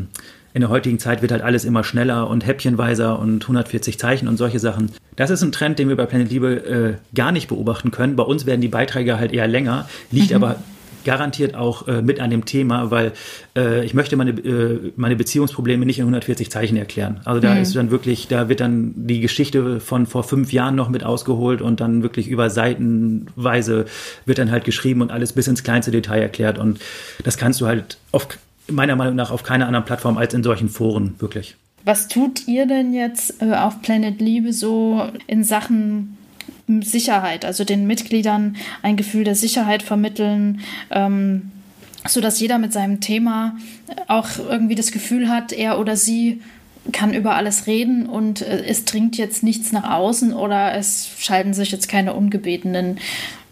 in 0.54 0.60
der 0.60 0.68
heutigen 0.68 0.98
Zeit 0.98 1.22
wird 1.22 1.32
halt 1.32 1.42
alles 1.42 1.64
immer 1.64 1.84
schneller 1.84 2.28
und 2.28 2.44
häppchenweiser 2.44 3.18
und 3.18 3.42
140 3.42 3.98
Zeichen 3.98 4.28
und 4.28 4.36
solche 4.36 4.58
Sachen. 4.58 4.90
Das 5.16 5.30
ist 5.30 5.42
ein 5.42 5.52
Trend, 5.52 5.78
den 5.78 5.88
wir 5.88 5.96
bei 5.96 6.06
Planet 6.06 6.30
Liebe 6.30 6.98
äh, 7.12 7.14
gar 7.14 7.32
nicht 7.32 7.48
beobachten 7.48 7.90
können. 7.90 8.16
Bei 8.16 8.24
uns 8.24 8.44
werden 8.46 8.60
die 8.60 8.68
Beiträge 8.68 9.18
halt 9.18 9.32
eher 9.32 9.46
länger, 9.46 9.88
liegt 10.10 10.30
mhm. 10.30 10.36
aber 10.36 10.56
garantiert 11.04 11.54
auch 11.54 11.88
äh, 11.88 12.02
mit 12.02 12.20
an 12.20 12.30
dem 12.30 12.44
Thema, 12.44 12.90
weil 12.90 13.12
äh, 13.56 13.84
ich 13.84 13.94
möchte 13.94 14.16
meine, 14.16 14.30
äh, 14.30 14.92
meine 14.96 15.16
Beziehungsprobleme 15.16 15.86
nicht 15.86 15.98
in 15.98 16.04
140 16.04 16.50
Zeichen 16.50 16.76
erklären. 16.76 17.20
Also 17.24 17.40
da 17.40 17.54
mhm. 17.54 17.62
ist 17.62 17.76
dann 17.76 17.90
wirklich, 17.90 18.28
da 18.28 18.48
wird 18.48 18.60
dann 18.60 18.92
die 18.96 19.20
Geschichte 19.20 19.80
von 19.80 20.06
vor 20.06 20.24
fünf 20.24 20.52
Jahren 20.52 20.74
noch 20.74 20.88
mit 20.88 21.04
ausgeholt 21.04 21.62
und 21.62 21.80
dann 21.80 22.02
wirklich 22.02 22.28
über 22.28 22.50
Seitenweise 22.50 23.86
wird 24.26 24.38
dann 24.38 24.50
halt 24.50 24.64
geschrieben 24.64 25.02
und 25.02 25.10
alles 25.10 25.32
bis 25.32 25.48
ins 25.48 25.62
kleinste 25.62 25.90
Detail 25.90 26.20
erklärt. 26.20 26.58
Und 26.58 26.80
das 27.24 27.36
kannst 27.36 27.60
du 27.60 27.66
halt 27.66 27.98
auf, 28.12 28.26
meiner 28.68 28.96
Meinung 28.96 29.16
nach 29.16 29.30
auf 29.30 29.42
keiner 29.42 29.66
anderen 29.66 29.84
Plattform 29.84 30.18
als 30.18 30.34
in 30.34 30.42
solchen 30.42 30.68
Foren 30.68 31.14
wirklich. 31.18 31.56
Was 31.84 32.06
tut 32.06 32.46
ihr 32.46 32.66
denn 32.66 32.94
jetzt 32.94 33.42
äh, 33.42 33.54
auf 33.54 33.82
Planet 33.82 34.20
Liebe 34.20 34.52
so 34.52 35.08
in 35.26 35.42
Sachen 35.42 36.16
Sicherheit, 36.80 37.44
also 37.44 37.64
den 37.64 37.86
Mitgliedern 37.86 38.56
ein 38.80 38.96
Gefühl 38.96 39.24
der 39.24 39.34
Sicherheit 39.34 39.82
vermitteln, 39.82 40.60
ähm, 40.90 41.50
so 42.08 42.20
dass 42.20 42.40
jeder 42.40 42.58
mit 42.58 42.72
seinem 42.72 43.00
Thema 43.00 43.56
auch 44.08 44.28
irgendwie 44.38 44.74
das 44.74 44.92
Gefühl 44.92 45.28
hat, 45.28 45.52
er 45.52 45.78
oder 45.78 45.96
sie 45.96 46.40
kann 46.90 47.14
über 47.14 47.36
alles 47.36 47.66
reden 47.66 48.06
und 48.06 48.42
äh, 48.42 48.64
es 48.66 48.84
dringt 48.84 49.16
jetzt 49.16 49.42
nichts 49.42 49.72
nach 49.72 49.90
außen 49.90 50.32
oder 50.32 50.74
es 50.74 51.10
schalten 51.18 51.54
sich 51.54 51.70
jetzt 51.70 51.88
keine 51.88 52.14
ungebetenen 52.14 52.98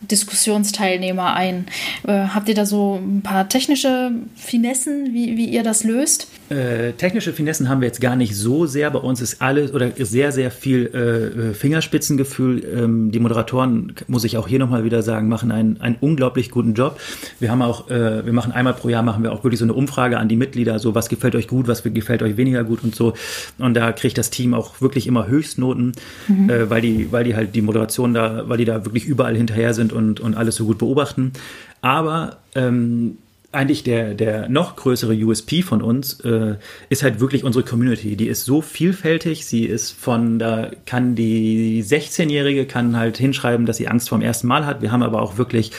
Diskussionsteilnehmer 0.01 1.35
ein. 1.35 1.67
Äh, 2.07 2.29
habt 2.35 2.49
ihr 2.49 2.55
da 2.55 2.67
so 2.67 2.97
ein 2.97 3.23
paar 3.23 3.49
technische 3.49 4.13
Finessen, 4.35 5.13
wie, 5.13 5.37
wie 5.37 5.47
ihr 5.47 5.63
das 5.63 5.85
löst? 5.85 6.27
Äh, 6.51 6.95
technische 6.95 7.33
Finessen 7.33 7.69
haben 7.69 7.81
wir 7.81 7.87
jetzt 7.87 8.01
gar 8.01 8.17
nicht 8.17 8.35
so 8.35 8.67
sehr. 8.67 8.91
Bei 8.91 8.99
uns 8.99 9.21
ist 9.21 9.41
alles 9.41 9.73
oder 9.73 9.93
sehr, 9.97 10.33
sehr 10.33 10.51
viel 10.51 10.87
äh, 10.87 11.55
Fingerspitzengefühl. 11.55 12.65
Ähm, 12.65 13.13
die 13.13 13.21
Moderatoren, 13.21 13.95
muss 14.09 14.25
ich 14.25 14.37
auch 14.37 14.49
hier 14.49 14.59
nochmal 14.59 14.83
wieder 14.83 15.03
sagen, 15.03 15.29
machen 15.29 15.53
einen, 15.53 15.81
einen 15.81 15.97
unglaublich 16.01 16.51
guten 16.51 16.75
Job. 16.75 16.99
Wir 17.39 17.53
haben 17.53 17.63
auch, 17.63 17.89
äh, 17.89 18.27
wir 18.27 18.33
machen 18.33 18.51
einmal 18.51 18.75
pro 18.75 18.89
Jahr 18.89 19.05
machen 19.05 19.23
wir 19.23 19.31
auch 19.31 19.45
wirklich 19.45 19.61
so 19.61 19.65
eine 19.65 19.75
Umfrage 19.75 20.19
an 20.19 20.29
die 20.29 20.35
Mitglieder, 20.35 20.81
so 20.81 20.97
was 20.97 21.09
gefällt 21.09 21.37
euch 21.37 21.47
gut, 21.47 21.69
was 21.69 21.85
gefällt 21.85 22.21
euch 22.21 22.37
weniger 22.37 22.65
gut 22.65 22.83
und 22.83 22.97
so. 22.97 23.15
Und 23.59 23.75
da 23.75 23.93
kriegt 23.93 24.19
das 24.19 24.31
Team 24.31 24.53
auch 24.53 24.81
wirklich 24.81 25.07
immer 25.07 25.29
Höchstnoten, 25.29 25.93
mhm. 26.27 26.51
Äh, 26.51 26.69
weil 26.69 26.81
die, 26.81 27.13
weil 27.13 27.23
die 27.23 27.37
halt 27.37 27.55
die 27.55 27.63
Moderation 27.63 28.13
da, 28.13 28.49
weil 28.49 28.59
die 28.59 28.65
da 28.65 28.85
wirklich 28.85 29.05
überall 29.05 29.37
hinterher 29.37 29.73
sind 29.73 29.93
und, 29.93 30.19
und 30.19 30.37
alles 30.37 30.57
so 30.57 30.65
gut 30.65 30.79
beobachten. 30.79 31.33
Aber 31.81 32.39
ähm, 32.57 33.19
eigentlich 33.53 33.83
der, 33.83 34.15
der 34.15 34.49
noch 34.49 34.77
größere 34.77 35.13
USP 35.13 35.63
von 35.63 35.83
uns 35.83 36.21
äh, 36.21 36.55
ist 36.89 37.03
halt 37.03 37.19
wirklich 37.21 37.43
unsere 37.43 37.65
Community. 37.65 38.15
Die 38.15 38.29
ist 38.29 38.45
so 38.45 38.63
vielfältig. 38.63 39.45
Sie 39.45 39.65
ist 39.65 39.91
von, 39.91 40.39
da 40.39 40.71
kann 40.87 41.17
die 41.17 41.83
16-Jährige 41.83 42.67
kann 42.67 42.97
halt 42.97 43.17
hinschreiben, 43.17 43.67
dass 43.67 43.79
sie 43.79 43.89
Angst 43.89 44.09
vorm 44.09 44.23
ersten 44.23 44.47
Mal 44.47 44.67
hat. 44.67 44.83
Wir 44.83 44.93
haben 44.93 45.03
aber 45.03 45.21
auch 45.21 45.37
wirklich 45.37 45.73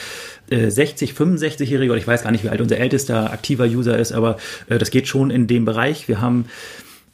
60, 0.50 1.10
äh, 1.10 1.14
65-Jährige, 1.14 1.92
oder 1.92 2.00
ich 2.00 2.06
weiß 2.06 2.24
gar 2.24 2.30
nicht, 2.30 2.44
wie 2.44 2.50
alt 2.50 2.60
unser 2.60 2.76
ältester 2.76 3.32
aktiver 3.32 3.64
User 3.64 3.98
ist, 3.98 4.12
aber 4.12 4.36
äh, 4.68 4.76
das 4.76 4.90
geht 4.90 5.08
schon 5.08 5.30
in 5.30 5.46
dem 5.46 5.64
Bereich. 5.64 6.08
Wir 6.08 6.20
haben 6.20 6.44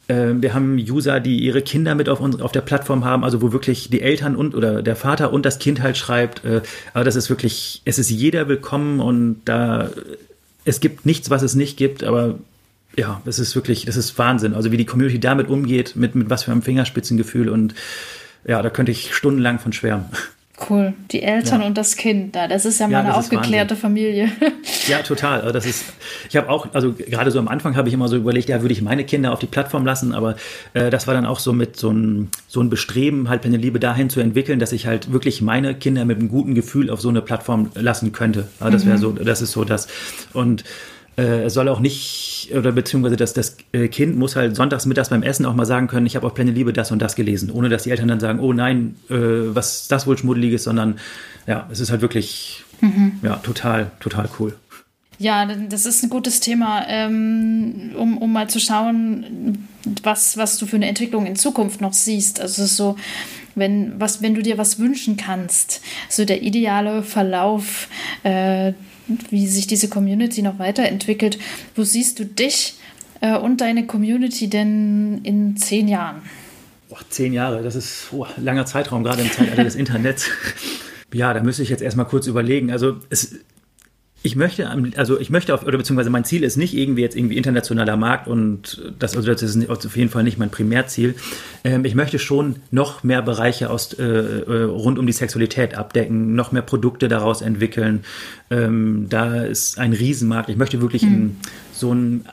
äh, 0.09 0.33
wir 0.33 0.53
haben 0.53 0.75
User, 0.75 1.21
die 1.21 1.39
ihre 1.39 1.61
Kinder 1.61 1.95
mit 1.95 2.09
auf, 2.09 2.19
uns, 2.19 2.41
auf 2.41 2.51
der 2.51 2.61
Plattform 2.61 3.05
haben, 3.05 3.23
also 3.23 3.41
wo 3.41 3.53
wirklich 3.53 3.89
die 3.89 4.01
Eltern 4.01 4.35
und 4.35 4.55
oder 4.55 4.81
der 4.81 4.97
Vater 4.97 5.31
und 5.31 5.45
das 5.45 5.59
Kind 5.59 5.81
halt 5.81 5.95
schreibt. 5.95 6.43
Äh, 6.43 6.61
aber 6.93 7.05
das 7.05 7.15
ist 7.15 7.29
wirklich, 7.29 7.81
es 7.85 7.97
ist 7.97 8.09
jeder 8.09 8.49
willkommen 8.49 8.99
und 8.99 9.41
da, 9.45 9.89
es 10.65 10.79
gibt 10.79 11.05
nichts, 11.05 11.29
was 11.29 11.41
es 11.41 11.55
nicht 11.55 11.77
gibt, 11.77 12.03
aber 12.03 12.39
ja, 12.95 13.21
es 13.25 13.39
ist 13.39 13.55
wirklich, 13.55 13.85
das 13.85 13.95
ist 13.95 14.17
Wahnsinn. 14.17 14.53
Also 14.53 14.71
wie 14.71 14.77
die 14.77 14.85
Community 14.85 15.19
damit 15.19 15.47
umgeht, 15.47 15.95
mit, 15.95 16.15
mit 16.15 16.29
was 16.29 16.43
für 16.43 16.51
einem 16.51 16.61
Fingerspitzengefühl 16.61 17.49
und 17.49 17.75
ja, 18.45 18.61
da 18.61 18.69
könnte 18.69 18.91
ich 18.91 19.13
stundenlang 19.13 19.59
von 19.59 19.73
schwärmen. 19.73 20.05
Cool. 20.67 20.93
Die 21.11 21.21
Eltern 21.21 21.61
ja. 21.61 21.67
und 21.67 21.77
das 21.77 21.95
Kind 21.95 22.35
da. 22.35 22.47
Das 22.47 22.65
ist 22.65 22.79
ja 22.79 22.87
mal 22.87 22.93
ja, 22.93 22.99
eine 22.99 23.15
aufgeklärte 23.15 23.75
Familie. 23.75 24.29
Ja, 24.87 25.03
total. 25.03 25.51
Das 25.51 25.67
ist, 25.67 25.93
ich 26.29 26.35
habe 26.35 26.49
auch, 26.49 26.73
also 26.73 26.93
gerade 26.93 27.29
so 27.29 27.37
am 27.37 27.47
Anfang 27.47 27.75
habe 27.75 27.87
ich 27.87 27.93
immer 27.93 28.07
so 28.07 28.15
überlegt, 28.15 28.49
ja, 28.49 28.61
würde 28.61 28.73
ich 28.73 28.81
meine 28.81 29.03
Kinder 29.03 29.31
auf 29.31 29.37
die 29.37 29.45
Plattform 29.45 29.85
lassen, 29.85 30.15
aber 30.15 30.35
äh, 30.73 30.89
das 30.89 31.05
war 31.05 31.13
dann 31.13 31.27
auch 31.27 31.37
so 31.37 31.53
mit 31.53 31.77
so 31.77 31.91
ein, 31.91 32.29
so 32.47 32.59
ein 32.59 32.71
Bestreben, 32.71 33.29
halt 33.29 33.43
meine 33.43 33.57
Liebe 33.57 33.79
dahin 33.79 34.09
zu 34.09 34.19
entwickeln, 34.19 34.57
dass 34.57 34.71
ich 34.71 34.87
halt 34.87 35.11
wirklich 35.13 35.43
meine 35.43 35.75
Kinder 35.75 36.05
mit 36.05 36.17
einem 36.17 36.27
guten 36.27 36.55
Gefühl 36.55 36.89
auf 36.89 37.01
so 37.01 37.09
eine 37.09 37.21
Plattform 37.21 37.69
lassen 37.75 38.13
könnte. 38.13 38.47
Also 38.59 38.73
das 38.73 38.85
wäre 38.87 38.97
mhm. 38.97 39.01
so, 39.01 39.11
das 39.11 39.43
ist 39.43 39.51
so 39.51 39.63
das. 39.63 39.87
Und 40.33 40.63
es 41.19 41.53
soll 41.53 41.67
auch 41.69 41.79
nicht, 41.79 42.51
oder 42.55 42.71
beziehungsweise 42.71 43.15
das, 43.15 43.33
das 43.33 43.57
äh, 43.71 43.87
Kind 43.87 44.17
muss 44.17 44.35
halt 44.35 44.55
sonntags 44.55 44.85
mittags 44.85 45.09
beim 45.09 45.23
Essen 45.23 45.45
auch 45.45 45.55
mal 45.55 45.65
sagen 45.65 45.87
können, 45.87 46.05
ich 46.05 46.15
habe 46.15 46.27
auf 46.27 46.33
Pläne 46.33 46.51
Liebe 46.51 46.73
das 46.73 46.91
und 46.91 47.01
das 47.01 47.15
gelesen, 47.15 47.51
ohne 47.51 47.69
dass 47.69 47.83
die 47.83 47.91
Eltern 47.91 48.07
dann 48.07 48.19
sagen, 48.19 48.39
oh 48.39 48.53
nein, 48.53 48.95
äh, 49.09 49.15
was 49.15 49.83
ist 49.83 49.91
das 49.91 50.07
wohl 50.07 50.17
Schmuddeliges, 50.17 50.63
sondern 50.63 50.99
ja, 51.47 51.67
es 51.71 51.79
ist 51.79 51.91
halt 51.91 52.01
wirklich, 52.01 52.63
mhm. 52.81 53.13
ja, 53.23 53.37
total, 53.37 53.91
total 53.99 54.29
cool. 54.39 54.55
Ja, 55.17 55.45
das 55.45 55.85
ist 55.85 56.01
ein 56.01 56.09
gutes 56.09 56.39
Thema, 56.39 56.85
ähm, 56.87 57.91
um, 57.97 58.17
um 58.17 58.31
mal 58.31 58.49
zu 58.49 58.59
schauen, 58.61 59.67
was, 60.01 60.37
was 60.37 60.57
du 60.57 60.65
für 60.65 60.77
eine 60.77 60.87
Entwicklung 60.87 61.25
in 61.25 61.35
Zukunft 61.35 61.81
noch 61.81 61.91
siehst. 61.91 62.39
Also 62.39 62.65
so, 62.65 62.95
wenn, 63.53 63.99
was, 63.99 64.21
wenn 64.21 64.33
du 64.33 64.41
dir 64.41 64.57
was 64.57 64.79
wünschen 64.79 65.17
kannst, 65.17 65.81
so 66.07 66.23
der 66.23 66.41
ideale 66.41 67.03
Verlauf, 67.03 67.89
äh, 68.23 68.71
wie 69.29 69.47
sich 69.47 69.67
diese 69.67 69.89
Community 69.89 70.41
noch 70.41 70.59
weiterentwickelt, 70.59 71.39
wo 71.75 71.83
siehst 71.83 72.19
du 72.19 72.25
dich 72.25 72.75
äh, 73.21 73.37
und 73.37 73.61
deine 73.61 73.85
Community 73.85 74.49
denn 74.49 75.21
in 75.23 75.57
zehn 75.57 75.87
Jahren? 75.87 76.21
Boah, 76.89 76.99
zehn 77.09 77.33
Jahre, 77.33 77.61
das 77.61 77.75
ist 77.75 78.07
oh, 78.11 78.25
langer 78.37 78.65
Zeitraum, 78.65 79.03
gerade 79.03 79.21
im 79.21 79.31
Zeitalter 79.31 79.63
des 79.63 79.75
Internets. 79.75 80.27
Ja, 81.11 81.33
da 81.33 81.41
müsste 81.41 81.63
ich 81.63 81.69
jetzt 81.69 81.81
erstmal 81.81 82.05
kurz 82.05 82.27
überlegen. 82.27 82.71
Also 82.71 82.97
es, 83.09 83.39
ich 84.21 84.35
möchte, 84.35 84.69
also 84.97 85.19
ich 85.19 85.29
möchte 85.29 85.53
auf, 85.53 85.65
oder 85.65 85.77
beziehungsweise 85.77 86.09
mein 86.09 86.25
Ziel 86.25 86.43
ist 86.43 86.57
nicht 86.57 86.75
irgendwie 86.75 87.01
jetzt 87.01 87.15
irgendwie 87.15 87.37
internationaler 87.37 87.95
Markt 87.95 88.27
und 88.27 88.91
das, 88.99 89.15
also 89.15 89.31
das 89.31 89.41
ist 89.41 89.69
auf 89.69 89.95
jeden 89.95 90.09
Fall 90.09 90.23
nicht 90.23 90.37
mein 90.37 90.49
Primärziel. 90.49 91.15
Ähm, 91.63 91.85
ich 91.85 91.95
möchte 91.95 92.19
schon 92.19 92.57
noch 92.69 93.03
mehr 93.03 93.21
Bereiche 93.21 93.69
aus, 93.69 93.93
äh, 93.93 94.03
äh 94.03 94.63
rund 94.63 94.99
um 94.99 95.07
die 95.07 95.13
Sexualität 95.13 95.75
abdecken, 95.75 96.35
noch 96.35 96.51
mehr 96.51 96.61
Produkte 96.61 97.07
daraus 97.07 97.41
entwickeln. 97.41 98.03
Ähm, 98.51 99.07
da 99.09 99.43
ist 99.43 99.79
ein 99.79 99.93
Riesenmarkt. 99.93 100.49
Ich 100.49 100.57
möchte 100.57 100.81
wirklich 100.81 101.03
mhm. 101.03 101.13
in 101.13 101.37
so 101.71 101.93
ein 101.93 102.25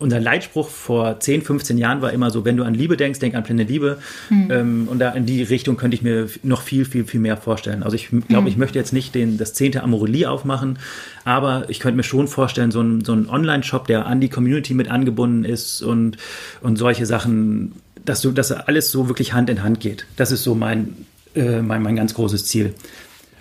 unser 0.00 0.18
Leitspruch 0.18 0.68
vor 0.68 1.20
10, 1.20 1.42
15 1.42 1.78
Jahren 1.78 2.02
war 2.02 2.12
immer 2.12 2.30
so, 2.30 2.44
wenn 2.44 2.56
du 2.56 2.64
an 2.64 2.74
Liebe 2.74 2.96
denkst, 2.96 3.20
denk 3.20 3.34
an 3.34 3.44
Pläne 3.44 3.64
Liebe. 3.64 3.98
Mhm. 4.30 4.50
Ähm, 4.50 4.88
und 4.90 4.98
da 4.98 5.10
in 5.10 5.26
die 5.26 5.42
Richtung 5.42 5.76
könnte 5.76 5.94
ich 5.94 6.02
mir 6.02 6.28
noch 6.42 6.62
viel, 6.62 6.84
viel, 6.84 7.04
viel 7.04 7.20
mehr 7.20 7.36
vorstellen. 7.36 7.82
Also 7.82 7.94
ich 7.94 8.08
glaube, 8.08 8.42
mhm. 8.42 8.46
ich 8.48 8.56
möchte 8.56 8.78
jetzt 8.78 8.92
nicht 8.92 9.14
den, 9.14 9.36
das 9.36 9.52
zehnte 9.52 9.82
Amorelie 9.82 10.28
aufmachen, 10.28 10.78
aber 11.24 11.68
ich 11.68 11.80
könnte 11.80 11.98
mir 11.98 12.02
schon 12.02 12.28
vorstellen, 12.28 12.70
so 12.70 12.80
ein, 12.80 13.04
so 13.04 13.12
ein 13.12 13.28
Online-Shop, 13.28 13.86
der 13.86 14.06
an 14.06 14.20
die 14.20 14.30
Community 14.30 14.72
mit 14.74 14.90
angebunden 14.90 15.44
ist 15.44 15.82
und, 15.82 16.16
und 16.62 16.76
solche 16.76 17.04
Sachen, 17.04 17.72
dass 18.04 18.22
du, 18.22 18.32
dass 18.32 18.50
alles 18.52 18.90
so 18.90 19.08
wirklich 19.08 19.34
Hand 19.34 19.50
in 19.50 19.62
Hand 19.62 19.80
geht. 19.80 20.06
Das 20.16 20.32
ist 20.32 20.42
so 20.42 20.54
mein, 20.54 21.06
äh, 21.34 21.60
mein, 21.60 21.82
mein 21.82 21.96
ganz 21.96 22.14
großes 22.14 22.46
Ziel. 22.46 22.74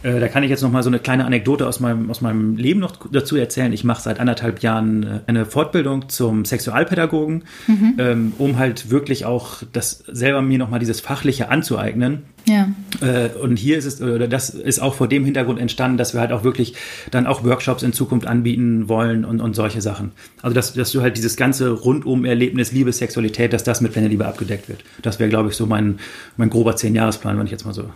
Äh, 0.02 0.20
da 0.20 0.28
kann 0.28 0.44
ich 0.44 0.50
jetzt 0.50 0.62
noch 0.62 0.72
mal 0.72 0.84
so 0.84 0.90
eine 0.90 1.00
kleine 1.00 1.26
Anekdote 1.26 1.68
aus 1.68 1.80
meinem, 1.80 2.10
aus 2.10 2.22
meinem 2.22 2.56
Leben 2.56 2.80
noch 2.80 2.96
dazu 3.12 3.36
erzählen. 3.36 3.74
Ich 3.74 3.84
mache 3.84 4.02
seit 4.02 4.20
anderthalb 4.20 4.62
Jahren 4.62 5.04
äh, 5.04 5.20
eine 5.28 5.46
Fortbildung 5.46 6.10
zum 6.10 6.46
Sexualpädagogen, 6.46 7.44
mhm. 7.68 7.94
ähm, 7.98 8.34
um 8.38 8.58
halt 8.58 8.90
wirklich 8.90 9.26
auch 9.26 9.64
das 9.74 10.04
selber 10.08 10.42
mir 10.42 10.58
noch 10.58 10.70
mal 10.70 10.80
dieses 10.80 11.02
Fachliche 11.02 11.50
anzueignen. 11.50 12.24
Ja. 12.48 12.70
Äh, 13.02 13.38
und 13.38 13.58
hier 13.58 13.78
ist 13.78 13.86
es, 13.86 14.02
oder 14.02 14.28
das 14.28 14.50
ist 14.50 14.80
auch 14.80 14.94
vor 14.96 15.10
dem 15.10 15.26
Hintergrund 15.26 15.60
entstanden, 15.60 15.98
dass 15.98 16.14
wir 16.14 16.22
halt 16.22 16.32
auch 16.32 16.44
wirklich 16.44 16.76
dann 17.12 17.28
auch 17.28 17.44
Workshops 17.44 17.84
in 17.84 17.92
Zukunft 17.92 18.26
anbieten 18.26 18.88
wollen 18.88 19.26
und, 19.26 19.42
und 19.42 19.54
solche 19.54 19.82
Sachen. 19.82 20.12
Also, 20.42 20.56
dass, 20.56 20.74
dass 20.74 20.92
du 20.92 21.02
halt 21.02 21.18
dieses 21.18 21.36
ganze 21.36 21.72
Rundum-Erlebnis 21.72 22.72
Liebe, 22.72 22.94
Sexualität, 22.94 23.52
dass 23.52 23.64
das 23.64 23.82
mit 23.82 23.92
Pläne 23.92 24.08
Liebe 24.08 24.26
abgedeckt 24.26 24.70
wird. 24.70 24.84
Das 25.02 25.20
wäre, 25.20 25.30
glaube 25.30 25.50
ich, 25.50 25.56
so 25.56 25.66
mein, 25.66 26.00
mein 26.38 26.50
grober 26.50 26.76
Zehn-Jahresplan, 26.76 27.38
wenn 27.38 27.46
ich 27.46 27.52
jetzt 27.52 27.66
mal 27.66 27.74
so 27.74 27.90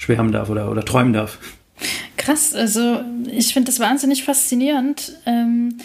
schwärmen 0.00 0.32
darf 0.32 0.48
oder, 0.48 0.70
oder 0.70 0.84
träumen 0.84 1.12
darf. 1.12 1.38
Krass, 2.16 2.54
also 2.54 3.00
ich 3.30 3.52
finde 3.52 3.66
das 3.70 3.80
wahnsinnig 3.80 4.24
faszinierend. 4.24 5.12
Ähm, 5.26 5.78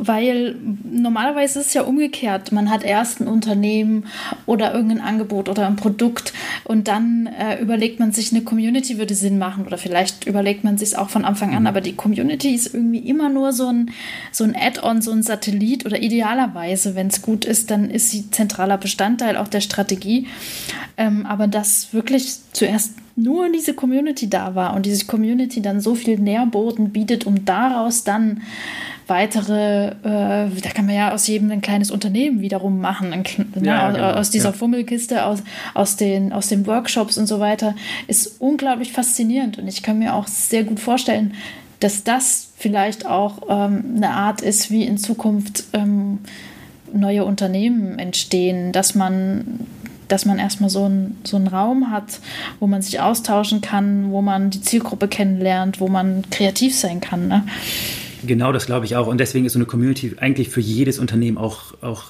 weil 0.00 0.56
normalerweise 0.84 1.60
ist 1.60 1.68
es 1.68 1.74
ja 1.74 1.82
umgekehrt. 1.82 2.52
Man 2.52 2.70
hat 2.70 2.82
erst 2.82 3.20
ein 3.20 3.28
Unternehmen 3.28 4.04
oder 4.46 4.74
irgendein 4.74 5.00
Angebot 5.00 5.48
oder 5.48 5.66
ein 5.66 5.76
Produkt 5.76 6.34
und 6.64 6.88
dann 6.88 7.26
äh, 7.26 7.60
überlegt 7.60 8.00
man 8.00 8.12
sich, 8.12 8.32
eine 8.32 8.42
Community 8.42 8.98
würde 8.98 9.14
Sinn 9.14 9.38
machen 9.38 9.66
oder 9.66 9.78
vielleicht 9.78 10.26
überlegt 10.26 10.62
man 10.62 10.76
sich 10.76 10.90
es 10.90 10.94
auch 10.94 11.10
von 11.10 11.24
Anfang 11.24 11.54
an. 11.54 11.62
Mhm. 11.62 11.66
Aber 11.66 11.80
die 11.80 11.94
Community 11.94 12.54
ist 12.54 12.74
irgendwie 12.74 12.98
immer 12.98 13.28
nur 13.28 13.52
so 13.52 13.68
ein, 13.68 13.90
so 14.32 14.44
ein 14.44 14.54
Add-on, 14.54 15.02
so 15.02 15.12
ein 15.12 15.22
Satellit 15.22 15.86
oder 15.86 16.02
idealerweise, 16.02 16.94
wenn 16.94 17.08
es 17.08 17.22
gut 17.22 17.44
ist, 17.44 17.70
dann 17.70 17.90
ist 17.90 18.10
sie 18.10 18.30
zentraler 18.30 18.78
Bestandteil 18.78 19.36
auch 19.36 19.48
der 19.48 19.60
Strategie. 19.60 20.26
Ähm, 20.96 21.26
aber 21.26 21.46
dass 21.46 21.92
wirklich 21.92 22.36
zuerst 22.52 22.94
nur 23.16 23.50
diese 23.50 23.74
Community 23.74 24.30
da 24.30 24.54
war 24.54 24.74
und 24.74 24.86
diese 24.86 25.06
Community 25.06 25.60
dann 25.60 25.80
so 25.80 25.94
viel 25.94 26.18
Nährboden 26.18 26.90
bietet, 26.90 27.26
um 27.26 27.44
daraus 27.44 28.04
dann 28.04 28.42
weitere, 29.10 29.88
äh, 29.88 30.48
da 30.62 30.70
kann 30.74 30.86
man 30.86 30.94
ja 30.94 31.12
aus 31.12 31.26
jedem 31.26 31.50
ein 31.50 31.60
kleines 31.60 31.90
Unternehmen 31.90 32.40
wiederum 32.40 32.80
machen, 32.80 33.12
ein, 33.12 33.24
ne, 33.56 33.66
ja, 33.66 33.90
genau, 33.90 34.12
aus 34.12 34.30
dieser 34.30 34.50
ja. 34.50 34.52
Fummelkiste, 34.54 35.26
aus, 35.26 35.42
aus, 35.74 35.96
den, 35.96 36.32
aus 36.32 36.48
den 36.48 36.66
Workshops 36.66 37.18
und 37.18 37.26
so 37.26 37.40
weiter, 37.40 37.74
ist 38.06 38.40
unglaublich 38.40 38.92
faszinierend 38.92 39.58
und 39.58 39.68
ich 39.68 39.82
kann 39.82 39.98
mir 39.98 40.14
auch 40.14 40.26
sehr 40.26 40.64
gut 40.64 40.80
vorstellen, 40.80 41.34
dass 41.80 42.04
das 42.04 42.52
vielleicht 42.56 43.06
auch 43.06 43.42
ähm, 43.48 43.94
eine 43.96 44.10
Art 44.10 44.40
ist, 44.40 44.70
wie 44.70 44.84
in 44.84 44.96
Zukunft 44.96 45.64
ähm, 45.72 46.20
neue 46.92 47.24
Unternehmen 47.24 47.98
entstehen, 47.98 48.72
dass 48.72 48.94
man 48.94 49.66
dass 50.10 50.24
man 50.24 50.40
erstmal 50.40 50.70
so, 50.70 50.88
ein, 50.88 51.18
so 51.22 51.36
einen 51.36 51.46
Raum 51.46 51.92
hat, 51.92 52.18
wo 52.58 52.66
man 52.66 52.82
sich 52.82 52.98
austauschen 52.98 53.60
kann, 53.60 54.10
wo 54.10 54.22
man 54.22 54.50
die 54.50 54.60
Zielgruppe 54.60 55.06
kennenlernt, 55.06 55.80
wo 55.80 55.86
man 55.86 56.24
kreativ 56.30 56.76
sein 56.76 57.00
kann. 57.00 57.28
Ne? 57.28 57.44
Genau, 58.26 58.52
das 58.52 58.66
glaube 58.66 58.86
ich 58.86 58.96
auch. 58.96 59.06
Und 59.06 59.18
deswegen 59.18 59.46
ist 59.46 59.54
so 59.54 59.58
eine 59.58 59.66
Community 59.66 60.14
eigentlich 60.18 60.48
für 60.48 60.60
jedes 60.60 60.98
Unternehmen 60.98 61.38
auch, 61.38 61.74
auch 61.80 62.04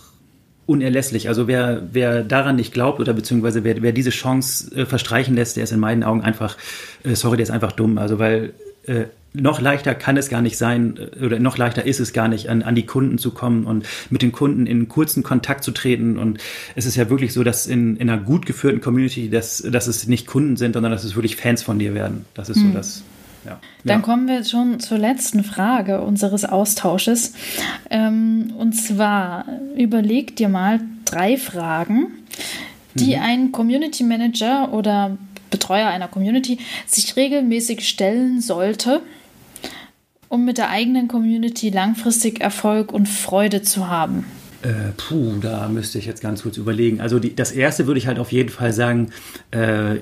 unerlässlich. 0.67 1.29
Also 1.29 1.49
wer, 1.49 1.83
wer 1.93 2.23
daran 2.23 2.57
nicht 2.57 2.73
glaubt 2.73 3.01
oder 3.01 3.13
beziehungsweise 3.13 3.65
wer, 3.65 3.83
wer 3.83 3.93
diese 3.93 4.11
Chance 4.11 4.75
äh, 4.75 4.87
verstreichen 4.87 5.35
lässt, 5.35 5.57
der 5.57 5.65
ist 5.65 5.73
in 5.73 5.81
meinen 5.81 6.05
Augen 6.05 6.23
einfach, 6.23 6.57
äh, 7.03 7.15
sorry, 7.15 7.37
der 7.37 7.45
ist 7.45 7.51
einfach 7.51 7.73
dumm. 7.73 7.99
Also 7.99 8.19
weil 8.19 8.53
äh, 8.87 9.05
noch 9.33 9.61
leichter 9.61 9.95
kann 9.95 10.17
es 10.17 10.29
gar 10.29 10.43
nicht 10.43 10.57
sein 10.57 10.97
äh, 10.97 11.25
oder 11.25 11.39
noch 11.39 11.59
leichter 11.59 11.85
ist 11.85 12.01
es 12.01 12.13
gar 12.13 12.29
nicht, 12.29 12.49
an, 12.49 12.63
an 12.63 12.75
die 12.75 12.87
Kunden 12.87 13.19
zu 13.19 13.33
kommen 13.33 13.65
und 13.65 13.87
mit 14.11 14.23
den 14.23 14.33
Kunden 14.33 14.67
in 14.67 14.89
kurzen 14.89 15.23
Kontakt 15.23 15.65
zu 15.65 15.73
treten. 15.73 16.19
Und 16.19 16.39
es 16.77 16.87
ist 16.87 16.97
ja 16.97 17.11
wirklich 17.11 17.33
so, 17.33 17.45
dass 17.45 17.67
in, 17.67 17.97
in 17.97 18.09
einer 18.09 18.23
gut 18.23 18.47
geführten 18.47 18.81
Community, 18.81 19.29
dass, 19.29 19.59
dass 19.59 19.87
es 19.87 20.07
nicht 20.07 20.27
Kunden 20.27 20.57
sind, 20.57 20.75
sondern 20.75 20.93
dass 20.93 21.05
es 21.05 21.15
wirklich 21.15 21.37
Fans 21.37 21.63
von 21.63 21.79
dir 21.79 21.95
werden. 21.95 22.25
Das 22.35 22.49
ist 22.49 22.57
hm. 22.57 22.69
so 22.69 22.79
das 22.79 23.03
ja. 23.45 23.61
Dann 23.85 24.01
ja. 24.01 24.05
kommen 24.05 24.29
wir 24.29 24.45
schon 24.45 24.81
zur 24.81 24.99
letzten 24.99 25.45
Frage 25.45 26.01
unseres 26.01 26.45
Austausches. 26.45 27.35
Ähm, 27.91 28.53
und 28.59 28.75
zwar 28.75 29.47
überleg 29.77 30.37
dir 30.37 30.49
mal 30.49 30.81
drei 31.05 31.37
Fragen, 31.37 32.09
die 32.95 33.17
mhm. 33.17 33.23
ein 33.23 33.53
Community 33.53 34.05
Manager 34.05 34.73
oder 34.73 35.17
Betreuer 35.51 35.89
einer 35.89 36.09
Community 36.09 36.59
sich 36.87 37.17
regelmäßig 37.17 37.89
stellen 37.89 38.41
sollte, 38.41 39.03
um 40.29 40.45
mit 40.45 40.59
der 40.59 40.71
eigenen 40.71 41.09
Community 41.09 41.71
langfristig 41.71 42.41
Erfolg 42.41 42.93
und 42.93 43.09
Freude 43.09 43.63
zu 43.63 43.89
haben. 43.89 44.25
Äh, 44.63 44.93
puh, 44.97 45.39
da 45.41 45.69
müsste 45.69 45.99
ich 45.99 46.05
jetzt 46.05 46.21
ganz 46.21 46.43
kurz 46.43 46.59
überlegen. 46.59 47.01
Also 47.01 47.19
die, 47.19 47.35
das 47.35 47.51
erste 47.51 47.87
würde 47.87 47.99
ich 47.99 48.07
halt 48.07 48.19
auf 48.19 48.31
jeden 48.31 48.51
Fall 48.51 48.73
sagen, 48.73 49.11
äh, 49.53 49.97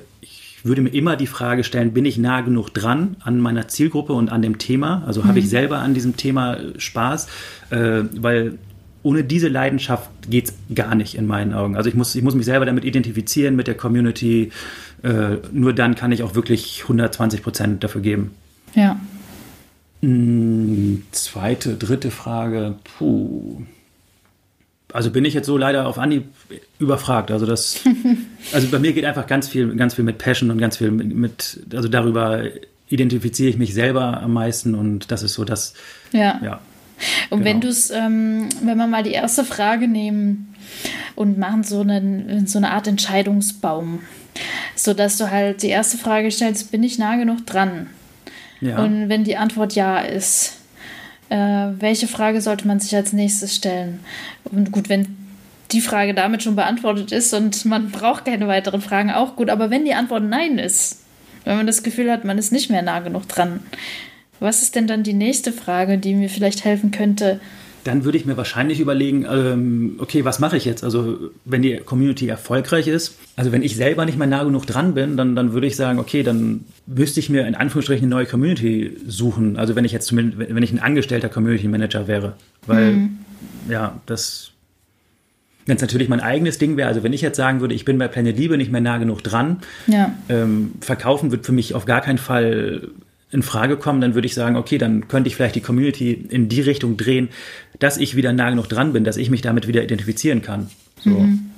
würde 0.65 0.83
mir 0.83 0.91
immer 0.91 1.17
die 1.17 1.27
Frage 1.27 1.65
stellen, 1.65 1.93
bin 1.93 2.05
ich 2.05 2.19
nah 2.19 2.41
genug 2.41 2.71
dran 2.71 3.17
an 3.21 3.41
meiner 3.41 3.69
Zielgruppe 3.69 4.13
und 4.13 4.31
an 4.31 4.43
dem 4.43 4.59
Thema? 4.59 5.03
Also 5.07 5.23
mhm. 5.23 5.29
habe 5.29 5.39
ich 5.39 5.47
mhm. 5.47 5.51
selber 5.51 5.79
an 5.79 5.95
diesem 5.95 6.17
Thema 6.17 6.55
äh, 6.55 6.79
Spaß? 6.79 7.27
Äh, 7.71 8.03
weil 8.17 8.59
ohne 9.03 9.25
diese 9.25 9.49
Leidenschaft 9.49 10.11
geht 10.29 10.49
es 10.49 10.55
gar 10.75 10.95
nicht 10.95 11.15
in 11.15 11.27
meinen 11.27 11.55
Augen. 11.55 11.77
Also 11.77 11.89
ich 11.89 11.95
muss, 11.95 12.15
ich 12.15 12.23
muss 12.23 12.35
mich 12.35 12.45
selber 12.45 12.67
damit 12.67 12.85
identifizieren, 12.85 13.57
mit 13.57 13.67
der 13.67 13.77
Community. 13.77 14.51
Äh, 15.03 15.37
nur 15.53 15.73
dann 15.73 15.95
kann 15.95 16.13
ich 16.13 16.23
auch 16.23 16.35
wirklich 16.35 16.83
120 16.83 17.43
Prozent 17.43 17.85
dafür 17.85 18.01
geben. 18.01 18.33
Ja. 18.75 18.99
Hm, 20.03 21.05
zweite, 21.13 21.77
dritte 21.77 22.11
Frage. 22.11 22.75
Puh 22.99 23.63
also 24.93 25.11
bin 25.11 25.25
ich 25.25 25.35
jetzt 25.35 25.47
so 25.47 25.57
leider 25.57 25.87
auf 25.87 25.99
Anhieb 25.99 26.25
überfragt. 26.79 27.31
Also 27.31 27.47
das, 27.47 27.81
also 28.53 28.69
bei 28.69 28.79
mir 28.79 28.93
geht 28.93 29.05
einfach 29.05 29.27
ganz 29.27 29.49
viel, 29.49 29.75
ganz 29.77 29.95
viel 29.95 30.05
mit 30.05 30.19
Passion 30.19 30.51
und 30.51 30.59
ganz 30.59 30.79
viel 30.79 30.91
mit, 30.91 31.15
mit, 31.15 31.61
also 31.75 31.89
darüber 31.89 32.45
identifiziere 32.89 33.51
ich 33.51 33.59
mich 33.59 33.75
selber 33.75 34.23
am 34.23 34.33
meisten 34.33 34.75
und 34.75 35.11
das 35.11 35.23
ist 35.23 35.35
so 35.35 35.45
das. 35.45 35.75
Ja. 36.13 36.41
ja 36.43 36.61
und 37.31 37.39
genau. 37.39 37.51
wenn 37.51 37.61
du 37.61 37.69
es, 37.69 37.91
ähm, 37.91 38.49
wenn 38.63 38.79
wir 38.79 38.87
mal 38.87 39.03
die 39.03 39.13
erste 39.13 39.45
Frage 39.45 39.89
nehmen 39.89 40.55
und 41.15 41.39
machen 41.39 41.63
so, 41.65 41.81
einen, 41.81 42.47
so 42.47 42.59
eine 42.59 42.71
Art 42.71 42.87
Entscheidungsbaum, 42.87 44.01
so 44.75 44.95
dass 44.95 45.19
du 45.19 45.31
halt 45.31 45.63
die 45.63 45.69
erste 45.69 45.99
Frage 45.99 46.31
stellst, 46.31 46.71
bin 46.71 46.83
ich 46.83 46.99
nah 46.99 47.17
genug 47.17 47.47
dran? 47.47 47.89
Ja. 48.61 48.83
Und 48.83 49.09
wenn 49.09 49.25
die 49.25 49.37
Antwort 49.37 49.75
ja 49.75 49.99
ist, 49.99 50.58
äh, 51.31 51.37
welche 51.79 52.09
Frage 52.09 52.41
sollte 52.41 52.67
man 52.67 52.81
sich 52.81 52.95
als 52.95 53.13
nächstes 53.13 53.55
stellen? 53.55 54.01
Und 54.45 54.73
gut, 54.73 54.89
wenn 54.89 55.17
die 55.73 55.81
Frage 55.81 56.15
damit 56.15 56.43
schon 56.43 56.57
beantwortet 56.57 57.13
ist 57.13 57.35
und 57.35 57.65
man 57.65 57.91
braucht 57.91 58.25
keine 58.25 58.49
weiteren 58.49 58.81
Fragen, 58.81 59.11
auch 59.11 59.37
gut. 59.37 59.51
Aber 59.51 59.71
wenn 59.71 59.85
die 59.85 59.95
Antwort 59.95 60.23
Nein 60.25 60.59
ist, 60.59 61.03
wenn 61.45 61.57
man 61.57 61.67
das 61.67 61.83
Gefühl 61.83 62.11
hat, 62.11 62.25
man 62.25 62.39
ist 62.39 62.53
nicht 62.53 62.71
mehr 62.71 62.83
nah 62.83 63.01
genug 63.01 63.29
dran, 63.29 63.61
was 64.41 64.63
ist 64.63 64.77
denn 64.77 64.87
dann 64.87 65.03
die 65.03 65.15
nächste 65.15 65.53
Frage, 65.53 65.99
die 65.99 66.15
mir 66.15 66.31
vielleicht 66.31 66.65
helfen 66.65 66.91
könnte, 66.91 67.41
dann 67.85 68.05
würde 68.05 68.19
ich 68.19 68.27
mir 68.27 68.37
wahrscheinlich 68.37 68.81
überlegen, 68.81 69.27
ähm, 69.31 69.97
okay, 69.99 70.25
was 70.25 70.39
mache 70.39 70.57
ich 70.57 70.65
jetzt? 70.65 70.85
Also 70.85 71.31
wenn 71.45 71.63
die 71.63 71.77
Community 71.77 72.29
erfolgreich 72.29 72.87
ist, 72.87 73.19
also 73.37 73.53
wenn 73.53 73.63
ich 73.63 73.77
selber 73.77 74.05
nicht 74.05 74.19
mehr 74.19 74.27
nah 74.27 74.45
genug 74.45 74.67
dran 74.67 74.95
bin, 74.95 75.17
dann, 75.17 75.37
dann 75.37 75.53
würde 75.53 75.67
ich 75.67 75.77
sagen, 75.77 75.99
okay, 75.99 76.23
dann 76.23 76.65
müsste 76.87 77.21
ich 77.21 77.31
mir 77.31 77.47
in 77.47 77.55
Anführungsstrichen 77.55 78.05
eine 78.05 78.15
neue 78.15 78.27
Community 78.27 78.97
suchen. 79.07 79.57
Also 79.57 79.77
wenn 79.77 79.85
ich 79.85 79.93
jetzt 79.93 80.07
zumindest, 80.07 80.55
wenn 80.55 80.63
ich 80.63 80.73
ein 80.73 80.81
angestellter 80.81 81.29
Community 81.29 81.69
Manager 81.69 82.07
wäre. 82.07 82.35
Weil, 82.67 82.93
mhm. 82.93 83.19
ja, 83.69 84.01
das 84.07 84.53
wenn 85.69 85.77
es 85.77 85.83
natürlich 85.83 86.09
mein 86.09 86.21
eigenes 86.21 86.57
Ding 86.57 86.79
wäre, 86.79 86.89
also 86.89 87.03
wenn 87.03 87.13
ich 87.13 87.21
jetzt 87.21 87.37
sagen 87.37 87.61
würde, 87.61 87.75
ich 87.75 87.85
bin 87.85 87.99
bei 87.99 88.09
Planet 88.09 88.39
Liebe 88.39 88.57
nicht 88.57 88.73
mehr 88.73 88.81
nah 88.81 88.97
genug 88.97 89.23
dran, 89.23 89.59
ja. 89.87 90.15
ähm, 90.31 90.73
verkaufen 90.81 91.31
wird 91.31 91.45
für 91.45 91.53
mich 91.53 91.75
auf 91.75 91.85
gar 91.85 92.01
keinen 92.01 92.17
Fall 92.17 92.89
in 93.31 93.43
Frage 93.43 93.77
kommen, 93.77 94.01
dann 94.01 94.15
würde 94.15 94.27
ich 94.27 94.35
sagen, 94.35 94.57
okay, 94.57 94.79
dann 94.79 95.09
könnte 95.09 95.29
ich 95.29 95.37
vielleicht 95.37 95.55
die 95.55 95.61
Community 95.61 96.13
in 96.13 96.49
die 96.49 96.61
Richtung 96.61 96.97
drehen, 96.97 97.29
dass 97.79 97.99
ich 97.99 98.17
wieder 98.17 98.33
nah 98.33 98.51
genug 98.51 98.69
dran 98.69 98.93
bin, 98.93 99.05
dass 99.05 99.17
ich 99.17 99.31
mich 99.31 99.43
damit 99.43 99.69
wieder 99.69 99.83
identifizieren 99.83 100.43
kann. 100.43 100.71
So, 101.05 101.11
mhm. 101.11 101.51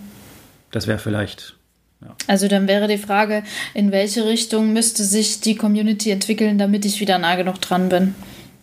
das 0.72 0.86
wäre 0.86 0.98
vielleicht. 0.98 1.56
Ja. 2.02 2.14
Also 2.26 2.48
dann 2.48 2.66
wäre 2.66 2.88
die 2.88 2.98
Frage, 2.98 3.42
in 3.74 3.92
welche 3.92 4.26
Richtung 4.26 4.72
müsste 4.72 5.04
sich 5.04 5.40
die 5.40 5.54
Community 5.54 6.10
entwickeln, 6.10 6.58
damit 6.58 6.84
ich 6.84 7.00
wieder 7.00 7.18
nah 7.18 7.36
genug 7.36 7.60
dran 7.60 7.88
bin? 7.88 8.14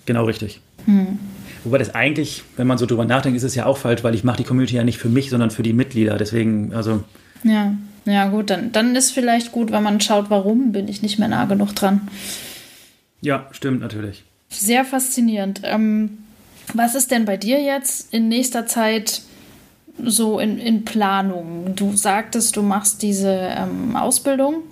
Genau 0.06 0.26
richtig. 0.26 0.60
Mhm. 0.86 1.20
Wobei 1.64 1.78
das 1.78 1.94
eigentlich, 1.94 2.44
wenn 2.56 2.68
man 2.68 2.78
so 2.78 2.86
drüber 2.86 3.06
nachdenkt, 3.06 3.38
ist 3.38 3.44
es 3.44 3.56
ja 3.56 3.66
auch 3.66 3.78
falsch, 3.78 4.04
weil 4.04 4.16
ich 4.16 4.24
mache 4.24 4.38
die 4.38 4.44
Community 4.44 4.76
ja 4.76 4.84
nicht 4.84 4.98
für 4.98 5.10
mich, 5.10 5.30
sondern 5.30 5.52
für 5.52 5.64
die 5.64 5.74
Mitglieder. 5.74 6.18
Deswegen, 6.18 6.74
also. 6.74 7.04
Ja, 7.44 7.74
ja 8.06 8.30
gut, 8.30 8.50
dann, 8.50 8.72
dann 8.72 8.96
ist 8.96 9.12
vielleicht 9.12 9.52
gut, 9.52 9.72
wenn 9.72 9.84
man 9.84 10.00
schaut, 10.02 10.30
warum 10.30 10.72
bin 10.72 10.88
ich 10.88 11.02
nicht 11.02 11.20
mehr 11.20 11.28
nah 11.28 11.46
genug 11.46 11.76
dran. 11.76 12.08
Ja, 13.22 13.48
stimmt 13.52 13.82
natürlich. 13.82 14.24
Sehr 14.50 14.86
faszinierend. 14.86 15.62
Ähm, 15.64 16.20
was 16.74 16.96
ist 16.96 17.12
denn 17.12 17.26
bei 17.26 17.38
dir 17.38 17.62
jetzt 17.62 18.14
in 18.14 18.28
nächster 18.28 18.66
Zeit 18.66 19.22
so 20.04 20.40
in, 20.40 20.58
in 20.58 20.86
Planung? 20.86 21.76
Du 21.76 21.96
sagtest, 21.96 22.56
du 22.56 22.62
machst 22.62 23.02
diese 23.02 23.32
ähm, 23.32 23.96
Ausbildung. 23.96 24.64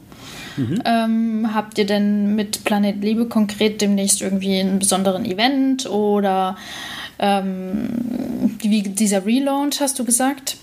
Mhm. 0.58 0.82
Ähm, 0.86 1.50
habt 1.54 1.78
ihr 1.78 1.86
denn 1.86 2.36
mit 2.36 2.64
Planet 2.64 3.02
Liebe 3.02 3.26
konkret 3.26 3.82
demnächst 3.82 4.22
irgendwie 4.22 4.60
einen 4.60 4.80
besonderen 4.80 5.26
Event 5.26 5.90
oder 5.90 6.58
ähm, 7.20 7.90
wie 8.60 8.82
dieser 8.84 9.26
Relaunch, 9.26 9.82
hast 9.82 10.00
du 10.00 10.06
gesagt, 10.06 10.58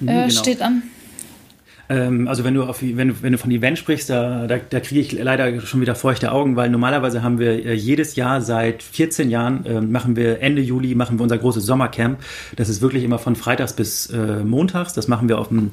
mhm, 0.00 0.08
äh, 0.08 0.12
genau. 0.12 0.40
steht 0.40 0.62
an? 0.62 0.82
Ähm, 1.88 2.28
also 2.28 2.44
wenn 2.44 2.54
du, 2.54 2.64
auf, 2.64 2.82
wenn, 2.82 3.22
wenn 3.22 3.32
du 3.32 3.38
von 3.38 3.50
Event 3.50 3.78
sprichst, 3.78 4.10
da, 4.10 4.46
da, 4.46 4.58
da 4.58 4.80
kriege 4.80 5.00
ich 5.00 5.12
leider 5.12 5.60
schon 5.60 5.80
wieder 5.80 5.94
feuchte 5.94 6.32
Augen, 6.32 6.56
weil 6.56 6.70
normalerweise 6.70 7.22
haben 7.22 7.38
wir 7.38 7.64
äh, 7.64 7.74
jedes 7.74 8.16
Jahr 8.16 8.40
seit 8.40 8.82
14 8.82 9.30
Jahren, 9.30 9.66
äh, 9.66 9.80
machen 9.80 10.16
wir 10.16 10.40
Ende 10.40 10.62
Juli, 10.62 10.94
machen 10.94 11.18
wir 11.18 11.22
unser 11.22 11.38
großes 11.38 11.64
Sommercamp. 11.64 12.18
Das 12.56 12.68
ist 12.68 12.82
wirklich 12.82 13.04
immer 13.04 13.18
von 13.18 13.36
Freitags 13.36 13.72
bis 13.72 14.10
äh, 14.10 14.44
Montags. 14.44 14.94
Das 14.94 15.08
machen 15.08 15.28
wir 15.28 15.38
auf 15.38 15.48
dem 15.48 15.70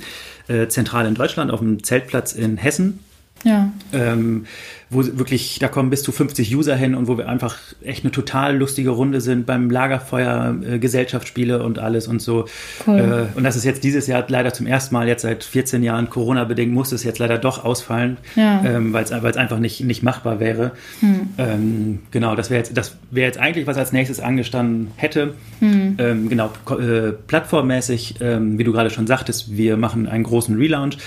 äh, 0.47 0.67
Zentral 0.67 1.05
in 1.05 1.15
Deutschland, 1.15 1.51
auf 1.51 1.59
dem 1.59 1.83
Zeltplatz 1.83 2.33
in 2.33 2.57
Hessen. 2.57 2.99
Ja. 3.43 3.71
Ähm, 3.93 4.45
wo 4.89 5.05
wirklich, 5.05 5.59
da 5.59 5.67
kommen 5.67 5.89
bis 5.91 6.01
zu 6.01 6.11
50 6.11 6.55
User 6.55 6.75
hin 6.75 6.95
und 6.95 7.07
wo 7.07 7.17
wir 7.17 7.29
einfach 7.29 7.57
echt 7.83 8.03
eine 8.03 8.11
total 8.11 8.57
lustige 8.57 8.89
Runde 8.89 9.21
sind 9.21 9.45
beim 9.45 9.69
Lagerfeuer, 9.69 10.55
äh, 10.67 10.79
Gesellschaftsspiele 10.79 11.61
und 11.63 11.77
alles 11.77 12.07
und 12.07 12.21
so. 12.21 12.45
Cool. 12.87 13.29
Äh, 13.33 13.37
und 13.37 13.43
das 13.43 13.55
ist 13.55 13.65
jetzt 13.65 13.83
dieses 13.83 14.07
Jahr 14.07 14.25
leider 14.27 14.51
zum 14.51 14.65
ersten 14.65 14.95
Mal, 14.95 15.07
jetzt 15.07 15.21
seit 15.21 15.43
14 15.43 15.83
Jahren 15.83 16.09
Corona-bedingt, 16.09 16.73
muss 16.73 16.91
es 16.91 17.03
jetzt 17.03 17.19
leider 17.19 17.37
doch 17.37 17.63
ausfallen, 17.63 18.17
ja. 18.35 18.63
ähm, 18.65 18.91
weil 18.91 19.03
es 19.03 19.11
einfach 19.11 19.59
nicht, 19.59 19.83
nicht 19.83 20.01
machbar 20.01 20.39
wäre. 20.39 20.71
Hm. 21.01 21.29
Ähm, 21.37 21.99
genau, 22.09 22.35
das 22.35 22.49
wäre 22.49 22.59
jetzt, 22.59 22.75
das 22.75 22.95
wäre 23.11 23.27
jetzt 23.27 23.37
eigentlich, 23.37 23.67
was 23.67 23.77
als 23.77 23.91
nächstes 23.91 24.19
angestanden 24.19 24.91
hätte. 24.95 25.35
Hm. 25.59 25.95
Ähm, 25.99 26.29
genau, 26.29 26.51
äh, 26.71 27.11
plattformmäßig, 27.11 28.15
ähm, 28.21 28.57
wie 28.57 28.63
du 28.63 28.71
gerade 28.71 28.89
schon 28.89 29.05
sagtest, 29.05 29.55
wir 29.55 29.77
machen 29.77 30.07
einen 30.07 30.23
großen 30.23 30.57
Relaunch. 30.57 30.97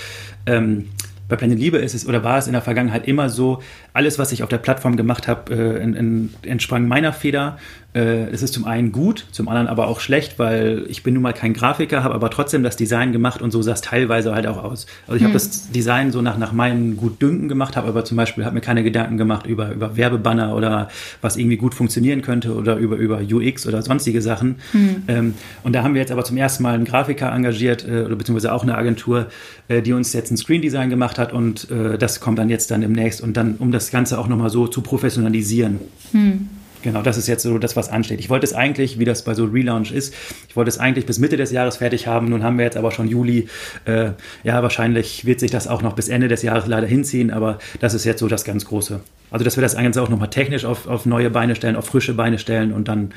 Ähm, 0.45 0.85
bei 1.33 1.37
Planet 1.37 1.57
Liebe 1.57 1.79
ist 1.79 1.95
es 1.95 2.07
oder 2.07 2.23
war 2.23 2.37
es 2.37 2.45
in 2.45 2.53
der 2.53 2.61
Vergangenheit 2.61 3.07
immer 3.07 3.29
so, 3.29 3.61
alles, 3.93 4.17
was 4.17 4.31
ich 4.31 4.43
auf 4.43 4.49
der 4.49 4.57
Plattform 4.57 4.97
gemacht 4.97 5.27
habe, 5.27 5.53
äh, 5.53 6.47
entsprang 6.47 6.87
meiner 6.87 7.13
Feder. 7.13 7.57
Äh, 7.93 8.31
es 8.31 8.41
ist 8.41 8.53
zum 8.53 8.65
einen 8.65 8.91
gut, 8.91 9.27
zum 9.31 9.47
anderen 9.47 9.67
aber 9.67 9.87
auch 9.87 9.99
schlecht, 9.99 10.39
weil 10.39 10.85
ich 10.87 11.03
bin 11.03 11.13
nun 11.13 11.21
mal 11.21 11.33
kein 11.33 11.53
Grafiker, 11.53 12.03
habe 12.03 12.15
aber 12.15 12.31
trotzdem 12.31 12.63
das 12.63 12.75
Design 12.75 13.11
gemacht 13.11 13.41
und 13.41 13.51
so 13.51 13.61
sah 13.61 13.73
es 13.73 13.81
teilweise 13.81 14.33
halt 14.33 14.47
auch 14.47 14.63
aus. 14.63 14.87
Also 15.05 15.17
ich 15.17 15.21
hm. 15.21 15.25
habe 15.25 15.33
das 15.33 15.69
Design 15.71 16.11
so 16.11 16.23
nach, 16.23 16.39
nach 16.39 16.53
meinem 16.53 16.97
Gutdünken 16.97 17.49
gemacht, 17.49 17.77
habe 17.77 17.87
aber 17.87 18.03
zum 18.03 18.17
Beispiel 18.17 18.45
habe 18.45 18.55
mir 18.55 18.61
keine 18.61 18.83
Gedanken 18.83 19.17
gemacht 19.17 19.45
über, 19.45 19.71
über 19.71 19.95
Werbebanner 19.95 20.55
oder 20.55 20.87
was 21.21 21.37
irgendwie 21.37 21.57
gut 21.57 21.75
funktionieren 21.75 22.23
könnte 22.23 22.55
oder 22.55 22.77
über, 22.77 22.95
über 22.95 23.19
UX 23.19 23.67
oder 23.67 23.83
sonstige 23.83 24.23
Sachen. 24.23 24.55
Hm. 24.71 25.03
Ähm, 25.07 25.33
und 25.61 25.73
da 25.73 25.83
haben 25.83 25.93
wir 25.93 26.01
jetzt 26.01 26.11
aber 26.11 26.23
zum 26.23 26.37
ersten 26.37 26.63
Mal 26.63 26.73
einen 26.73 26.85
Grafiker 26.85 27.31
engagiert 27.31 27.87
äh, 27.87 28.01
oder 28.01 28.15
beziehungsweise 28.15 28.53
auch 28.53 28.63
eine 28.63 28.75
Agentur, 28.75 29.27
äh, 29.67 29.83
die 29.83 29.93
uns 29.93 30.13
jetzt 30.13 30.31
ein 30.31 30.37
Screen 30.37 30.63
Design 30.63 30.89
gemacht 30.89 31.19
hat 31.19 31.31
und 31.31 31.69
äh, 31.69 31.99
das 31.99 32.19
kommt 32.19 32.39
dann 32.39 32.49
jetzt 32.49 32.71
dann 32.71 32.81
demnächst 32.81 33.21
und 33.21 33.37
dann, 33.37 33.57
um 33.59 33.71
das 33.71 33.82
Ganze 33.91 34.19
auch 34.19 34.27
nochmal 34.27 34.49
so 34.49 34.67
zu 34.67 34.81
professionalisieren. 34.81 35.79
Hm. 36.11 36.49
Genau, 36.83 37.01
das 37.01 37.17
ist 37.17 37.27
jetzt 37.27 37.43
so 37.43 37.57
das, 37.57 37.77
was 37.77 37.89
ansteht. 37.89 38.19
Ich 38.19 38.29
wollte 38.29 38.45
es 38.45 38.53
eigentlich, 38.53 38.99
wie 38.99 39.05
das 39.05 39.23
bei 39.23 39.33
so 39.33 39.45
Relaunch 39.45 39.91
ist, 39.91 40.13
ich 40.49 40.55
wollte 40.57 40.67
es 40.67 40.77
eigentlich 40.77 41.05
bis 41.05 41.17
Mitte 41.17 41.37
des 41.37 41.51
Jahres 41.51 41.77
fertig 41.77 42.07
haben. 42.07 42.29
Nun 42.29 42.43
haben 42.43 42.57
wir 42.57 42.65
jetzt 42.65 42.75
aber 42.75 42.91
schon 42.91 43.07
Juli. 43.07 43.47
Äh, 43.85 44.11
ja, 44.43 44.61
wahrscheinlich 44.61 45.23
wird 45.25 45.39
sich 45.39 45.49
das 45.49 45.67
auch 45.67 45.81
noch 45.81 45.93
bis 45.93 46.09
Ende 46.09 46.27
des 46.27 46.41
Jahres 46.41 46.67
leider 46.67 46.85
hinziehen, 46.85 47.31
aber 47.31 47.57
das 47.79 47.93
ist 47.93 48.03
jetzt 48.03 48.19
so 48.19 48.27
das 48.27 48.43
ganz 48.43 48.65
Große. 48.65 48.99
Also, 49.31 49.45
dass 49.45 49.55
wir 49.55 49.61
das 49.61 49.75
Ganze 49.75 50.01
auch 50.01 50.09
nochmal 50.09 50.29
technisch 50.29 50.65
auf, 50.65 50.85
auf 50.87 51.05
neue 51.05 51.29
Beine 51.29 51.55
stellen, 51.55 51.77
auf 51.77 51.85
frische 51.85 52.13
Beine 52.13 52.37
stellen 52.37 52.73
und 52.73 52.89
dann, 52.89 53.13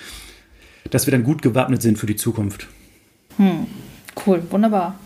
dass 0.90 1.08
wir 1.08 1.10
dann 1.10 1.24
gut 1.24 1.42
gewappnet 1.42 1.82
sind 1.82 1.98
für 1.98 2.06
die 2.06 2.16
Zukunft. 2.16 2.68
Hm. 3.36 3.66
Cool, 4.24 4.42
wunderbar. 4.50 4.98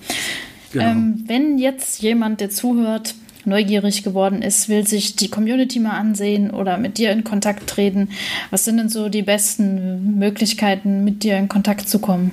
Genau. 0.73 0.85
Ähm, 0.85 1.25
wenn 1.27 1.59
jetzt 1.59 2.01
jemand, 2.01 2.40
der 2.40 2.51
zuhört, 2.51 3.14
neugierig 3.44 4.03
geworden 4.03 4.42
ist, 4.42 4.68
will 4.68 4.87
sich 4.87 5.16
die 5.16 5.31
Community 5.31 5.81
mal 5.81 5.98
ansehen 5.98 6.50
oder 6.50 6.79
mit 6.79 6.98
dir 6.98 7.12
in 7.12 7.24
Kontakt 7.24 7.68
treten. 7.68 8.09
Was 8.50 8.64
sind 8.64 8.76
denn 8.76 8.88
so 8.88 9.09
die 9.09 9.22
besten 9.22 10.18
Möglichkeiten, 10.18 11.05
mit 11.05 11.22
dir 11.22 11.37
in 11.37 11.48
Kontakt 11.48 11.88
zu 11.88 11.98
kommen? 11.98 12.33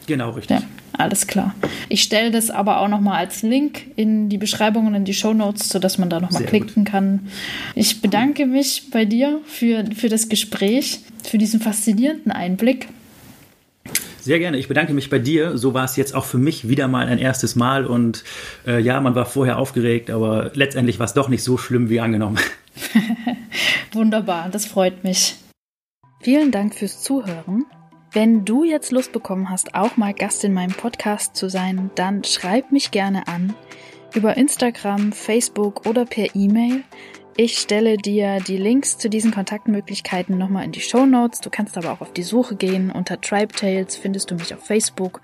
Genau, 0.06 0.30
richtig. 0.30 0.58
Ja, 0.58 0.62
alles 0.92 1.26
klar. 1.26 1.54
Ich 1.88 2.02
stelle 2.02 2.30
das 2.30 2.50
aber 2.50 2.80
auch 2.80 2.88
nochmal 2.88 3.18
als 3.18 3.42
Link 3.42 3.86
in 3.96 4.28
die 4.28 4.38
Beschreibung 4.38 4.86
und 4.86 4.94
in 4.94 5.04
die 5.04 5.14
Show 5.14 5.34
Notes, 5.34 5.68
sodass 5.68 5.98
man 5.98 6.10
da 6.10 6.20
nochmal 6.20 6.44
klicken 6.44 6.84
gut. 6.84 6.92
kann. 6.92 7.28
Ich 7.74 8.00
bedanke 8.00 8.46
mich 8.46 8.90
bei 8.90 9.04
dir 9.04 9.40
für, 9.44 9.84
für 9.94 10.08
das 10.08 10.28
Gespräch, 10.28 11.00
für 11.22 11.38
diesen 11.38 11.60
faszinierenden 11.60 12.32
Einblick. 12.32 12.88
Sehr 14.20 14.38
gerne. 14.38 14.58
Ich 14.58 14.68
bedanke 14.68 14.92
mich 14.92 15.10
bei 15.10 15.18
dir. 15.18 15.56
So 15.56 15.74
war 15.74 15.84
es 15.84 15.96
jetzt 15.96 16.14
auch 16.14 16.24
für 16.24 16.38
mich 16.38 16.68
wieder 16.68 16.88
mal 16.88 17.06
ein 17.06 17.18
erstes 17.18 17.56
Mal. 17.56 17.86
Und 17.86 18.24
äh, 18.66 18.80
ja, 18.80 19.00
man 19.00 19.14
war 19.14 19.26
vorher 19.26 19.58
aufgeregt, 19.58 20.10
aber 20.10 20.50
letztendlich 20.54 20.98
war 20.98 21.06
es 21.06 21.14
doch 21.14 21.28
nicht 21.28 21.42
so 21.42 21.56
schlimm 21.56 21.88
wie 21.88 22.00
angenommen. 22.00 22.38
Wunderbar, 23.92 24.48
das 24.50 24.66
freut 24.66 25.04
mich. 25.04 25.36
Vielen 26.20 26.50
Dank 26.50 26.74
fürs 26.74 27.02
Zuhören. 27.02 27.64
Wenn 28.12 28.44
du 28.44 28.64
jetzt 28.64 28.90
Lust 28.90 29.12
bekommen 29.12 29.50
hast, 29.50 29.74
auch 29.74 29.96
mal 29.96 30.12
Gast 30.12 30.44
in 30.44 30.52
meinem 30.52 30.72
Podcast 30.72 31.36
zu 31.36 31.48
sein, 31.48 31.90
dann 31.94 32.24
schreib 32.24 32.72
mich 32.72 32.90
gerne 32.90 33.28
an 33.28 33.54
über 34.14 34.36
Instagram, 34.36 35.12
Facebook 35.12 35.86
oder 35.86 36.04
per 36.04 36.34
E-Mail. 36.34 36.82
Ich 37.42 37.56
stelle 37.56 37.96
dir 37.96 38.38
die 38.46 38.58
Links 38.58 38.98
zu 38.98 39.08
diesen 39.08 39.30
Kontaktmöglichkeiten 39.30 40.36
nochmal 40.36 40.66
in 40.66 40.72
die 40.72 40.82
Show 40.82 41.06
Notes. 41.06 41.40
Du 41.40 41.48
kannst 41.48 41.78
aber 41.78 41.90
auch 41.90 42.02
auf 42.02 42.12
die 42.12 42.22
Suche 42.22 42.54
gehen. 42.54 42.90
Unter 42.90 43.18
Tribe 43.18 43.54
Tales 43.54 43.96
findest 43.96 44.30
du 44.30 44.34
mich 44.34 44.52
auf 44.52 44.62
Facebook 44.62 45.22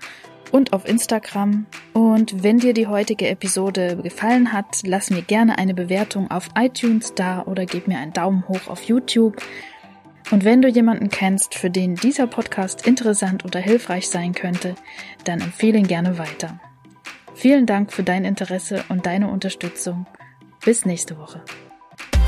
und 0.51 0.73
auf 0.73 0.89
Instagram. 0.89 1.67
Und 1.93 2.41
wenn 2.41 2.57
dir 2.57 2.73
die 2.73 2.87
heutige 2.87 3.27
Episode 3.27 3.97
gefallen 3.97 4.51
hat, 4.51 4.81
lass 4.83 5.11
mir 5.11 5.21
gerne 5.21 5.59
eine 5.59 5.75
Bewertung 5.75 6.31
auf 6.31 6.49
iTunes 6.57 7.13
da 7.13 7.43
oder 7.43 7.67
gib 7.67 7.87
mir 7.87 7.99
einen 7.99 8.13
Daumen 8.13 8.47
hoch 8.47 8.67
auf 8.67 8.81
YouTube. 8.81 9.39
Und 10.31 10.43
wenn 10.43 10.63
du 10.63 10.69
jemanden 10.69 11.09
kennst, 11.09 11.53
für 11.53 11.69
den 11.69 11.93
dieser 11.93 12.25
Podcast 12.25 12.87
interessant 12.87 13.45
oder 13.45 13.59
hilfreich 13.59 14.09
sein 14.09 14.33
könnte, 14.33 14.73
dann 15.23 15.39
empfehle 15.39 15.77
ihn 15.77 15.87
gerne 15.87 16.17
weiter. 16.17 16.59
Vielen 17.35 17.67
Dank 17.67 17.93
für 17.93 18.01
dein 18.01 18.25
Interesse 18.25 18.83
und 18.89 19.05
deine 19.05 19.29
Unterstützung. 19.29 20.07
Bis 20.65 20.83
nächste 20.83 21.19
Woche. 21.19 21.43
Yeah. 21.99 22.26